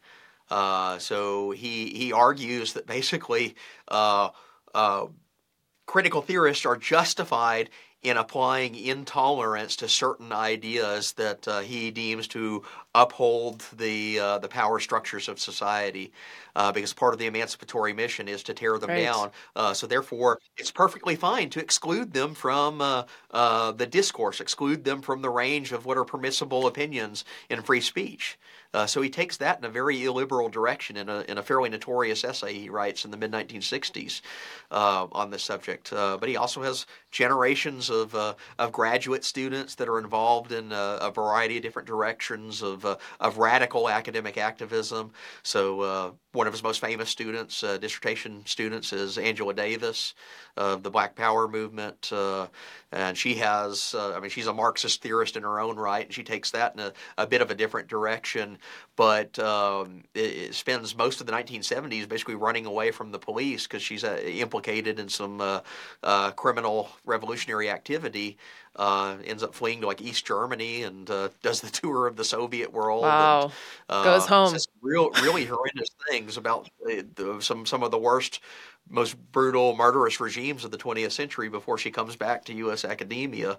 Uh, 0.50 0.98
so 0.98 1.50
he 1.50 1.90
he 1.90 2.12
argues 2.12 2.72
that 2.72 2.86
basically 2.86 3.54
uh, 4.78 5.06
critical 5.86 6.22
theorists 6.22 6.64
are 6.66 6.76
justified 6.76 7.70
in 8.02 8.16
applying 8.16 8.76
intolerance 8.76 9.74
to 9.74 9.88
certain 9.88 10.32
ideas 10.32 11.12
that 11.14 11.48
uh, 11.48 11.58
he 11.60 11.90
deems 11.90 12.28
to 12.28 12.62
uphold 12.94 13.64
the 13.76 14.20
uh, 14.20 14.38
the 14.38 14.46
power 14.48 14.78
structures 14.78 15.28
of 15.28 15.40
society, 15.40 16.12
uh, 16.54 16.70
because 16.70 16.92
part 16.92 17.12
of 17.12 17.18
the 17.18 17.26
emancipatory 17.26 17.92
mission 17.92 18.28
is 18.28 18.44
to 18.44 18.54
tear 18.54 18.78
them 18.78 18.90
right. 18.90 19.02
down. 19.02 19.30
Uh, 19.56 19.74
so 19.74 19.86
therefore, 19.86 20.38
it's 20.56 20.70
perfectly 20.70 21.16
fine 21.16 21.50
to 21.50 21.60
exclude 21.60 22.12
them 22.12 22.34
from 22.34 22.80
uh, 22.80 23.02
uh, 23.32 23.72
the 23.72 23.86
discourse, 23.86 24.40
exclude 24.40 24.84
them 24.84 25.02
from 25.02 25.20
the 25.20 25.30
range 25.30 25.72
of 25.72 25.84
what 25.84 25.98
are 25.98 26.04
permissible 26.04 26.68
opinions 26.68 27.24
in 27.50 27.62
free 27.62 27.80
speech. 27.80 28.38
Uh, 28.74 28.86
so 28.86 29.00
he 29.00 29.08
takes 29.08 29.38
that 29.38 29.58
in 29.58 29.64
a 29.64 29.68
very 29.68 30.04
illiberal 30.04 30.48
direction 30.48 30.98
in 30.98 31.08
a, 31.08 31.20
in 31.22 31.38
a 31.38 31.42
fairly 31.42 31.70
notorious 31.70 32.22
essay 32.22 32.52
he 32.52 32.68
writes 32.68 33.04
in 33.04 33.10
the 33.10 33.16
mid 33.16 33.32
1960s 33.32 34.20
uh, 34.70 35.06
on 35.12 35.30
this 35.30 35.42
subject. 35.42 35.90
Uh, 35.92 36.18
but 36.18 36.28
he 36.28 36.36
also 36.36 36.62
has 36.62 36.84
generations 37.10 37.88
of, 37.88 38.14
uh, 38.14 38.34
of 38.58 38.70
graduate 38.70 39.24
students 39.24 39.74
that 39.76 39.88
are 39.88 39.98
involved 39.98 40.52
in 40.52 40.72
uh, 40.72 40.98
a 41.00 41.10
variety 41.10 41.56
of 41.56 41.62
different 41.62 41.88
directions 41.88 42.62
of, 42.62 42.84
uh, 42.84 42.96
of 43.20 43.38
radical 43.38 43.88
academic 43.88 44.36
activism. 44.36 45.10
So 45.42 46.14
one 46.32 46.46
of 46.46 46.52
his 46.52 46.62
most 46.62 46.80
famous 46.80 47.08
students, 47.08 47.60
dissertation 47.80 48.42
students, 48.44 48.92
is 48.92 49.16
Angela 49.16 49.54
Davis 49.54 50.14
of 50.56 50.82
the 50.82 50.90
Black 50.90 51.16
Power 51.16 51.48
movement. 51.48 52.12
and 52.92 53.16
she 53.16 53.34
has, 53.36 53.94
I 53.98 54.20
mean, 54.20 54.30
she's 54.30 54.46
a 54.46 54.52
Marxist 54.52 55.02
theorist 55.02 55.36
in 55.36 55.42
her 55.42 55.58
own 55.58 55.76
right, 55.76 56.04
and 56.04 56.14
she 56.14 56.22
takes 56.22 56.50
that 56.50 56.74
in 56.74 56.80
a, 56.80 56.92
a 57.16 57.26
bit 57.26 57.40
of 57.40 57.50
a 57.50 57.54
different 57.54 57.88
direction 57.88 58.57
but 58.96 59.38
um, 59.38 60.02
it, 60.14 60.20
it, 60.20 60.54
spends 60.54 60.96
most 60.96 61.20
of 61.20 61.26
the 61.26 61.32
1970s 61.32 62.08
basically 62.08 62.34
running 62.34 62.66
away 62.66 62.90
from 62.90 63.12
the 63.12 63.18
police 63.18 63.66
because 63.66 63.82
she's 63.82 64.04
uh, 64.04 64.20
implicated 64.24 64.98
in 64.98 65.08
some 65.08 65.40
uh, 65.40 65.60
uh, 66.02 66.30
criminal 66.32 66.90
revolutionary 67.04 67.70
activity. 67.70 68.36
Uh, 68.76 69.16
ends 69.24 69.42
up 69.42 69.54
fleeing 69.54 69.80
to 69.80 69.86
like 69.86 70.00
East 70.00 70.24
Germany 70.24 70.84
and 70.84 71.10
uh, 71.10 71.28
does 71.42 71.60
the 71.60 71.70
tour 71.80 72.06
of 72.06 72.16
the 72.16 72.24
Soviet 72.24 72.72
world. 72.72 73.02
Wow, 73.02 73.42
and, 73.42 73.52
uh, 73.88 74.04
goes 74.04 74.26
home. 74.26 74.56
Real, 74.80 75.10
really 75.22 75.44
horrendous 75.44 75.90
things 76.08 76.36
about 76.36 76.68
the, 76.84 77.38
some 77.40 77.66
some 77.66 77.82
of 77.82 77.90
the 77.90 77.98
worst 77.98 78.40
most 78.90 79.16
brutal, 79.32 79.76
murderous 79.76 80.20
regimes 80.20 80.64
of 80.64 80.70
the 80.70 80.78
20th 80.78 81.12
century 81.12 81.48
before 81.48 81.78
she 81.78 81.90
comes 81.90 82.16
back 82.16 82.44
to 82.46 82.54
U.S. 82.54 82.84
academia. 82.84 83.58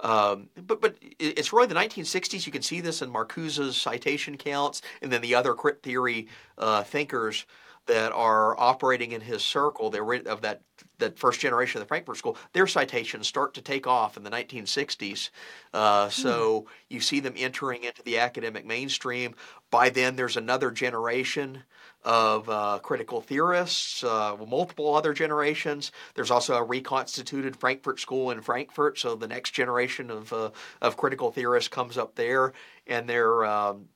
Um, 0.00 0.48
but 0.56 0.80
but 0.80 0.96
it's 1.18 1.52
really 1.52 1.66
the 1.66 1.74
1960s. 1.74 2.46
You 2.46 2.52
can 2.52 2.62
see 2.62 2.80
this 2.80 3.02
in 3.02 3.10
Marcuse's 3.10 3.80
citation 3.80 4.36
counts, 4.36 4.82
and 5.00 5.10
then 5.10 5.22
the 5.22 5.34
other 5.34 5.54
crit 5.54 5.82
theory 5.82 6.28
uh, 6.58 6.82
thinkers 6.82 7.46
that 7.86 8.12
are 8.12 8.58
operating 8.58 9.12
in 9.12 9.20
his 9.20 9.42
circle. 9.42 9.90
They're 9.90 10.12
of 10.26 10.42
that 10.42 10.60
that 10.98 11.18
first 11.18 11.40
generation 11.40 11.80
of 11.80 11.86
the 11.86 11.88
Frankfurt 11.88 12.16
School. 12.16 12.36
Their 12.52 12.66
citations 12.66 13.26
start 13.26 13.54
to 13.54 13.62
take 13.62 13.86
off 13.86 14.16
in 14.16 14.22
the 14.22 14.30
1960s. 14.30 15.30
Uh, 15.72 16.08
so 16.08 16.62
mm. 16.62 16.66
you 16.88 17.00
see 17.00 17.20
them 17.20 17.34
entering 17.36 17.84
into 17.84 18.02
the 18.02 18.18
academic 18.18 18.66
mainstream. 18.66 19.34
By 19.70 19.90
then, 19.90 20.16
there's 20.16 20.36
another 20.36 20.70
generation 20.70 21.64
of 22.06 22.48
uh, 22.48 22.78
critical 22.82 23.20
theorists, 23.20 24.04
uh, 24.04 24.36
multiple 24.46 24.94
other 24.94 25.12
generations. 25.12 25.90
There's 26.14 26.30
also 26.30 26.54
a 26.54 26.62
reconstituted 26.62 27.56
Frankfurt 27.56 27.98
School 27.98 28.30
in 28.30 28.40
Frankfurt, 28.40 28.98
so 28.98 29.16
the 29.16 29.26
next 29.26 29.50
generation 29.50 30.10
of 30.10 30.32
uh, 30.32 30.50
of 30.80 30.96
critical 30.96 31.32
theorists 31.32 31.68
comes 31.68 31.98
up 31.98 32.14
there, 32.14 32.52
and 32.86 33.08
they're 33.08 33.44
um, 33.44 33.88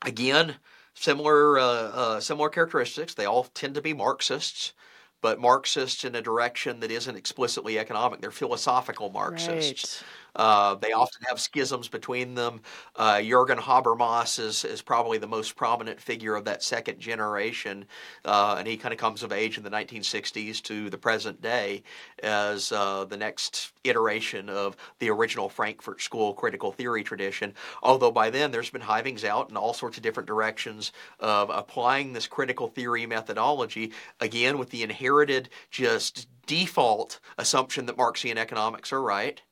again 0.00 0.54
similar 0.94 1.58
uh, 1.58 1.64
uh, 1.64 2.20
similar 2.20 2.48
characteristics. 2.48 3.14
They 3.14 3.26
all 3.26 3.44
tend 3.44 3.74
to 3.74 3.82
be 3.82 3.94
Marxists, 3.94 4.72
but 5.20 5.40
Marxists 5.40 6.04
in 6.04 6.14
a 6.14 6.22
direction 6.22 6.78
that 6.80 6.92
isn't 6.92 7.16
explicitly 7.16 7.80
economic. 7.80 8.20
They're 8.20 8.30
philosophical 8.30 9.10
Marxists. 9.10 10.02
Right. 10.02 10.08
Uh, 10.36 10.74
they 10.76 10.92
often 10.92 11.22
have 11.28 11.40
schisms 11.40 11.88
between 11.88 12.34
them. 12.34 12.60
Uh, 12.96 13.20
Jurgen 13.20 13.58
Habermas 13.58 14.38
is, 14.38 14.64
is 14.64 14.82
probably 14.82 15.18
the 15.18 15.26
most 15.26 15.56
prominent 15.56 16.00
figure 16.00 16.34
of 16.34 16.44
that 16.44 16.62
second 16.62 17.00
generation, 17.00 17.84
uh, 18.24 18.56
and 18.58 18.66
he 18.66 18.76
kind 18.76 18.92
of 18.92 18.98
comes 18.98 19.22
of 19.22 19.32
age 19.32 19.58
in 19.58 19.64
the 19.64 19.70
1960s 19.70 20.62
to 20.62 20.90
the 20.90 20.98
present 20.98 21.40
day 21.40 21.82
as 22.22 22.72
uh, 22.72 23.04
the 23.04 23.16
next 23.16 23.72
iteration 23.84 24.48
of 24.48 24.76
the 24.98 25.10
original 25.10 25.48
Frankfurt 25.48 26.00
School 26.00 26.34
critical 26.34 26.72
theory 26.72 27.02
tradition. 27.02 27.54
Although 27.82 28.10
by 28.12 28.30
then 28.30 28.50
there's 28.50 28.70
been 28.70 28.80
hivings 28.80 29.24
out 29.24 29.50
in 29.50 29.56
all 29.56 29.74
sorts 29.74 29.96
of 29.96 30.02
different 30.02 30.26
directions 30.26 30.92
of 31.18 31.50
applying 31.50 32.12
this 32.12 32.26
critical 32.26 32.68
theory 32.68 33.06
methodology, 33.06 33.92
again 34.20 34.58
with 34.58 34.70
the 34.70 34.82
inherited 34.82 35.48
just 35.70 36.28
default 36.46 37.20
assumption 37.38 37.86
that 37.86 37.96
Marxian 37.96 38.38
economics 38.38 38.92
are 38.92 39.02
right 39.02 39.42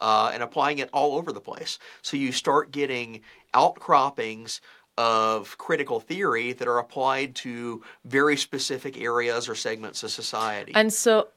uh, 0.00 0.30
and 0.32 0.42
applying 0.42 0.78
it 0.78 0.90
all 0.92 1.16
over 1.16 1.32
the 1.32 1.40
place. 1.40 1.78
So 2.02 2.16
you 2.16 2.32
start 2.32 2.70
getting 2.70 3.20
outcroppings 3.52 4.60
of 4.96 5.58
critical 5.58 5.98
theory 5.98 6.52
that 6.52 6.68
are 6.68 6.78
applied 6.78 7.34
to 7.34 7.82
very 8.04 8.36
specific 8.36 9.00
areas 9.00 9.48
or 9.48 9.54
segments 9.54 10.02
of 10.02 10.10
society. 10.10 10.72
And 10.74 10.92
so 10.92 11.28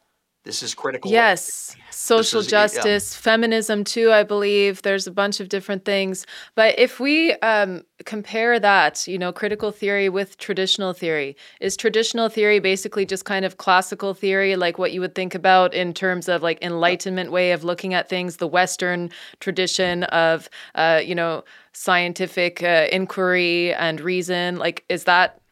this 0.48 0.64
is 0.64 0.74
critical. 0.74 1.12
Yes, 1.12 1.76
social 1.92 2.40
is- 2.40 2.46
yeah. 2.50 2.62
justice, 2.62 3.14
feminism 3.14 3.84
too. 3.84 4.14
I 4.14 4.24
believe 4.24 4.82
there's 4.82 5.06
a 5.06 5.12
bunch 5.12 5.42
of 5.42 5.50
different 5.50 5.84
things. 5.84 6.26
But 6.56 6.80
if 6.80 7.02
we 7.02 7.34
um, 7.52 7.84
compare 8.06 8.58
that, 8.60 9.06
you 9.08 9.18
know, 9.18 9.34
critical 9.34 9.72
theory 9.72 10.08
with 10.08 10.38
traditional 10.38 10.94
theory, 10.94 11.36
is 11.60 11.76
traditional 11.76 12.30
theory 12.30 12.60
basically 12.60 13.06
just 13.06 13.26
kind 13.26 13.44
of 13.44 13.58
classical 13.58 14.14
theory, 14.14 14.56
like 14.56 14.78
what 14.78 14.94
you 14.94 15.02
would 15.02 15.16
think 15.16 15.36
about 15.36 15.74
in 15.74 15.94
terms 15.94 16.30
of 16.30 16.42
like 16.42 16.64
Enlightenment 16.64 17.30
way 17.32 17.52
of 17.52 17.66
looking 17.66 17.94
at 17.94 18.08
things, 18.08 18.38
the 18.38 18.48
Western 18.48 19.10
tradition 19.42 20.04
of, 20.06 20.50
uh, 20.76 21.02
you 21.04 21.14
know, 21.14 21.44
scientific 21.74 22.64
uh, 22.64 22.88
inquiry 22.92 23.74
and 23.74 24.00
reason? 24.00 24.56
Like, 24.58 24.86
is 24.88 25.04
that 25.04 25.30
Yeah. 25.30 25.36
yeah. 25.36 25.47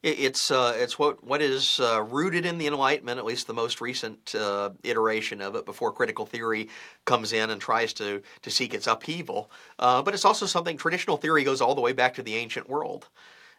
It's 0.00 0.52
uh, 0.52 0.76
it's 0.76 0.96
what 0.96 1.24
what 1.24 1.42
is 1.42 1.80
uh, 1.80 2.00
rooted 2.02 2.46
in 2.46 2.58
the 2.58 2.68
Enlightenment, 2.68 3.18
at 3.18 3.24
least 3.24 3.48
the 3.48 3.54
most 3.54 3.80
recent 3.80 4.32
uh, 4.32 4.70
iteration 4.84 5.40
of 5.40 5.56
it, 5.56 5.64
before 5.64 5.90
critical 5.92 6.24
theory 6.24 6.68
comes 7.04 7.32
in 7.32 7.50
and 7.50 7.60
tries 7.60 7.92
to 7.94 8.22
to 8.42 8.50
seek 8.50 8.74
its 8.74 8.86
upheaval. 8.86 9.50
Uh, 9.76 10.00
but 10.00 10.14
it's 10.14 10.24
also 10.24 10.46
something 10.46 10.76
traditional 10.76 11.16
theory 11.16 11.42
goes 11.42 11.60
all 11.60 11.74
the 11.74 11.80
way 11.80 11.92
back 11.92 12.14
to 12.14 12.22
the 12.22 12.36
ancient 12.36 12.68
world. 12.68 13.08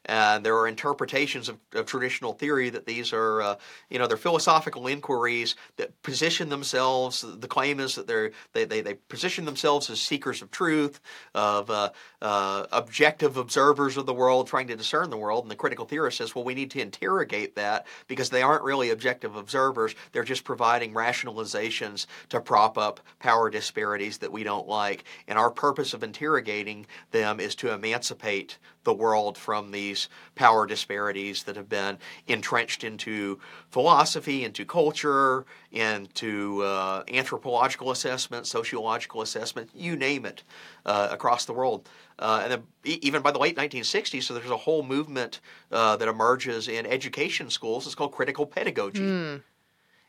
And 0.06 0.46
there 0.46 0.58
are 0.58 0.68
interpretations 0.68 1.50
of, 1.50 1.58
of 1.74 1.86
traditional 1.86 2.34
theory 2.34 2.70
that 2.70 2.86
these 2.86 3.14
are, 3.14 3.42
uh, 3.42 3.56
you 3.90 4.00
know, 4.00 4.08
they're 4.08 4.18
philosophical 4.18 4.88
inquiries 4.88 5.56
that 5.78 6.02
position 6.04 6.50
themselves. 6.50 7.24
The 7.28 7.48
claim 7.48 7.80
is 7.80 7.96
that 7.96 8.08
they're 8.08 8.32
they, 8.54 8.66
they, 8.66 8.82
they 8.82 8.96
position 8.96 9.46
themselves 9.46 9.90
as 9.90 10.00
seekers 10.00 10.42
of 10.42 10.52
truth, 10.52 11.00
of 11.36 11.70
uh, 11.70 11.90
uh, 12.22 12.66
objective 12.72 13.38
observers 13.38 13.98
of 13.98 14.06
the 14.06 14.14
world, 14.14 14.48
trying 14.48 14.68
to 14.68 14.76
discern 14.76 15.10
the 15.10 15.18
world. 15.18 15.44
And 15.44 15.52
the 15.52 15.56
critical 15.56 15.86
theorist 15.86 16.18
says, 16.18 16.34
well, 16.34 16.44
we 16.44 16.56
need 16.56 16.72
to 16.72 16.82
interrogate 16.82 17.56
that 17.56 17.88
because 18.08 18.30
they 18.30 18.42
aren't 18.42 18.64
really 18.64 18.90
objective 18.90 19.36
observers. 19.36 19.96
They're 20.12 20.24
just 20.24 20.44
providing 20.44 20.94
rationalizations 20.94 22.08
to 22.30 22.42
prop 22.42 22.78
up 22.78 23.00
power 23.20 23.50
disparities 23.50 24.18
that 24.20 24.32
we 24.32 24.44
don't 24.44 24.68
like. 24.68 25.04
And 25.28 25.38
our 25.38 25.52
purpose 25.52 25.94
of 25.94 26.04
interrogating 26.04 26.88
them 27.12 27.40
is 27.40 27.56
to 27.56 27.74
emancipate 27.74 28.58
the 28.84 28.94
world 28.94 29.38
from 29.38 29.72
these 29.72 30.10
power 30.36 30.66
disparities 30.66 31.44
that 31.44 31.56
have 31.56 31.70
been 31.70 31.98
entrenched 32.28 32.84
into 32.84 33.40
philosophy, 33.70 34.44
into 34.44 34.66
culture, 34.66 35.46
into 35.72 36.64
uh, 36.64 37.04
anthropological 37.12 37.92
assessment, 37.92 38.48
sociological 38.48 39.22
assessment, 39.22 39.70
you 39.76 39.96
name 39.96 40.26
it, 40.26 40.44
uh, 40.86 41.10
across 41.12 41.46
the 41.46 41.54
world. 41.54 41.90
Uh, 42.18 42.42
and 42.44 42.52
then 42.52 42.64
even 42.84 43.22
by 43.22 43.32
the 43.32 43.40
late 43.40 43.56
1960s, 43.56 44.24
so 44.24 44.34
there's 44.34 44.50
a 44.50 44.58
whole 44.58 44.84
movement 44.84 45.40
uh, 45.72 45.96
that 45.98 46.08
emerges 46.08 46.68
in 46.68 46.86
education 46.86 47.50
schools. 47.50 47.86
It's 47.86 47.96
called 47.96 48.12
critical 48.12 48.46
pedagogy 48.46 49.04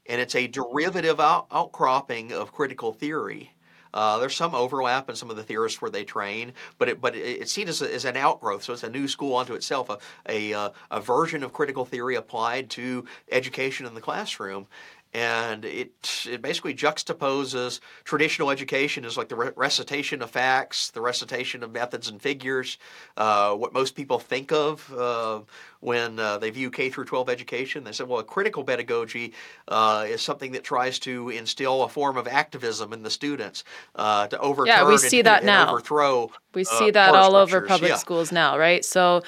and 0.06 0.20
it's 0.20 0.34
a 0.34 0.46
derivative 0.46 1.20
out- 1.20 1.46
outcropping 1.52 2.32
of 2.32 2.52
critical 2.52 2.92
theory. 2.92 3.52
Uh, 3.92 4.18
there's 4.18 4.36
some 4.36 4.54
overlap 4.54 5.08
in 5.08 5.16
some 5.16 5.30
of 5.30 5.36
the 5.36 5.42
theorists 5.42 5.80
where 5.80 5.90
they 5.90 6.04
train, 6.04 6.52
but 6.78 6.88
it, 6.88 7.00
but 7.00 7.14
it, 7.14 7.40
it's 7.40 7.52
seen 7.52 7.68
as, 7.68 7.82
a, 7.82 7.94
as 7.94 8.04
an 8.04 8.16
outgrowth, 8.16 8.62
so 8.62 8.72
it's 8.72 8.82
a 8.82 8.90
new 8.90 9.08
school 9.08 9.36
unto 9.36 9.54
itself, 9.54 9.90
a, 9.90 9.98
a, 10.28 10.52
uh, 10.54 10.70
a 10.90 11.00
version 11.00 11.42
of 11.42 11.52
critical 11.52 11.84
theory 11.84 12.14
applied 12.14 12.70
to 12.70 13.04
education 13.30 13.86
in 13.86 13.94
the 13.94 14.00
classroom. 14.00 14.66
And 15.12 15.64
it 15.64 16.26
it 16.28 16.40
basically 16.40 16.72
juxtaposes 16.72 17.80
traditional 18.04 18.48
education 18.50 19.04
as 19.04 19.16
like 19.16 19.28
the 19.28 19.34
re- 19.34 19.50
recitation 19.56 20.22
of 20.22 20.30
facts, 20.30 20.90
the 20.92 21.00
recitation 21.00 21.64
of 21.64 21.72
methods 21.72 22.08
and 22.08 22.22
figures, 22.22 22.78
uh, 23.16 23.52
what 23.56 23.72
most 23.72 23.96
people 23.96 24.20
think 24.20 24.52
of 24.52 24.92
uh, 24.96 25.40
when 25.80 26.20
uh, 26.20 26.38
they 26.38 26.50
view 26.50 26.70
K 26.70 26.90
through 26.90 27.06
12 27.06 27.28
education. 27.28 27.82
They 27.82 27.90
said, 27.90 28.06
well, 28.06 28.20
a 28.20 28.24
critical 28.24 28.62
pedagogy 28.62 29.32
uh, 29.66 30.06
is 30.08 30.22
something 30.22 30.52
that 30.52 30.62
tries 30.62 31.00
to 31.00 31.30
instill 31.30 31.82
a 31.82 31.88
form 31.88 32.16
of 32.16 32.28
activism 32.28 32.92
in 32.92 33.02
the 33.02 33.10
students 33.10 33.64
uh, 33.96 34.28
to 34.28 34.38
overturn 34.38 34.66
yeah, 34.76 34.84
we 34.86 34.92
and- 34.92 35.00
see 35.00 35.22
that 35.22 35.38
and 35.38 35.46
now. 35.46 35.72
overthrow. 35.72 36.30
we 36.54 36.62
uh, 36.62 36.64
see 36.78 36.90
that 36.92 37.16
all 37.16 37.34
over 37.34 37.62
public 37.62 37.88
Yeah. 37.90 37.96
schools 37.96 38.30
now, 38.30 38.56
right? 38.56 38.84
So 38.84 39.22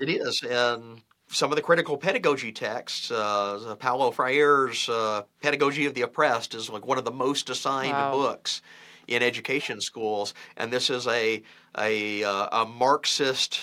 It 0.00 0.08
is, 0.08 0.42
and 0.42 1.00
some 1.30 1.52
of 1.52 1.56
the 1.56 1.62
critical 1.62 1.96
pedagogy 1.96 2.52
texts, 2.52 3.10
uh, 3.10 3.76
Paulo 3.78 4.10
Freire's 4.10 4.88
uh, 4.88 5.22
"Pedagogy 5.42 5.86
of 5.86 5.94
the 5.94 6.02
Oppressed" 6.02 6.54
is 6.54 6.70
like 6.70 6.86
one 6.86 6.98
of 6.98 7.04
the 7.04 7.10
most 7.12 7.50
assigned 7.50 7.92
Wow. 7.92 8.12
books 8.12 8.62
in 9.06 9.22
education 9.22 9.80
schools, 9.80 10.34
and 10.56 10.72
this 10.72 10.90
is 10.90 11.06
a 11.06 11.42
a, 11.76 12.24
uh, 12.24 12.62
a 12.62 12.66
Marxist 12.66 13.60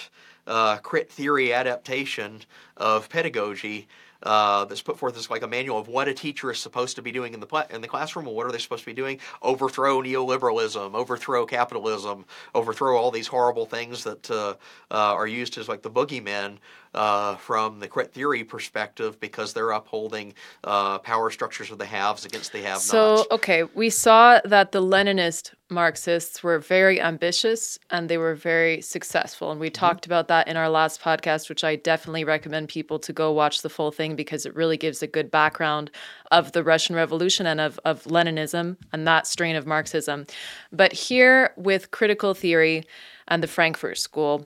uh, 0.47 0.77
crit 0.77 1.11
theory 1.11 1.53
adaptation 1.53 2.41
of 2.77 3.09
pedagogy. 3.09 3.87
Uh, 4.23 4.65
that's 4.65 4.81
put 4.81 4.97
forth 4.97 5.15
as 5.17 5.29
like 5.29 5.43
a 5.43 5.47
manual 5.47 5.77
of 5.77 5.87
what 5.87 6.07
a 6.07 6.13
teacher 6.13 6.49
is 6.49 6.57
supposed 6.57 6.95
to 6.95 7.01
be 7.03 7.11
doing 7.11 7.35
in 7.35 7.39
the 7.39 7.45
pla- 7.45 7.67
in 7.69 7.81
the 7.81 7.87
classroom. 7.87 8.25
What 8.25 8.47
are 8.47 8.51
they 8.51 8.57
supposed 8.57 8.81
to 8.81 8.87
be 8.87 8.93
doing? 8.93 9.19
Overthrow 9.43 10.01
neoliberalism, 10.01 10.95
overthrow 10.95 11.45
capitalism, 11.45 12.25
overthrow 12.55 12.97
all 12.97 13.11
these 13.11 13.27
horrible 13.27 13.67
things 13.67 14.03
that 14.03 14.31
uh, 14.31 14.55
uh, 14.89 15.13
are 15.13 15.27
used 15.27 15.59
as 15.59 15.67
like 15.69 15.83
the 15.83 15.91
boogeymen 15.91 16.57
uh, 16.95 17.35
from 17.35 17.79
the 17.79 17.87
crit 17.87 18.13
theory 18.13 18.43
perspective 18.43 19.19
because 19.19 19.53
they're 19.53 19.71
upholding 19.71 20.33
uh, 20.63 20.97
power 20.99 21.29
structures 21.29 21.69
of 21.69 21.77
the 21.77 21.85
haves 21.85 22.25
against 22.25 22.51
the 22.53 22.59
have-nots. 22.59 22.85
So, 22.85 23.25
okay, 23.31 23.63
we 23.63 23.89
saw 23.89 24.39
that 24.45 24.71
the 24.71 24.81
Leninist 24.81 25.53
Marxists 25.69 26.43
were 26.43 26.59
very 26.59 27.01
ambitious 27.01 27.77
and 27.89 28.07
they 28.07 28.17
were 28.17 28.35
very 28.35 28.81
successful. 28.81 29.51
And 29.51 29.59
we 29.59 29.69
talked 29.69 30.05
about 30.05 30.27
that 30.29 30.47
in 30.47 30.57
our 30.57 30.69
last 30.69 31.01
podcast, 31.01 31.49
which 31.49 31.63
I 31.63 31.75
definitely 31.75 32.23
recommend 32.23 32.69
people 32.69 32.99
to 32.99 33.11
go 33.11 33.31
watch 33.31 33.61
the 33.61 33.69
full 33.69 33.91
thing 33.91 34.15
because 34.15 34.45
it 34.45 34.55
really 34.55 34.77
gives 34.77 35.01
a 35.01 35.07
good 35.07 35.29
background 35.29 35.91
of 36.31 36.51
the 36.51 36.63
Russian 36.63 36.95
Revolution 36.95 37.45
and 37.47 37.59
of, 37.59 37.79
of 37.83 38.03
Leninism 38.03 38.77
and 38.93 39.07
that 39.07 39.27
strain 39.27 39.55
of 39.55 39.65
Marxism. 39.65 40.27
But 40.71 40.93
here 40.93 41.51
with 41.57 41.91
critical 41.91 42.33
theory 42.33 42.85
and 43.27 43.41
the 43.41 43.47
Frankfurt 43.47 43.97
School, 43.97 44.45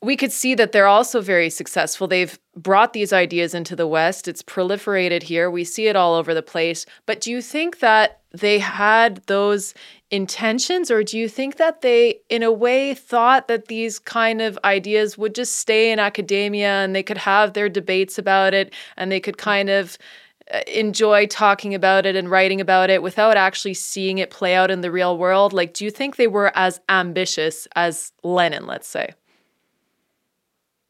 we 0.00 0.16
could 0.16 0.30
see 0.30 0.54
that 0.54 0.70
they're 0.72 0.86
also 0.86 1.20
very 1.20 1.50
successful. 1.50 2.06
They've 2.06 2.38
brought 2.56 2.92
these 2.92 3.12
ideas 3.12 3.52
into 3.52 3.74
the 3.74 3.86
West. 3.86 4.28
It's 4.28 4.42
proliferated 4.42 5.24
here. 5.24 5.50
We 5.50 5.64
see 5.64 5.88
it 5.88 5.96
all 5.96 6.14
over 6.14 6.34
the 6.34 6.42
place. 6.42 6.86
But 7.04 7.20
do 7.20 7.32
you 7.32 7.42
think 7.42 7.80
that 7.80 8.20
they 8.32 8.60
had 8.60 9.22
those 9.26 9.74
intentions, 10.10 10.90
or 10.90 11.02
do 11.02 11.18
you 11.18 11.28
think 11.28 11.56
that 11.56 11.80
they, 11.80 12.20
in 12.28 12.42
a 12.42 12.52
way, 12.52 12.94
thought 12.94 13.48
that 13.48 13.66
these 13.66 13.98
kind 13.98 14.40
of 14.40 14.58
ideas 14.64 15.18
would 15.18 15.34
just 15.34 15.56
stay 15.56 15.90
in 15.90 15.98
academia 15.98 16.68
and 16.84 16.94
they 16.94 17.02
could 17.02 17.18
have 17.18 17.54
their 17.54 17.68
debates 17.68 18.18
about 18.18 18.54
it 18.54 18.72
and 18.96 19.10
they 19.10 19.20
could 19.20 19.38
kind 19.38 19.68
of 19.68 19.98
uh, 20.52 20.60
enjoy 20.68 21.26
talking 21.26 21.74
about 21.74 22.06
it 22.06 22.14
and 22.14 22.30
writing 22.30 22.60
about 22.60 22.88
it 22.88 23.02
without 23.02 23.36
actually 23.36 23.74
seeing 23.74 24.18
it 24.18 24.30
play 24.30 24.54
out 24.54 24.70
in 24.70 24.80
the 24.80 24.92
real 24.92 25.18
world? 25.18 25.52
Like, 25.52 25.74
do 25.74 25.84
you 25.84 25.90
think 25.90 26.16
they 26.16 26.28
were 26.28 26.52
as 26.54 26.80
ambitious 26.88 27.66
as 27.74 28.12
Lenin, 28.22 28.66
let's 28.66 28.88
say? 28.88 29.10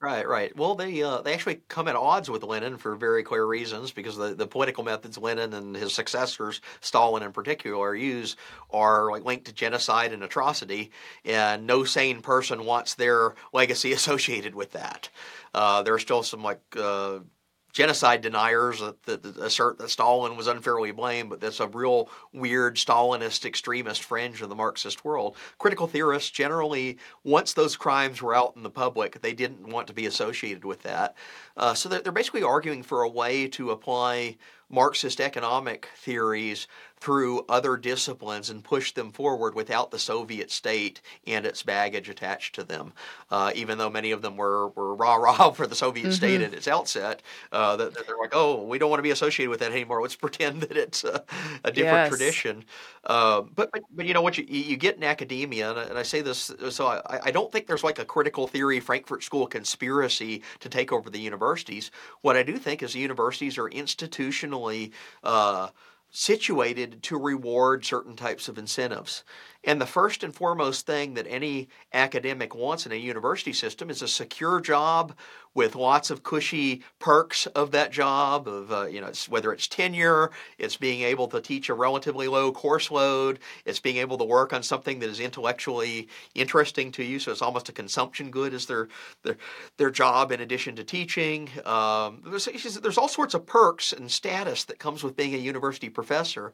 Right, 0.01 0.29
right. 0.29 0.55
Well, 0.57 0.77
they 0.77 1.03
uh, 1.03 1.23
they 1.23 1.35
actually 1.35 1.57
come 1.67 1.89
at 1.89 1.97
odds 1.97 2.31
with 2.31 2.45
Lenin 2.45 2.77
for 2.79 2.95
very 2.95 3.25
clear 3.25 3.45
reasons 3.45 3.91
because 3.91 4.17
the, 4.17 4.33
the 4.33 4.47
political 4.47 4.85
methods 4.85 5.19
Lenin 5.19 5.53
and 5.55 5.75
his 5.75 5.93
successors, 5.93 6.61
Stalin 6.81 7.25
in 7.25 7.33
particular, 7.33 7.97
use 7.97 8.37
are 8.71 9.11
like 9.11 9.25
linked 9.25 9.47
to 9.47 9.53
genocide 9.53 10.13
and 10.13 10.23
atrocity, 10.23 10.93
and 11.25 11.67
no 11.67 11.83
sane 11.83 12.23
person 12.23 12.65
wants 12.65 12.95
their 12.95 13.35
legacy 13.53 13.93
associated 13.99 14.55
with 14.55 14.71
that. 14.71 15.09
Uh, 15.53 15.83
there 15.83 15.95
are 15.95 15.99
still 15.99 16.23
some 16.23 16.45
like 16.45 16.61
uh, 16.77 17.19
genocide 17.79 18.21
deniers 18.23 18.81
that, 18.81 19.01
that, 19.05 19.23
that, 19.23 19.37
assert 19.37 19.79
that 19.79 19.89
Stalin 19.89 20.37
was 20.37 20.49
unfairly 20.49 20.91
blamed, 20.91 21.31
but 21.31 21.41
that's 21.41 21.61
a 21.61 21.69
real 21.69 22.11
weird 22.33 22.75
Stalinist 22.75 23.45
extremist 23.45 24.03
fringe 24.03 24.43
of 24.43 24.49
the 24.49 24.57
Marxist 24.57 25.05
world. 25.05 25.37
Critical 25.59 25.87
theorists 25.87 26.29
generally, 26.29 26.99
once 27.23 27.53
those 27.53 27.77
crimes 27.77 28.21
were 28.21 28.35
out 28.35 28.55
in 28.57 28.65
the 28.65 28.69
public, 28.69 29.23
they 29.23 29.33
didn't 29.33 29.69
want 29.69 29.87
to 29.87 29.93
be 29.93 30.07
associated 30.07 30.65
with 30.65 30.83
that. 30.83 31.15
Uh, 31.57 31.73
so 31.73 31.89
they're, 31.89 32.01
they're 32.01 32.11
basically 32.11 32.43
arguing 32.43 32.83
for 32.83 33.03
a 33.03 33.09
way 33.09 33.47
to 33.47 33.71
apply 33.71 34.37
Marxist 34.69 35.21
economic 35.21 35.89
theories 35.95 36.67
through 37.01 37.45
other 37.49 37.77
disciplines 37.77 38.51
and 38.51 38.65
push 38.65 38.93
them 38.93 39.11
forward 39.13 39.55
without 39.55 39.91
the 39.91 39.99
Soviet 39.99 40.51
state 40.51 41.01
and 41.27 41.47
its 41.47 41.63
baggage 41.63 42.09
attached 42.09 42.55
to 42.57 42.65
them. 42.65 42.93
Uh, 43.31 43.53
even 43.55 43.79
though 43.79 43.91
many 43.91 44.11
of 44.11 44.23
them 44.23 44.37
were, 44.37 44.69
were 44.69 44.95
rah 44.95 45.15
rah 45.15 45.51
for 45.53 45.67
the 45.67 45.75
Soviet 45.75 46.05
mm-hmm. 46.05 46.13
state 46.13 46.41
at 46.41 46.55
its 46.55 46.69
outset, 46.69 47.23
uh, 47.53 47.77
that, 47.77 47.95
that, 47.95 48.07
they're 48.07 48.19
like, 48.19 48.33
oh, 48.35 48.63
we 48.63 48.79
don't 48.79 48.91
want 48.91 48.99
to 48.99 49.05
be 49.05 49.11
associated 49.11 49.51
with 49.51 49.61
that 49.61 49.73
anymore. 49.73 50.03
Let's 50.03 50.17
pretend 50.29 50.63
that 50.63 50.77
it's 50.77 51.05
a, 51.05 51.25
a 51.65 51.71
different 51.71 51.85
yes. 51.85 52.09
tradition. 52.09 52.65
Uh, 53.05 53.43
but, 53.43 53.71
but, 53.73 53.83
but 53.91 54.07
you 54.07 54.15
know 54.15 54.23
what 54.23 54.39
you, 54.39 54.45
you 54.45 54.77
get 54.77 54.97
in 54.97 55.05
academia, 55.05 55.71
and 55.71 55.79
I, 55.79 55.83
and 55.85 55.99
I 55.99 56.03
say 56.03 56.21
this, 56.21 56.53
so 56.71 56.87
I, 56.87 57.21
I 57.25 57.31
don't 57.31 57.51
think 57.51 57.67
there's 57.67 57.85
like 57.85 57.99
a 57.99 58.05
critical 58.05 58.47
theory 58.47 58.81
Frankfurt 58.81 59.23
School 59.23 59.47
conspiracy 59.47 60.43
to 60.61 60.69
take 60.69 60.93
over 60.93 61.11
the 61.11 61.19
universities. 61.19 61.91
What 62.23 62.37
I 62.37 62.43
do 62.43 62.59
think 62.59 62.83
is 62.83 62.93
the 62.93 63.01
universities 63.01 63.59
are 63.59 63.69
institutionally 63.71 64.93
uh, 65.23 65.69
situated 66.11 67.03
to 67.03 67.19
reward 67.19 67.85
certain 67.85 68.17
types 68.17 68.49
of 68.49 68.59
incentives. 68.59 69.25
And 69.65 69.81
the 69.81 69.87
first 69.87 70.23
and 70.23 70.35
foremost 70.35 70.87
thing 70.87 71.15
that 71.15 71.27
any 71.29 71.69
academic 71.93 72.55
wants 72.55 72.87
in 72.87 72.93
a 72.93 72.97
university 72.97 73.53
system 73.53 73.91
is 73.91 74.03
a 74.03 74.09
secure 74.09 74.61
job 74.61 75.15
with 75.55 75.75
lots 75.75 76.11
of 76.11 76.23
cushy 76.23 76.83
perks 77.01 77.47
of 77.47 77.73
that 77.73 77.91
job 77.91 78.47
of 78.47 78.71
uh, 78.71 78.87
you 78.87 79.01
know 79.01 79.09
it's, 79.09 79.29
whether 79.29 79.53
it's 79.53 79.67
tenure 79.67 80.31
it's 80.59 80.77
being 80.77 81.01
able 81.01 81.27
to 81.27 81.41
teach 81.41 81.69
a 81.69 81.75
relatively 81.75 82.29
low 82.29 82.53
course 82.53 82.91
load 82.93 83.41
it's 83.65 83.81
being 83.81 83.97
able 83.97 84.17
to 84.17 84.25
work 84.25 84.53
on 84.53 84.63
something 84.63 85.01
that 85.01 85.09
is 85.09 85.19
intellectually 85.19 86.07
interesting 86.37 86.93
to 86.93 87.03
you 87.03 87.19
so 87.19 87.33
it's 87.33 87.43
almost 87.43 87.69
a 87.69 87.73
consumption 87.73 88.31
good 88.31 88.55
as 88.55 88.67
their 88.67 88.87
their, 89.25 89.37
their 89.79 89.91
job 89.91 90.31
in 90.31 90.41
addition 90.41 90.77
to 90.77 90.85
teaching. 90.85 91.49
Um, 91.65 92.23
there's, 92.25 92.47
there's 92.81 92.99
all 92.99 93.09
sorts 93.09 93.35
of 93.35 93.47
perks 93.47 93.93
and 93.93 94.11
status 94.11 94.65
that 94.65 94.79
comes 94.79 95.03
with 95.03 95.17
being 95.17 95.35
a 95.35 95.39
university 95.39 95.89
professor 95.89 96.53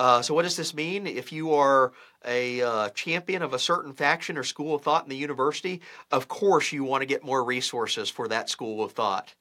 uh, 0.00 0.22
so, 0.22 0.32
what 0.32 0.44
does 0.44 0.56
this 0.56 0.72
mean? 0.72 1.06
If 1.06 1.30
you 1.30 1.52
are 1.52 1.92
a 2.24 2.62
uh, 2.62 2.88
champion 2.88 3.42
of 3.42 3.52
a 3.52 3.58
certain 3.58 3.92
faction 3.92 4.38
or 4.38 4.42
school 4.42 4.74
of 4.74 4.80
thought 4.80 5.04
in 5.04 5.10
the 5.10 5.16
university, 5.16 5.82
of 6.10 6.26
course 6.26 6.72
you 6.72 6.84
want 6.84 7.02
to 7.02 7.06
get 7.06 7.22
more 7.22 7.44
resources 7.44 8.08
for 8.08 8.26
that 8.28 8.48
school 8.48 8.82
of 8.82 8.92
thought. 8.92 9.34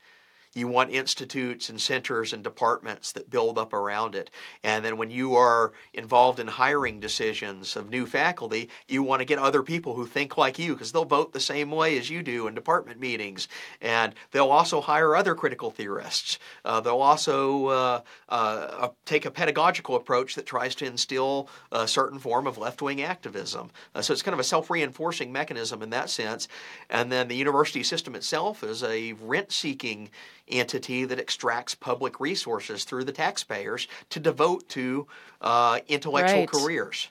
You 0.55 0.67
want 0.67 0.89
institutes 0.89 1.69
and 1.69 1.79
centers 1.79 2.33
and 2.33 2.43
departments 2.43 3.11
that 3.11 3.29
build 3.29 3.59
up 3.59 3.71
around 3.71 4.15
it. 4.15 4.31
And 4.63 4.83
then 4.83 4.97
when 4.97 5.11
you 5.11 5.35
are 5.35 5.73
involved 5.93 6.39
in 6.39 6.47
hiring 6.47 6.99
decisions 6.99 7.75
of 7.75 7.89
new 7.89 8.07
faculty, 8.07 8.69
you 8.87 9.03
want 9.03 9.19
to 9.19 9.25
get 9.25 9.37
other 9.37 9.61
people 9.61 9.93
who 9.93 10.07
think 10.07 10.37
like 10.37 10.57
you 10.57 10.73
because 10.73 10.91
they'll 10.91 11.05
vote 11.05 11.33
the 11.33 11.39
same 11.39 11.69
way 11.69 11.99
as 11.99 12.09
you 12.09 12.23
do 12.23 12.47
in 12.47 12.55
department 12.55 12.99
meetings. 12.99 13.47
And 13.79 14.15
they'll 14.31 14.49
also 14.49 14.81
hire 14.81 15.15
other 15.15 15.35
critical 15.35 15.69
theorists. 15.69 16.39
Uh, 16.65 16.81
they'll 16.81 17.01
also 17.01 17.67
uh, 17.67 18.01
uh, 18.29 18.89
take 19.05 19.25
a 19.25 19.31
pedagogical 19.31 19.95
approach 19.95 20.33
that 20.33 20.47
tries 20.47 20.73
to 20.75 20.85
instill 20.85 21.47
a 21.71 21.87
certain 21.87 22.17
form 22.17 22.47
of 22.47 22.57
left 22.57 22.81
wing 22.81 23.03
activism. 23.03 23.69
Uh, 23.93 24.01
so 24.01 24.13
it's 24.13 24.23
kind 24.23 24.33
of 24.33 24.39
a 24.39 24.43
self 24.43 24.71
reinforcing 24.71 25.31
mechanism 25.31 25.83
in 25.83 25.91
that 25.91 26.09
sense. 26.09 26.47
And 26.89 27.11
then 27.11 27.27
the 27.27 27.35
university 27.35 27.83
system 27.83 28.15
itself 28.15 28.63
is 28.63 28.83
a 28.83 29.13
rent 29.13 29.51
seeking 29.51 30.09
entity 30.49 31.05
that 31.05 31.19
extracts 31.19 31.75
public 31.75 32.19
resources 32.19 32.83
through 32.83 33.03
the 33.03 33.11
taxpayers 33.11 33.87
to 34.09 34.19
devote 34.19 34.67
to 34.69 35.07
uh, 35.41 35.79
intellectual 35.87 36.39
right. 36.39 36.51
careers. 36.51 37.09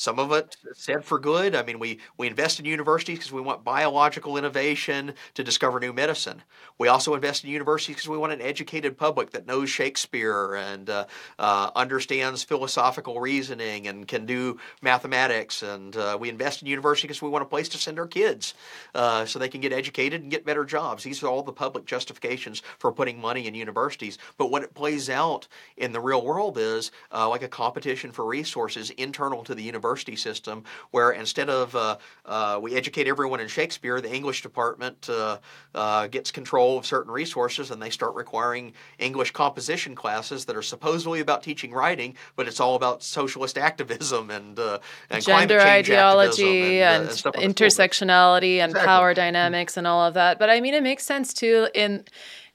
Some 0.00 0.18
of 0.18 0.32
it 0.32 0.56
said 0.72 1.04
for 1.04 1.18
good. 1.18 1.54
I 1.54 1.62
mean, 1.62 1.78
we, 1.78 1.98
we 2.16 2.26
invest 2.26 2.58
in 2.58 2.64
universities 2.64 3.18
because 3.18 3.32
we 3.32 3.42
want 3.42 3.64
biological 3.64 4.38
innovation 4.38 5.12
to 5.34 5.44
discover 5.44 5.78
new 5.78 5.92
medicine. 5.92 6.42
We 6.78 6.88
also 6.88 7.14
invest 7.14 7.44
in 7.44 7.50
universities 7.50 7.96
because 7.96 8.08
we 8.08 8.16
want 8.16 8.32
an 8.32 8.40
educated 8.40 8.96
public 8.96 9.32
that 9.32 9.46
knows 9.46 9.68
Shakespeare 9.68 10.54
and 10.54 10.88
uh, 10.88 11.04
uh, 11.38 11.70
understands 11.76 12.42
philosophical 12.42 13.20
reasoning 13.20 13.88
and 13.88 14.08
can 14.08 14.24
do 14.24 14.58
mathematics. 14.80 15.62
And 15.62 15.94
uh, 15.94 16.16
we 16.18 16.30
invest 16.30 16.62
in 16.62 16.68
universities 16.68 17.08
because 17.08 17.20
we 17.20 17.28
want 17.28 17.42
a 17.42 17.48
place 17.48 17.68
to 17.68 17.76
send 17.76 17.98
our 17.98 18.06
kids 18.06 18.54
uh, 18.94 19.26
so 19.26 19.38
they 19.38 19.50
can 19.50 19.60
get 19.60 19.74
educated 19.74 20.22
and 20.22 20.30
get 20.30 20.46
better 20.46 20.64
jobs. 20.64 21.04
These 21.04 21.22
are 21.22 21.28
all 21.28 21.42
the 21.42 21.52
public 21.52 21.84
justifications 21.84 22.62
for 22.78 22.90
putting 22.90 23.20
money 23.20 23.46
in 23.46 23.54
universities. 23.54 24.16
But 24.38 24.50
what 24.50 24.62
it 24.62 24.72
plays 24.72 25.10
out 25.10 25.46
in 25.76 25.92
the 25.92 26.00
real 26.00 26.24
world 26.24 26.56
is 26.56 26.90
uh, 27.12 27.28
like 27.28 27.42
a 27.42 27.48
competition 27.48 28.12
for 28.12 28.24
resources 28.24 28.88
internal 28.92 29.44
to 29.44 29.54
the 29.54 29.62
university 29.62 29.89
university 29.90 30.16
system 30.16 30.62
where 30.92 31.10
instead 31.12 31.50
of 31.50 31.74
uh, 31.74 31.96
uh, 32.24 32.58
we 32.62 32.76
educate 32.76 33.08
everyone 33.08 33.40
in 33.40 33.48
Shakespeare, 33.48 34.00
the 34.00 34.12
English 34.12 34.42
department 34.42 35.08
uh, 35.10 35.38
uh, 35.74 36.06
gets 36.06 36.30
control 36.30 36.78
of 36.78 36.86
certain 36.86 37.12
resources 37.12 37.70
and 37.70 37.82
they 37.82 37.90
start 37.90 38.14
requiring 38.14 38.72
English 38.98 39.32
composition 39.32 39.94
classes 39.94 40.44
that 40.44 40.56
are 40.56 40.62
supposedly 40.62 41.20
about 41.20 41.42
teaching 41.42 41.72
writing, 41.72 42.14
but 42.36 42.46
it's 42.46 42.60
all 42.60 42.76
about 42.76 43.02
socialist 43.02 43.58
activism 43.58 44.30
and, 44.30 44.58
uh, 44.58 44.78
and 45.10 45.24
gender 45.24 45.60
ideology 45.60 46.82
and, 46.82 47.08
and, 47.08 47.26
and 47.34 47.54
intersectionality 47.54 48.58
and 48.58 48.70
exactly. 48.70 48.86
power 48.86 49.12
dynamics 49.12 49.76
and 49.76 49.86
all 49.86 50.06
of 50.06 50.14
that. 50.14 50.38
But 50.38 50.50
I 50.50 50.60
mean, 50.60 50.74
it 50.74 50.82
makes 50.82 51.04
sense 51.04 51.34
too 51.34 51.68
in 51.74 52.04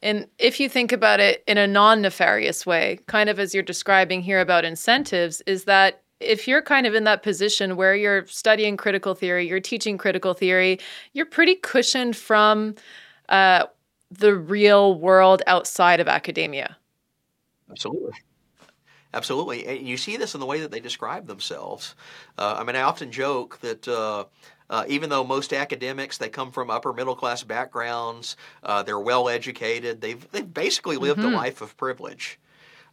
and 0.02 0.28
if 0.38 0.60
you 0.60 0.70
think 0.70 0.92
about 0.92 1.20
it 1.20 1.44
in 1.48 1.58
a 1.58 1.66
non 1.66 2.02
nefarious 2.02 2.64
way, 2.64 3.00
kind 3.08 3.28
of 3.28 3.40
as 3.40 3.56
you're 3.56 3.64
describing 3.64 4.22
here 4.22 4.40
about 4.40 4.64
incentives, 4.64 5.42
is 5.48 5.64
that 5.64 6.04
if 6.20 6.48
you're 6.48 6.62
kind 6.62 6.86
of 6.86 6.96
in 6.96 7.04
that 7.04 7.24
position 7.24 7.76
where 7.76 7.96
you're 7.96 8.26
studying 8.28 8.78
critical 8.78 9.16
theory, 9.16 9.48
you're 9.48 9.60
teaching 9.60 9.98
critical 9.98 10.34
theory, 10.34 10.80
you're 11.14 11.26
pretty 11.26 11.56
cushioned 11.56 12.16
from 12.16 12.76
uh, 13.30 13.66
the 14.12 14.36
real 14.36 14.98
world 15.00 15.42
outside 15.48 16.00
of 16.00 16.08
academia. 16.08 16.78
Absolutely. 17.70 18.14
Absolutely. 19.14 19.66
And 19.66 19.88
you 19.88 19.96
see 19.96 20.18
this 20.18 20.34
in 20.34 20.42
the 20.42 20.46
way 20.46 20.60
that 20.60 20.72
they 20.72 20.82
describe 20.82 21.26
themselves. 21.26 21.96
Uh, 22.38 22.58
I 22.60 22.64
mean, 22.64 22.76
I 22.76 22.82
often 22.82 23.12
joke 23.12 23.60
that. 23.62 23.88
Uh, 23.88 24.26
uh, 24.68 24.84
even 24.88 25.12
though 25.12 25.24
most 25.24 25.54
academics 25.54 26.18
they 26.18 26.28
come 26.28 26.52
from 26.52 26.72
upper 26.72 26.92
middle 26.92 27.16
class 27.16 27.44
backgrounds, 27.44 28.36
uh, 28.64 28.82
they're 28.82 29.00
well 29.00 29.30
educated. 29.30 30.02
They've 30.02 30.32
they've 30.32 30.54
basically 30.54 30.98
lived 30.98 31.20
mm-hmm. 31.20 31.36
a 31.36 31.38
life 31.38 31.62
of 31.62 31.78
privilege. 31.78 32.40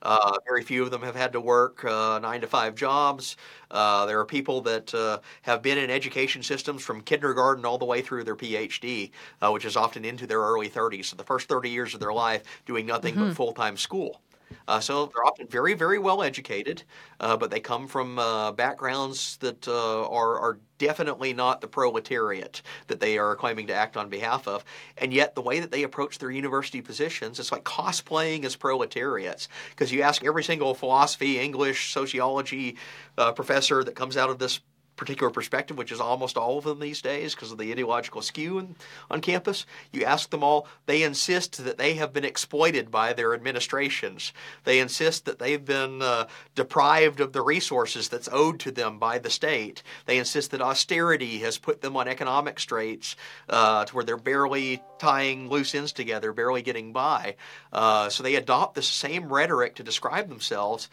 Uh, 0.03 0.33
very 0.47 0.63
few 0.63 0.83
of 0.83 0.91
them 0.91 1.03
have 1.03 1.15
had 1.15 1.33
to 1.33 1.41
work 1.41 1.85
uh, 1.85 2.19
nine 2.21 2.41
to 2.41 2.47
five 2.47 2.75
jobs. 2.75 3.37
Uh, 3.71 4.05
there 4.05 4.19
are 4.19 4.27
people 4.27 4.61
that 4.61 4.93
uh, 4.95 5.19
have 5.43 5.63
been 5.63 5.79
in 5.79 5.91
education 5.91 6.43
systems 6.43 6.83
from 6.83 7.01
kindergarten 7.01 7.65
all 7.65 7.79
the 7.79 7.85
way 7.85 8.03
through 8.03 8.25
their 8.25 8.37
PhD, 8.37 9.11
uh, 9.41 9.51
which 9.51 9.65
is 9.65 9.77
often 9.77 10.05
into 10.05 10.27
their 10.27 10.41
early 10.41 10.69
30s. 10.69 11.07
So 11.07 11.17
the 11.17 11.25
first 11.25 11.49
30 11.49 11.71
years 11.71 11.95
of 11.95 12.01
their 12.01 12.13
life 12.13 12.43
doing 12.67 12.85
nothing 12.85 13.15
mm-hmm. 13.15 13.29
but 13.29 13.37
full 13.37 13.53
time 13.53 13.77
school. 13.77 14.21
Uh, 14.69 14.81
so 14.81 15.07
they're 15.07 15.25
often 15.25 15.47
very, 15.47 15.75
very 15.75 15.99
well 15.99 16.23
educated, 16.23 16.83
uh, 17.21 17.37
but 17.37 17.51
they 17.51 17.61
come 17.61 17.87
from 17.87 18.19
uh, 18.19 18.53
backgrounds 18.53 19.37
that 19.39 19.67
uh, 19.69 20.07
are, 20.09 20.39
are 20.39 20.59
definitely 20.79 21.33
not 21.33 21.61
the 21.61 21.69
proletariat 21.69 22.61
that 22.89 23.01
they 23.01 23.17
are 23.19 23.37
claiming 23.37 23.67
to 23.69 23.75
act 23.75 23.97
on 23.97 24.09
behalf 24.09 24.49
of. 24.49 24.65
And 24.99 25.13
yet, 25.13 25.35
the 25.35 25.43
way 25.43 25.61
that 25.61 25.71
they 25.71 25.85
approach 25.85 26.19
their 26.19 26.31
university 26.31 26.83
positions, 26.83 27.39
it's 27.39 27.53
like 27.53 27.65
cosplaying 27.65 28.45
as 28.45 28.57
proletariats. 28.57 29.49
Because 29.71 29.93
you 29.93 30.03
ask 30.03 30.25
every 30.25 30.43
single 30.43 30.75
philosophy, 30.75 31.39
English, 31.39 31.93
sociology 31.93 32.77
uh, 33.17 33.33
professor 33.33 33.85
that 33.85 33.95
comes 33.95 34.17
out 34.17 34.31
of 34.31 34.39
this 34.39 34.61
particular 34.97 35.31
perspective, 35.31 35.77
which 35.77 35.93
is 35.93 36.01
almost 36.01 36.37
all 36.37 36.59
of 36.59 36.65
them 36.65 36.79
these 36.79 37.03
days 37.03 37.35
because 37.35 37.51
of 37.51 37.59
the 37.59 37.73
ideological 37.73 38.23
skew 38.23 38.59
in, 38.59 38.77
on 39.11 39.21
campus. 39.21 39.67
You 39.93 40.05
ask 40.05 40.31
them 40.31 40.45
all, 40.45 40.67
they 40.87 41.03
insist 41.03 41.65
that 41.65 41.79
they 41.79 41.95
have 41.95 42.13
been 42.13 42.25
exploited 42.25 42.91
by 42.91 43.13
their 43.13 43.35
administrations. 43.35 44.33
They 44.65 44.81
insist 44.81 45.25
that 45.25 45.39
they've 45.39 45.65
been 45.65 46.03
uh, 46.03 46.27
deprived 46.55 47.21
of 47.21 47.33
the 47.33 47.43
resources 47.43 48.09
that's 48.09 48.29
owed 48.31 48.61
to 48.61 48.71
them 48.71 48.99
by 48.99 49.19
the 49.19 49.31
state. 49.31 49.83
They 50.07 50.19
insist 50.19 50.51
that 50.51 50.63
austerity 50.63 51.39
has 51.39 51.59
put 51.59 51.81
them 51.81 51.97
on 51.97 52.09
economic 52.09 52.61
straits 52.61 53.17
uh, 53.49 53.85
to 53.85 53.95
where 53.95 54.05
they're 54.05 54.17
barely 54.17 54.83
tying 54.99 55.49
loose 55.49 55.75
ends 55.75 55.93
together, 55.93 56.33
barely 56.33 56.63
getting 56.63 56.93
by. 56.93 57.37
Uh, 57.73 58.09
so 58.09 58.23
they 58.23 58.37
adopt 58.37 58.75
the 58.75 58.83
same 58.83 59.33
rhetoric 59.33 59.75
to 59.77 59.83
describe 59.83 60.29
themselves 60.29 60.89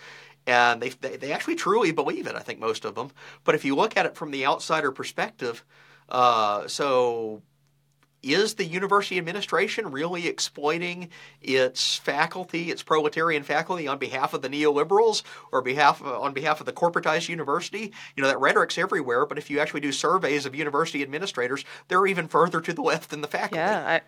and 0.50 0.82
they, 0.82 0.90
they, 0.90 1.16
they 1.16 1.32
actually 1.32 1.56
truly 1.56 1.92
believe 1.92 2.26
it. 2.26 2.36
I 2.36 2.40
think 2.40 2.60
most 2.60 2.84
of 2.84 2.96
them. 2.96 3.12
But 3.44 3.54
if 3.54 3.64
you 3.64 3.76
look 3.76 3.96
at 3.96 4.08
it 4.08 4.16
from 4.16 4.32
the 4.32 4.48
outsider 4.48 4.92
perspective, 4.92 5.64
uh, 6.10 6.68
so 6.68 7.44
is 8.24 8.56
the 8.56 8.66
university 8.66 9.18
administration 9.18 9.92
really 9.92 10.28
exploiting 10.28 11.10
its 11.40 11.96
faculty, 11.98 12.72
its 12.72 12.82
proletarian 12.84 13.44
faculty, 13.44 13.88
on 13.88 14.00
behalf 14.00 14.34
of 14.34 14.42
the 14.42 14.50
neoliberals 14.50 15.22
or 15.52 15.62
behalf 15.62 16.04
uh, 16.04 16.20
on 16.20 16.34
behalf 16.34 16.60
of 16.60 16.66
the 16.66 16.74
corporatized 16.74 17.30
university? 17.30 17.94
You 18.16 18.24
know 18.24 18.28
that 18.28 18.40
rhetoric's 18.40 18.78
everywhere, 18.78 19.28
but 19.28 19.38
if 19.38 19.52
you 19.52 19.60
actually 19.60 19.82
do 19.82 19.92
surveys 19.92 20.48
of 20.48 20.56
university 20.56 21.04
administrators, 21.04 21.64
they're 21.88 22.08
even 22.08 22.28
further 22.28 22.60
to 22.60 22.74
the 22.74 22.82
left 22.82 23.12
than 23.12 23.22
the 23.22 23.28
faculty. 23.28 23.58
Yeah, 23.58 23.88
I, 23.88 24.02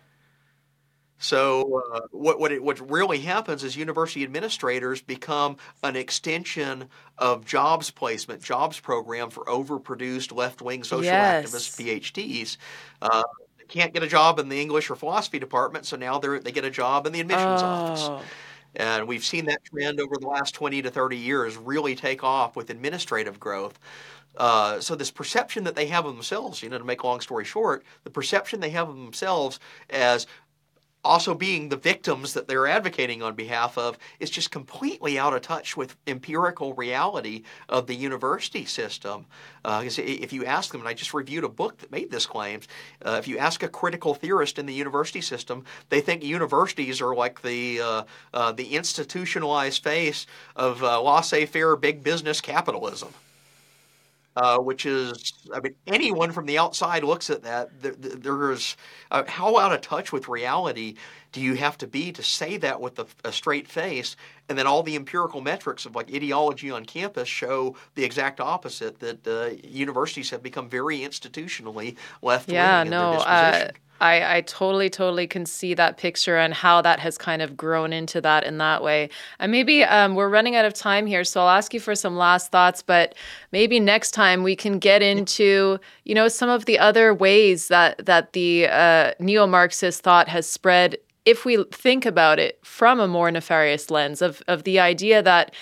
So 1.22 1.82
uh, 1.94 2.00
what 2.10 2.40
what 2.40 2.50
it, 2.52 2.62
what 2.62 2.80
really 2.90 3.20
happens 3.20 3.62
is 3.62 3.76
university 3.76 4.24
administrators 4.24 5.00
become 5.00 5.56
an 5.84 5.94
extension 5.96 6.88
of 7.18 7.44
jobs 7.46 7.90
placement, 7.92 8.42
jobs 8.42 8.80
program 8.80 9.30
for 9.30 9.44
overproduced 9.44 10.34
left 10.34 10.60
wing 10.62 10.82
social 10.82 11.20
Yes. 11.20 11.20
activists, 11.20 11.72
PhDs. 11.76 12.56
Uh, 13.00 13.22
they 13.58 13.64
can't 13.66 13.94
get 13.94 14.02
a 14.02 14.08
job 14.08 14.40
in 14.40 14.48
the 14.48 14.60
English 14.60 14.90
or 14.90 14.96
philosophy 14.96 15.38
department, 15.38 15.86
so 15.86 15.96
now 15.96 16.18
they 16.18 16.40
they 16.40 16.52
get 16.52 16.64
a 16.64 16.70
job 16.70 17.06
in 17.06 17.12
the 17.12 17.20
admissions 17.20 17.62
office. 17.62 18.10
Oh, 18.10 18.32
And 18.74 19.06
we've 19.06 19.24
seen 19.24 19.46
that 19.46 19.64
trend 19.64 20.00
over 20.00 20.16
the 20.20 20.26
last 20.28 20.54
20 20.54 20.82
to 20.82 20.90
30 20.90 21.16
years 21.18 21.56
really 21.56 21.94
take 21.94 22.24
off 22.24 22.56
with 22.56 22.70
administrative 22.70 23.38
growth. 23.38 23.78
Uh, 24.36 24.80
so 24.80 24.94
this 24.94 25.10
perception 25.10 25.64
that 25.64 25.74
they 25.74 25.86
have 25.86 26.06
of 26.06 26.14
themselves, 26.14 26.62
you 26.62 26.68
know, 26.70 26.78
to 26.78 26.84
make 26.84 27.02
a 27.02 27.06
long 27.06 27.20
story 27.20 27.44
short, 27.44 27.84
the 28.04 28.10
perception 28.10 28.60
they 28.60 28.70
have 28.70 28.88
of 28.88 28.96
themselves 28.96 29.60
as 29.90 30.26
also 31.04 31.34
being 31.34 31.68
the 31.68 31.76
victims 31.76 32.34
that 32.34 32.46
they're 32.46 32.66
advocating 32.66 33.22
on 33.22 33.34
behalf 33.34 33.76
of 33.76 33.98
is 34.20 34.30
just 34.30 34.50
completely 34.50 35.18
out 35.18 35.34
of 35.34 35.42
touch 35.42 35.76
with 35.76 35.96
empirical 36.06 36.74
reality 36.74 37.42
of 37.68 37.86
the 37.86 37.94
university 37.94 38.64
system. 38.64 39.26
Uh, 39.64 39.82
if 39.84 40.32
you 40.32 40.44
ask 40.44 40.70
them, 40.70 40.80
and 40.80 40.88
I 40.88 40.94
just 40.94 41.12
reviewed 41.12 41.44
a 41.44 41.48
book 41.48 41.78
that 41.78 41.90
made 41.90 42.10
this 42.10 42.26
claim, 42.26 42.60
uh, 43.04 43.16
if 43.18 43.26
you 43.26 43.38
ask 43.38 43.62
a 43.62 43.68
critical 43.68 44.14
theorist 44.14 44.58
in 44.58 44.66
the 44.66 44.74
university 44.74 45.20
system, 45.20 45.64
they 45.88 46.00
think 46.00 46.22
universities 46.22 47.00
are 47.00 47.14
like 47.14 47.42
the 47.42 47.80
uh, 47.80 48.02
uh, 48.32 48.52
the 48.52 48.74
institutionalized 48.76 49.82
face 49.82 50.26
of 50.54 50.82
uh, 50.82 51.02
laissez-faire 51.02 51.76
big 51.76 52.02
business 52.02 52.40
capitalism 52.40 53.12
uh, 54.36 54.58
which 54.58 54.86
is, 54.86 55.32
I 55.54 55.60
mean, 55.60 55.74
anyone 55.86 56.32
from 56.32 56.46
the 56.46 56.58
outside 56.58 57.04
looks 57.04 57.30
at 57.30 57.42
that. 57.42 57.82
There, 57.82 57.94
there's 57.98 58.76
uh, 59.10 59.24
how 59.26 59.58
out 59.58 59.72
of 59.72 59.80
touch 59.80 60.12
with 60.12 60.28
reality 60.28 60.94
do 61.32 61.40
you 61.40 61.54
have 61.54 61.78
to 61.78 61.86
be 61.86 62.12
to 62.12 62.22
say 62.22 62.58
that 62.58 62.80
with 62.80 62.98
a, 62.98 63.06
a 63.24 63.32
straight 63.32 63.68
face? 63.68 64.16
And 64.48 64.58
then 64.58 64.66
all 64.66 64.82
the 64.82 64.96
empirical 64.96 65.40
metrics 65.40 65.86
of 65.86 65.94
like 65.94 66.12
ideology 66.14 66.70
on 66.70 66.84
campus 66.84 67.28
show 67.28 67.76
the 67.94 68.04
exact 68.04 68.40
opposite. 68.40 68.98
That 69.00 69.26
uh, 69.26 69.50
universities 69.66 70.30
have 70.30 70.42
become 70.42 70.68
very 70.68 71.00
institutionally 71.00 71.96
left 72.22 72.52
wing 72.52 72.56
yeah, 72.56 72.82
in 72.82 72.90
no. 72.90 73.12
their 73.12 73.20
Uh, 73.20 73.50
disposition. 73.50 73.76
I, 74.02 74.36
I 74.36 74.40
totally, 74.42 74.90
totally 74.90 75.26
can 75.26 75.46
see 75.46 75.74
that 75.74 75.96
picture 75.96 76.36
and 76.36 76.52
how 76.52 76.82
that 76.82 76.98
has 76.98 77.16
kind 77.16 77.40
of 77.40 77.56
grown 77.56 77.92
into 77.92 78.20
that 78.20 78.42
in 78.44 78.58
that 78.58 78.82
way. 78.82 79.08
And 79.38 79.52
maybe 79.52 79.84
um, 79.84 80.16
we're 80.16 80.28
running 80.28 80.56
out 80.56 80.64
of 80.64 80.74
time 80.74 81.06
here, 81.06 81.24
so 81.24 81.40
I'll 81.40 81.56
ask 81.56 81.72
you 81.72 81.80
for 81.80 81.94
some 81.94 82.16
last 82.16 82.50
thoughts. 82.50 82.82
But 82.82 83.14
maybe 83.52 83.78
next 83.80 84.10
time 84.10 84.42
we 84.42 84.56
can 84.56 84.78
get 84.78 85.02
into, 85.02 85.78
you 86.04 86.14
know, 86.14 86.28
some 86.28 86.50
of 86.50 86.64
the 86.64 86.78
other 86.78 87.14
ways 87.14 87.68
that 87.68 88.04
that 88.04 88.32
the 88.32 88.66
uh, 88.66 89.12
neo-Marxist 89.20 90.02
thought 90.02 90.28
has 90.28 90.46
spread. 90.46 90.96
If 91.24 91.44
we 91.44 91.64
think 91.70 92.04
about 92.04 92.38
it 92.38 92.58
from 92.64 93.00
a 93.00 93.06
more 93.06 93.30
nefarious 93.30 93.90
lens 93.90 94.20
of 94.20 94.42
of 94.48 94.64
the 94.64 94.80
idea 94.80 95.22
that 95.22 95.54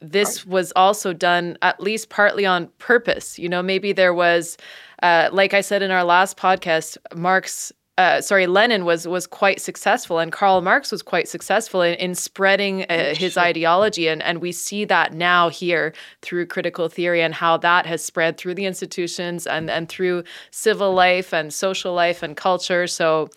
this 0.00 0.46
was 0.46 0.72
also 0.76 1.12
done 1.12 1.56
at 1.60 1.80
least 1.80 2.08
partly 2.08 2.46
on 2.46 2.68
purpose. 2.78 3.38
You 3.38 3.48
know, 3.48 3.62
maybe 3.62 3.92
there 3.92 4.14
was, 4.14 4.56
uh, 5.04 5.28
like 5.32 5.52
I 5.52 5.60
said 5.60 5.82
in 5.82 5.90
our 5.90 6.02
last 6.02 6.36
podcast, 6.38 6.96
Marx. 7.14 7.72
Uh, 7.96 8.20
sorry, 8.20 8.48
Lenin 8.48 8.84
was 8.84 9.06
was 9.06 9.26
quite 9.26 9.60
successful, 9.60 10.18
and 10.18 10.32
Karl 10.32 10.60
Marx 10.62 10.90
was 10.90 11.02
quite 11.02 11.28
successful 11.28 11.80
in, 11.82 11.94
in 11.94 12.14
spreading 12.16 12.84
uh, 12.90 13.14
his 13.14 13.36
ideology, 13.36 14.08
and 14.08 14.20
and 14.22 14.40
we 14.40 14.50
see 14.50 14.84
that 14.86 15.12
now 15.12 15.48
here 15.50 15.92
through 16.22 16.46
critical 16.46 16.88
theory 16.88 17.22
and 17.22 17.34
how 17.34 17.56
that 17.58 17.86
has 17.86 18.04
spread 18.04 18.36
through 18.36 18.54
the 18.54 18.64
institutions 18.64 19.46
and 19.46 19.70
and 19.70 19.88
through 19.88 20.24
civil 20.50 20.92
life 20.92 21.32
and 21.32 21.52
social 21.52 21.94
life 21.94 22.22
and 22.22 22.36
culture. 22.36 22.86
So, 22.88 23.28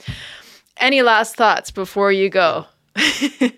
any 0.78 1.04
last 1.04 1.36
thoughts 1.36 1.70
before 1.70 2.12
you 2.12 2.30
go? 2.30 2.66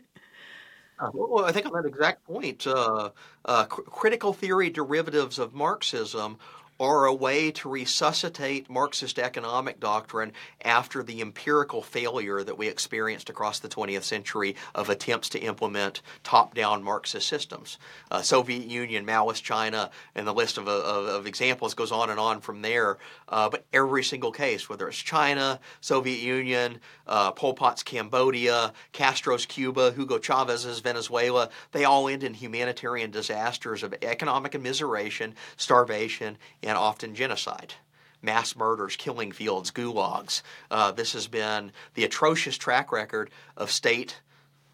Uh, 1.00 1.10
Well, 1.14 1.46
I 1.46 1.52
think 1.52 1.66
on 1.66 1.72
that 1.82 1.88
exact 1.88 2.26
point, 2.26 2.68
uh, 2.68 3.12
uh, 3.46 3.66
cr- 3.66 3.84
critical 3.84 4.34
theory 4.34 4.70
derivatives 4.70 5.40
of 5.40 5.54
Marxism 5.54 6.38
are 6.80 7.06
a 7.06 7.14
way 7.14 7.52
to 7.52 7.68
resuscitate 7.68 8.70
Marxist 8.70 9.20
economic 9.20 9.80
doctrine 9.80 10.32
after 10.64 11.04
the 11.04 11.20
empirical 11.22 11.82
failure 11.82 12.42
that 12.44 12.58
we 12.58 12.68
experienced 12.68 13.30
across 13.30 13.60
the 13.60 13.68
20th 13.68 14.04
century 14.04 14.56
of 14.74 14.90
attempts 14.90 15.28
to 15.30 15.40
implement 15.40 16.02
top 16.24 16.56
down 16.56 16.82
Marxist 16.82 17.28
systems. 17.28 17.78
Uh, 18.10 18.22
Soviet 18.22 18.66
Union, 18.66 19.06
Maoist 19.06 19.44
China, 19.44 19.90
and 20.16 20.26
the 20.26 20.34
list 20.34 20.58
of, 20.58 20.68
of, 20.68 21.06
of 21.08 21.28
examples 21.28 21.74
goes 21.74 21.92
on 21.92 22.10
and 22.10 22.20
on 22.20 22.40
from 22.40 22.62
there. 22.62 22.98
Uh, 23.28 23.50
but 23.50 23.66
every 23.74 24.04
single 24.04 24.32
case, 24.32 24.70
whether 24.70 24.88
it's 24.88 24.98
China, 24.98 25.60
Soviet 25.82 26.20
Union, 26.20 26.80
uh, 27.08 27.32
Pol 27.32 27.54
Pot's 27.54 27.84
Cambodia, 27.84 28.72
Castro's 28.94 29.46
Cuba, 29.46 29.92
Hugo 29.92 30.18
Chavez's 30.18 30.80
Venezuela, 30.80 31.50
they 31.74 31.84
all 31.84 32.08
end 32.08 32.24
in 32.24 32.34
humanitarian 32.34 33.12
disasters 33.12 33.84
of 33.84 33.94
economic 34.02 34.54
immiseration, 34.54 35.34
starvation, 35.58 36.38
often 36.78 37.16
genocide. 37.16 37.74
Mass 38.22 38.56
murders, 38.56 38.96
killing 38.96 39.32
fields, 39.32 39.72
gulags. 39.72 40.42
Uh, 40.70 40.92
this 40.92 41.14
has 41.14 41.28
been 41.28 41.72
the 41.94 42.04
atrocious 42.04 42.58
track 42.58 42.92
record 42.92 43.30
of 43.56 43.72
state 43.72 44.22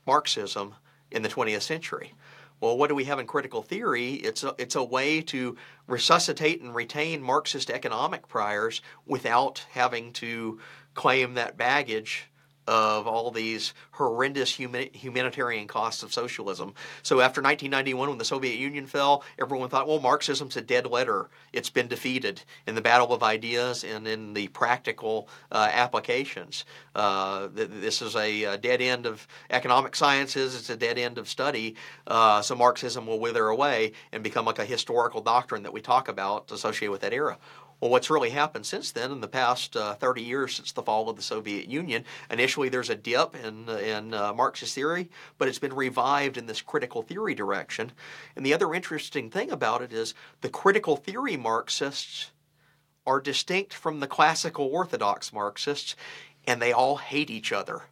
Marxism 0.08 0.76
in 1.12 1.22
the 1.22 1.30
20th 1.30 1.62
century. 1.62 2.14
Well, 2.60 2.78
what 2.78 2.88
do 2.88 2.96
we 2.96 3.04
have 3.06 3.20
in 3.20 3.28
critical 3.28 3.62
theory? 3.62 4.14
It's 4.14 4.44
a, 4.44 4.56
it's 4.58 4.76
a 4.76 4.84
way 4.84 5.22
to 5.22 5.58
resuscitate 5.88 6.62
and 6.62 6.74
retain 6.74 7.22
Marxist 7.22 7.70
economic 7.70 8.28
priors 8.28 8.82
without 9.06 9.66
having 9.72 10.14
to 10.14 10.60
claim 10.94 11.34
that 11.34 11.58
baggage 11.58 12.30
of 12.68 13.08
all 13.08 13.32
these 13.32 13.74
horrendous 13.92 14.54
human, 14.54 14.90
humanitarian 14.94 15.68
costs 15.68 16.04
of 16.04 16.14
socialism. 16.14 16.74
So 17.04 17.22
after 17.22 17.42
1991, 17.42 18.10
when 18.10 18.18
the 18.18 18.26
Soviet 18.26 18.58
Union 18.58 18.88
fell, 18.88 19.24
everyone 19.40 19.70
thought, 19.70 19.88
well, 19.88 20.00
Marxism's 20.00 20.58
a 20.58 20.62
dead 20.62 20.88
letter. 20.88 21.30
It's 21.54 21.70
been 21.70 21.88
defeated 21.88 22.42
in 22.68 22.76
the 22.76 22.82
battle 22.82 23.14
of 23.14 23.24
ideas 23.24 23.84
and 23.84 24.08
in 24.08 24.34
the 24.34 24.48
practical 24.50 25.30
uh, 25.52 25.70
applications. 25.72 26.66
Uh, 26.96 27.48
th- 27.56 27.70
this 27.72 28.02
is 28.02 28.16
a, 28.16 28.44
a 28.44 28.58
dead 28.58 28.82
end 28.82 29.06
of 29.06 29.28
economic 29.50 29.96
sciences. 29.96 30.56
It's 30.56 30.70
a 30.70 30.78
dead 30.78 30.98
end 30.98 31.18
of 31.18 31.30
study. 31.30 31.76
Uh, 32.08 32.42
so 32.42 32.56
Marxism 32.56 33.06
will 33.06 33.20
wither 33.20 33.48
away 33.48 33.94
and 34.12 34.24
become 34.24 34.46
like 34.46 34.60
a 34.60 34.66
historical 34.66 35.22
doctrine 35.22 35.64
that 35.64 35.74
we 35.74 35.82
talk 35.82 36.08
about 36.08 36.52
associated 36.52 36.92
with 36.92 37.02
that 37.02 37.14
era. 37.14 37.38
Well, 37.82 37.92
what's 37.92 38.10
really 38.10 38.30
happened 38.30 38.66
since 38.66 38.92
then, 38.92 39.12
in 39.12 39.20
the 39.20 39.28
past 39.28 39.76
uh, 39.76 39.96
30 39.96 40.22
years 40.22 40.56
since 40.56 40.72
the 40.72 40.82
fall 40.82 41.10
of 41.10 41.18
the 41.18 41.22
Soviet 41.22 41.68
Union, 41.68 42.06
initially 42.30 42.70
there's 42.70 42.90
a 42.90 42.96
dip 42.96 43.36
in, 43.36 43.68
in 43.68 44.14
uh, 44.14 44.34
Marxist 44.34 44.74
theory, 44.74 45.10
but 45.38 45.50
it's 45.50 45.60
been 45.60 45.74
revived 45.74 46.38
in 46.38 46.46
this 46.46 46.62
critical 46.62 47.02
theory 47.02 47.36
direction. 47.36 47.92
And 48.36 48.46
the 48.46 48.54
other 48.54 48.74
interesting 48.74 49.30
thing 49.30 49.52
about 49.52 49.82
it 49.82 49.92
is 49.92 50.14
the 50.40 50.50
critical 50.50 50.96
theory 50.96 51.36
Marxists 51.36 52.32
are 53.06 53.20
distinct 53.20 53.74
from 53.74 54.00
the 54.00 54.08
classical 54.08 54.66
orthodox 54.68 55.34
Marxists, 55.34 55.96
and 56.48 56.62
they 56.62 56.72
all 56.72 56.96
hate 56.98 57.30
each 57.30 57.52
other. 57.52 57.84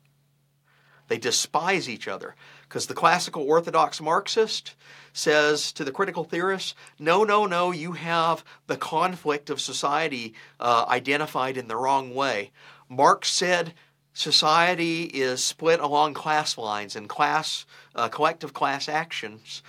They 1.10 1.18
despise 1.18 1.90
each 1.90 2.08
other 2.08 2.36
because 2.74 2.88
the 2.88 2.96
classical 2.96 3.44
orthodox 3.44 4.02
Marxist 4.02 4.74
says 5.14 5.72
to 5.74 5.84
the 5.84 5.92
critical 5.92 6.24
theorist, 6.24 6.74
no, 6.98 7.24
no, 7.24 7.46
no, 7.46 7.70
you 7.70 7.92
have 7.92 8.44
the 8.66 8.76
conflict 8.76 9.52
of 9.52 9.62
society 9.62 10.34
uh, 10.60 10.84
identified 10.88 11.56
in 11.56 11.68
the 11.68 11.76
wrong 11.76 12.16
way. 12.16 12.50
Marx 12.90 13.32
said 13.32 13.76
society 14.12 15.04
is 15.04 15.44
split 15.44 15.80
along 15.82 16.16
class 16.16 16.58
lines, 16.58 16.96
and 16.96 17.08
class, 17.08 17.68
uh, 17.94 18.10
collective 18.10 18.56
class 18.56 18.90
actions 18.90 19.62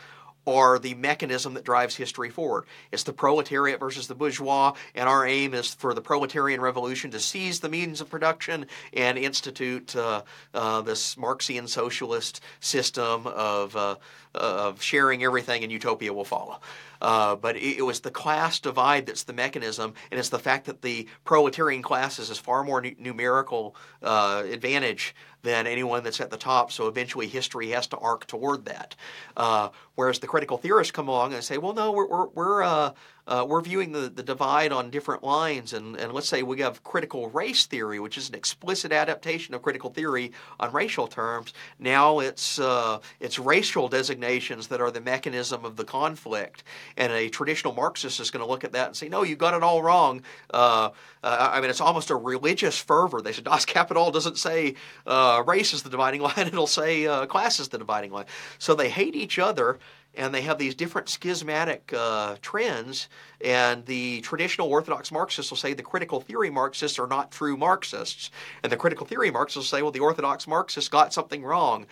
are 0.46 0.78
the 0.78 0.94
mechanism 0.94 1.54
that 1.54 1.64
drives 1.64 1.96
history 1.96 2.30
forward. 2.30 2.64
It's 2.92 3.02
the 3.02 3.12
proletariat 3.12 3.80
versus 3.80 4.06
the 4.06 4.14
bourgeois, 4.14 4.74
and 4.94 5.08
our 5.08 5.26
aim 5.26 5.54
is 5.54 5.74
for 5.74 5.94
the 5.94 6.00
proletarian 6.00 6.60
revolution 6.60 7.10
to 7.12 7.20
seize 7.20 7.60
the 7.60 7.68
means 7.68 8.00
of 8.00 8.10
production 8.10 8.66
and 8.92 9.18
institute 9.18 9.94
uh, 9.96 10.22
uh, 10.52 10.82
this 10.82 11.16
Marxian 11.16 11.68
socialist 11.68 12.40
system 12.60 13.26
of, 13.26 13.76
uh, 13.76 13.96
of 14.34 14.82
sharing 14.82 15.24
everything, 15.24 15.62
and 15.62 15.72
utopia 15.72 16.12
will 16.12 16.24
follow. 16.24 16.60
Uh, 17.04 17.36
but 17.36 17.54
it, 17.54 17.76
it, 17.76 17.82
was 17.82 18.00
the 18.00 18.10
class 18.10 18.60
divide 18.60 19.04
that's 19.04 19.24
the 19.24 19.32
mechanism, 19.34 19.92
and 20.10 20.18
it's 20.18 20.30
the 20.30 20.38
fact 20.38 20.64
that 20.64 20.80
the 20.80 21.06
proletarian 21.24 21.82
classes 21.82 22.30
is 22.30 22.38
far 22.38 22.64
more 22.64 22.80
nu- 22.80 22.94
numerical 22.98 23.76
uh, 24.02 24.42
advantage 24.50 25.14
than 25.42 25.66
anyone 25.66 26.02
that's 26.02 26.18
at 26.22 26.30
the 26.30 26.38
top. 26.38 26.72
So 26.72 26.88
eventually, 26.88 27.26
history 27.26 27.68
has 27.72 27.86
to 27.88 27.98
arc 27.98 28.26
toward 28.26 28.64
that. 28.64 28.96
Uh, 29.36 29.68
whereas 29.96 30.20
the 30.20 30.26
critical 30.26 30.56
theorists 30.56 30.92
come 30.92 31.08
along 31.08 31.34
and 31.34 31.44
say, 31.44 31.58
"Well, 31.58 31.74
no, 31.74 31.92
we're 31.92 32.08
we're 32.08 32.28
we're, 32.28 32.92
uh, 33.26 33.44
we're 33.48 33.60
viewing 33.60 33.92
the, 33.92 34.08
the 34.08 34.22
divide 34.22 34.72
on 34.72 34.90
different 34.90 35.22
lines. 35.22 35.72
And, 35.72 35.96
and 35.96 36.12
let's 36.12 36.28
say 36.28 36.42
we 36.42 36.60
have 36.60 36.84
critical 36.84 37.30
race 37.30 37.66
theory, 37.66 37.98
which 37.98 38.18
is 38.18 38.28
an 38.28 38.34
explicit 38.34 38.92
adaptation 38.92 39.54
of 39.54 39.62
critical 39.62 39.90
theory 39.90 40.32
on 40.60 40.72
racial 40.72 41.06
terms. 41.06 41.52
Now 41.78 42.20
it's, 42.20 42.58
uh, 42.58 43.00
it's 43.20 43.38
racial 43.38 43.88
designations 43.88 44.68
that 44.68 44.80
are 44.80 44.90
the 44.90 45.00
mechanism 45.00 45.64
of 45.64 45.76
the 45.76 45.84
conflict. 45.84 46.64
And 46.96 47.12
a 47.12 47.28
traditional 47.28 47.74
Marxist 47.74 48.20
is 48.20 48.30
going 48.30 48.44
to 48.44 48.50
look 48.50 48.64
at 48.64 48.72
that 48.72 48.88
and 48.88 48.96
say, 48.96 49.08
no, 49.08 49.22
you 49.22 49.36
got 49.36 49.54
it 49.54 49.62
all 49.62 49.82
wrong. 49.82 50.22
Uh, 50.52 50.90
uh, 51.22 51.50
I 51.52 51.60
mean, 51.60 51.70
it's 51.70 51.80
almost 51.80 52.10
a 52.10 52.16
religious 52.16 52.78
fervor. 52.78 53.22
They 53.22 53.32
said 53.32 53.44
Das 53.54 53.64
Kapital 53.64 54.10
doesn't 54.10 54.38
say 54.38 54.74
uh, 55.06 55.42
race 55.46 55.72
is 55.72 55.82
the 55.82 55.90
dividing 55.90 56.20
line, 56.20 56.34
it'll 56.36 56.66
say 56.66 57.06
uh, 57.06 57.26
class 57.26 57.58
is 57.60 57.68
the 57.68 57.78
dividing 57.78 58.12
line. 58.12 58.26
So 58.58 58.74
they 58.74 58.90
hate 58.90 59.14
each 59.14 59.38
other 59.38 59.78
and 60.16 60.34
they 60.34 60.42
have 60.42 60.58
these 60.58 60.74
different 60.74 61.08
schismatic 61.08 61.92
uh, 61.96 62.36
trends. 62.42 63.08
And 63.40 63.84
the 63.86 64.20
traditional 64.22 64.68
Orthodox 64.68 65.12
Marxists 65.12 65.50
will 65.50 65.58
say 65.58 65.74
the 65.74 65.82
critical 65.82 66.20
theory 66.20 66.50
Marxists 66.50 66.98
are 66.98 67.06
not 67.06 67.30
true 67.30 67.56
Marxists, 67.56 68.30
and 68.62 68.70
the 68.70 68.76
critical 68.76 69.06
theory 69.06 69.30
Marxists 69.30 69.56
will 69.56 69.78
say, 69.78 69.82
well, 69.82 69.90
the 69.90 70.00
Orthodox 70.00 70.46
Marxists 70.46 70.88
got 70.88 71.12
something 71.12 71.42
wrong. 71.42 71.86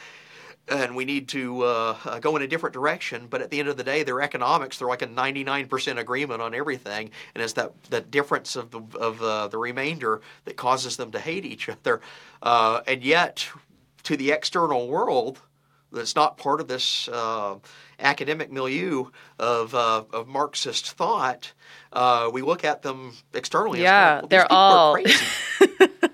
And 0.68 0.94
we 0.94 1.04
need 1.04 1.26
to 1.30 1.62
uh, 1.62 2.20
go 2.20 2.36
in 2.36 2.42
a 2.42 2.46
different 2.46 2.72
direction. 2.72 3.26
But 3.28 3.42
at 3.42 3.50
the 3.50 3.58
end 3.58 3.68
of 3.68 3.76
the 3.76 3.82
day, 3.82 4.04
their 4.04 4.22
economics, 4.22 4.78
they're 4.78 4.86
like 4.86 5.02
a 5.02 5.08
99% 5.08 5.98
agreement 5.98 6.40
on 6.40 6.54
everything. 6.54 7.10
And 7.34 7.42
it's 7.42 7.54
that, 7.54 7.72
that 7.90 8.12
difference 8.12 8.54
of, 8.54 8.70
the, 8.70 8.80
of 8.96 9.20
uh, 9.20 9.48
the 9.48 9.58
remainder 9.58 10.20
that 10.44 10.56
causes 10.56 10.96
them 10.96 11.10
to 11.12 11.18
hate 11.18 11.44
each 11.44 11.68
other. 11.68 12.00
Uh, 12.40 12.80
and 12.86 13.02
yet, 13.02 13.48
to 14.04 14.16
the 14.16 14.30
external 14.30 14.86
world, 14.86 15.40
that's 15.92 16.16
not 16.16 16.36
part 16.36 16.60
of 16.60 16.68
this 16.68 17.08
uh, 17.08 17.56
academic 18.02 18.50
milieu 18.50 19.06
of, 19.38 19.74
uh, 19.74 20.04
of 20.12 20.28
Marxist 20.28 20.92
thought, 20.92 21.52
uh, 21.92 22.30
we 22.32 22.42
look 22.42 22.64
at 22.64 22.82
them 22.82 23.14
externally. 23.34 23.82
Yeah, 23.82 24.20
well, 24.20 24.28
they're 24.28 24.52
all. 24.52 24.98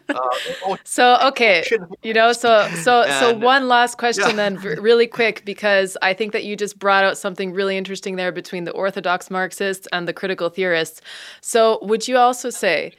Uh, 0.08 0.76
so 0.84 1.18
okay, 1.22 1.64
you 2.02 2.14
know, 2.14 2.32
so 2.32 2.68
so 2.82 3.02
and, 3.02 3.12
so 3.12 3.36
one 3.36 3.68
last 3.68 3.98
question 3.98 4.30
yeah. 4.30 4.36
then, 4.36 4.56
really 4.56 5.06
quick, 5.06 5.44
because 5.44 5.96
I 6.02 6.14
think 6.14 6.32
that 6.32 6.44
you 6.44 6.56
just 6.56 6.78
brought 6.78 7.04
out 7.04 7.18
something 7.18 7.52
really 7.52 7.76
interesting 7.76 8.16
there 8.16 8.32
between 8.32 8.64
the 8.64 8.72
orthodox 8.72 9.30
Marxists 9.30 9.86
and 9.92 10.08
the 10.08 10.12
critical 10.12 10.48
theorists. 10.48 11.00
So 11.40 11.78
would 11.82 12.08
you 12.08 12.16
also 12.16 12.50
say 12.50 12.92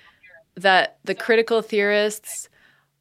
that 0.55 0.99
the 1.03 1.15
critical 1.15 1.61
theorists 1.61 2.49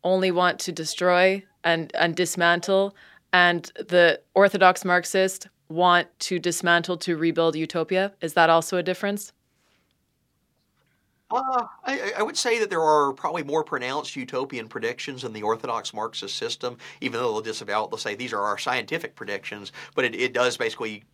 only 0.04 0.30
want 0.30 0.58
to 0.60 0.72
destroy 0.72 1.44
and 1.64 1.94
and 1.94 2.14
dismantle, 2.14 2.96
and 3.32 3.70
the 3.76 4.20
orthodox 4.34 4.84
Marxist 4.84 5.48
want 5.68 6.08
to 6.20 6.38
dismantle 6.38 6.96
to 6.98 7.16
rebuild 7.16 7.56
utopia? 7.56 8.12
Is 8.20 8.34
that 8.34 8.50
also 8.50 8.76
a 8.76 8.82
difference? 8.82 9.32
Uh, 11.30 11.66
I, 11.84 12.12
I, 12.16 12.22
would 12.22 12.38
say 12.38 12.58
that 12.58 12.70
there 12.70 12.80
are 12.80 13.12
probably 13.12 13.42
more 13.42 13.62
pronounced 13.62 14.16
utopian 14.16 14.66
predictions 14.66 15.24
in 15.24 15.34
the 15.34 15.42
Orthodox 15.42 15.92
Marxist 15.92 16.36
system, 16.36 16.78
even 17.02 17.20
though 17.20 17.32
they'll 17.32 17.42
disavow 17.42 17.84
it. 17.84 17.90
They'll 17.90 17.98
say 17.98 18.14
these 18.14 18.32
are 18.32 18.40
our 18.40 18.56
scientific 18.56 19.14
predictions, 19.14 19.72
but 19.94 20.06
it, 20.06 20.14
it 20.14 20.32
does 20.32 20.56
basically 20.56 21.04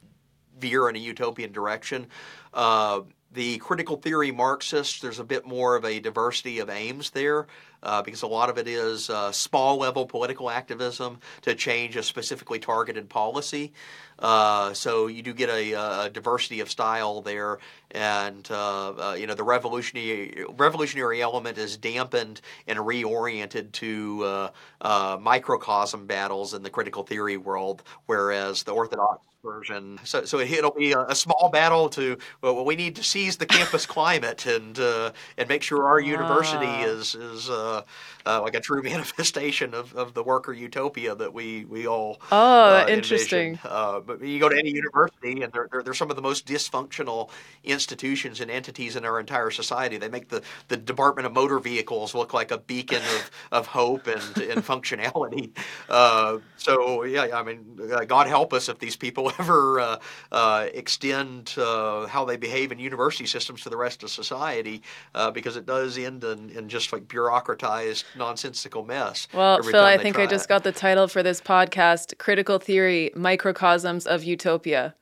veer 0.60 0.88
in 0.88 0.94
a 0.94 1.00
utopian 1.00 1.50
direction. 1.50 2.06
Uh, 2.52 3.00
the 3.34 3.58
critical 3.58 3.96
theory 3.96 4.30
Marxists, 4.30 5.00
there's 5.00 5.18
a 5.18 5.24
bit 5.24 5.44
more 5.44 5.74
of 5.76 5.84
a 5.84 6.00
diversity 6.00 6.60
of 6.60 6.70
aims 6.70 7.10
there 7.10 7.46
uh, 7.82 8.00
because 8.02 8.22
a 8.22 8.26
lot 8.26 8.48
of 8.48 8.58
it 8.58 8.66
is 8.66 9.10
uh, 9.10 9.32
small 9.32 9.76
level 9.76 10.06
political 10.06 10.48
activism 10.48 11.18
to 11.42 11.54
change 11.54 11.96
a 11.96 12.02
specifically 12.02 12.58
targeted 12.58 13.08
policy. 13.08 13.72
Uh, 14.18 14.72
so 14.72 15.08
you 15.08 15.22
do 15.22 15.34
get 15.34 15.50
a, 15.50 15.72
a, 15.72 16.10
diversity 16.10 16.60
of 16.60 16.70
style 16.70 17.20
there, 17.20 17.58
and 17.90 18.48
uh, 18.50 19.10
uh, 19.10 19.14
you 19.18 19.26
know 19.26 19.34
the 19.34 19.42
revolutionary 19.42 20.44
revolutionary 20.50 21.20
element 21.20 21.58
is 21.58 21.76
dampened 21.76 22.40
and 22.68 22.78
reoriented 22.78 23.72
to 23.72 24.50
uh, 24.80 25.18
microcosm 25.20 26.06
battles 26.06 26.54
in 26.54 26.62
the 26.62 26.70
critical 26.70 27.02
theory 27.02 27.36
world, 27.36 27.82
whereas 28.06 28.62
the 28.62 28.72
orthodox 28.72 29.26
version. 29.44 30.00
So, 30.02 30.24
so 30.24 30.40
it'll 30.40 30.72
be 30.72 30.92
a, 30.92 31.00
a, 31.02 31.14
small 31.14 31.50
battle 31.52 31.88
to. 31.90 32.18
Well, 32.40 32.64
we 32.64 32.74
need 32.74 32.96
to 32.96 33.04
seize 33.04 33.36
the 33.36 33.46
campus 33.46 33.86
climate 33.96 34.46
and 34.46 34.78
uh, 34.78 35.12
and 35.38 35.48
make 35.48 35.62
sure 35.62 35.86
our 35.86 36.00
university 36.00 36.66
ah. 36.66 36.84
is 36.84 37.14
is 37.14 37.50
uh, 37.50 37.82
uh, 38.26 38.40
like 38.42 38.54
a 38.54 38.60
true 38.60 38.82
manifestation 38.92 39.74
of, 39.74 39.94
of 39.94 40.14
the 40.14 40.22
worker 40.22 40.52
utopia 40.52 41.14
that 41.14 41.32
we 41.32 41.64
we 41.66 41.86
all. 41.86 42.20
Oh, 42.32 42.76
uh, 42.76 42.86
interesting. 42.88 43.58
Uh, 43.64 44.00
but 44.00 44.20
you 44.22 44.40
go 44.40 44.48
to 44.48 44.58
any 44.58 44.70
university, 44.70 45.42
and 45.42 45.52
they're, 45.52 45.68
they're, 45.70 45.82
they're 45.82 45.94
some 45.94 46.10
of 46.10 46.16
the 46.16 46.22
most 46.22 46.46
dysfunctional 46.46 47.30
institutions 47.62 48.40
and 48.40 48.50
entities 48.50 48.96
in 48.96 49.04
our 49.04 49.20
entire 49.20 49.50
society. 49.50 49.98
They 49.98 50.08
make 50.08 50.28
the, 50.28 50.42
the 50.68 50.76
Department 50.76 51.26
of 51.26 51.32
Motor 51.32 51.58
Vehicles 51.58 52.14
look 52.14 52.32
like 52.32 52.50
a 52.50 52.58
beacon 52.58 53.02
of, 53.02 53.30
of 53.52 53.66
hope 53.66 54.06
and, 54.06 54.22
and 54.38 54.64
functionality. 54.64 55.50
Uh, 55.88 56.38
so 56.56 57.04
yeah, 57.04 57.28
I 57.34 57.42
mean, 57.42 57.78
God 58.06 58.26
help 58.26 58.52
us 58.52 58.68
if 58.68 58.78
these 58.78 58.96
people 58.96 59.30
ever 59.38 59.80
uh, 59.80 59.98
uh, 60.32 60.66
extend 60.74 61.54
uh, 61.56 62.06
how 62.06 62.24
they 62.24 62.36
behave 62.36 62.72
in 62.72 62.78
university 62.78 63.26
systems 63.26 63.62
to 63.62 63.70
the 63.70 63.76
rest 63.76 64.02
of 64.02 64.10
society, 64.10 64.82
uh, 65.14 65.30
because 65.30 65.56
it 65.56 65.66
does 65.66 65.98
end 65.98 66.24
in, 66.24 66.50
in, 66.50 66.68
just 66.68 66.92
like 66.92 67.06
bureaucratized, 67.06 68.04
nonsensical 68.16 68.84
mess. 68.84 69.28
Well, 69.32 69.62
Phil, 69.62 69.84
I 69.84 69.98
think 69.98 70.18
I 70.18 70.26
just 70.26 70.46
it. 70.46 70.48
got 70.48 70.64
the 70.64 70.72
title 70.72 71.08
for 71.08 71.22
this 71.22 71.40
podcast: 71.40 72.18
"Critical 72.18 72.58
Theory: 72.58 73.10
Microcosms 73.14 74.06
of 74.06 74.24
Utopia." 74.24 74.94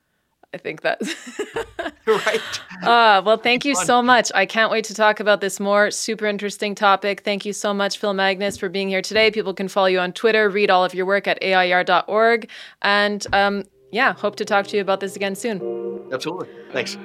I 0.53 0.57
think 0.59 0.81
that's 0.81 1.15
right. 2.07 2.61
Uh, 2.83 3.23
well, 3.25 3.37
thank 3.37 3.65
you 3.65 3.75
so 3.75 4.03
much. 4.03 4.31
I 4.35 4.45
can't 4.45 4.71
wait 4.71 4.83
to 4.85 4.93
talk 4.93 5.19
about 5.19 5.41
this 5.41 5.59
more. 5.59 5.89
Super 5.89 6.27
interesting 6.27 6.75
topic. 6.75 7.21
Thank 7.21 7.43
you 7.43 7.53
so 7.53 7.73
much, 7.73 7.97
Phil 7.97 8.13
Magness, 8.13 8.59
for 8.59 8.69
being 8.69 8.87
here 8.87 9.01
today. 9.01 9.31
People 9.31 9.55
can 9.55 9.67
follow 9.67 9.87
you 9.87 9.99
on 9.99 10.13
Twitter, 10.13 10.49
read 10.49 10.69
all 10.69 10.85
of 10.85 10.93
your 10.93 11.07
work 11.07 11.27
at 11.27 11.41
AIER.org, 11.41 12.49
and 12.83 13.25
um, 13.33 13.63
yeah, 13.93 14.13
hope 14.13 14.35
to 14.37 14.45
talk 14.45 14.67
to 14.67 14.75
you 14.77 14.81
about 14.81 14.99
this 14.99 15.15
again 15.15 15.35
soon. 15.35 15.63
Absolutely. 16.11 16.49
Thanks. 16.71 16.97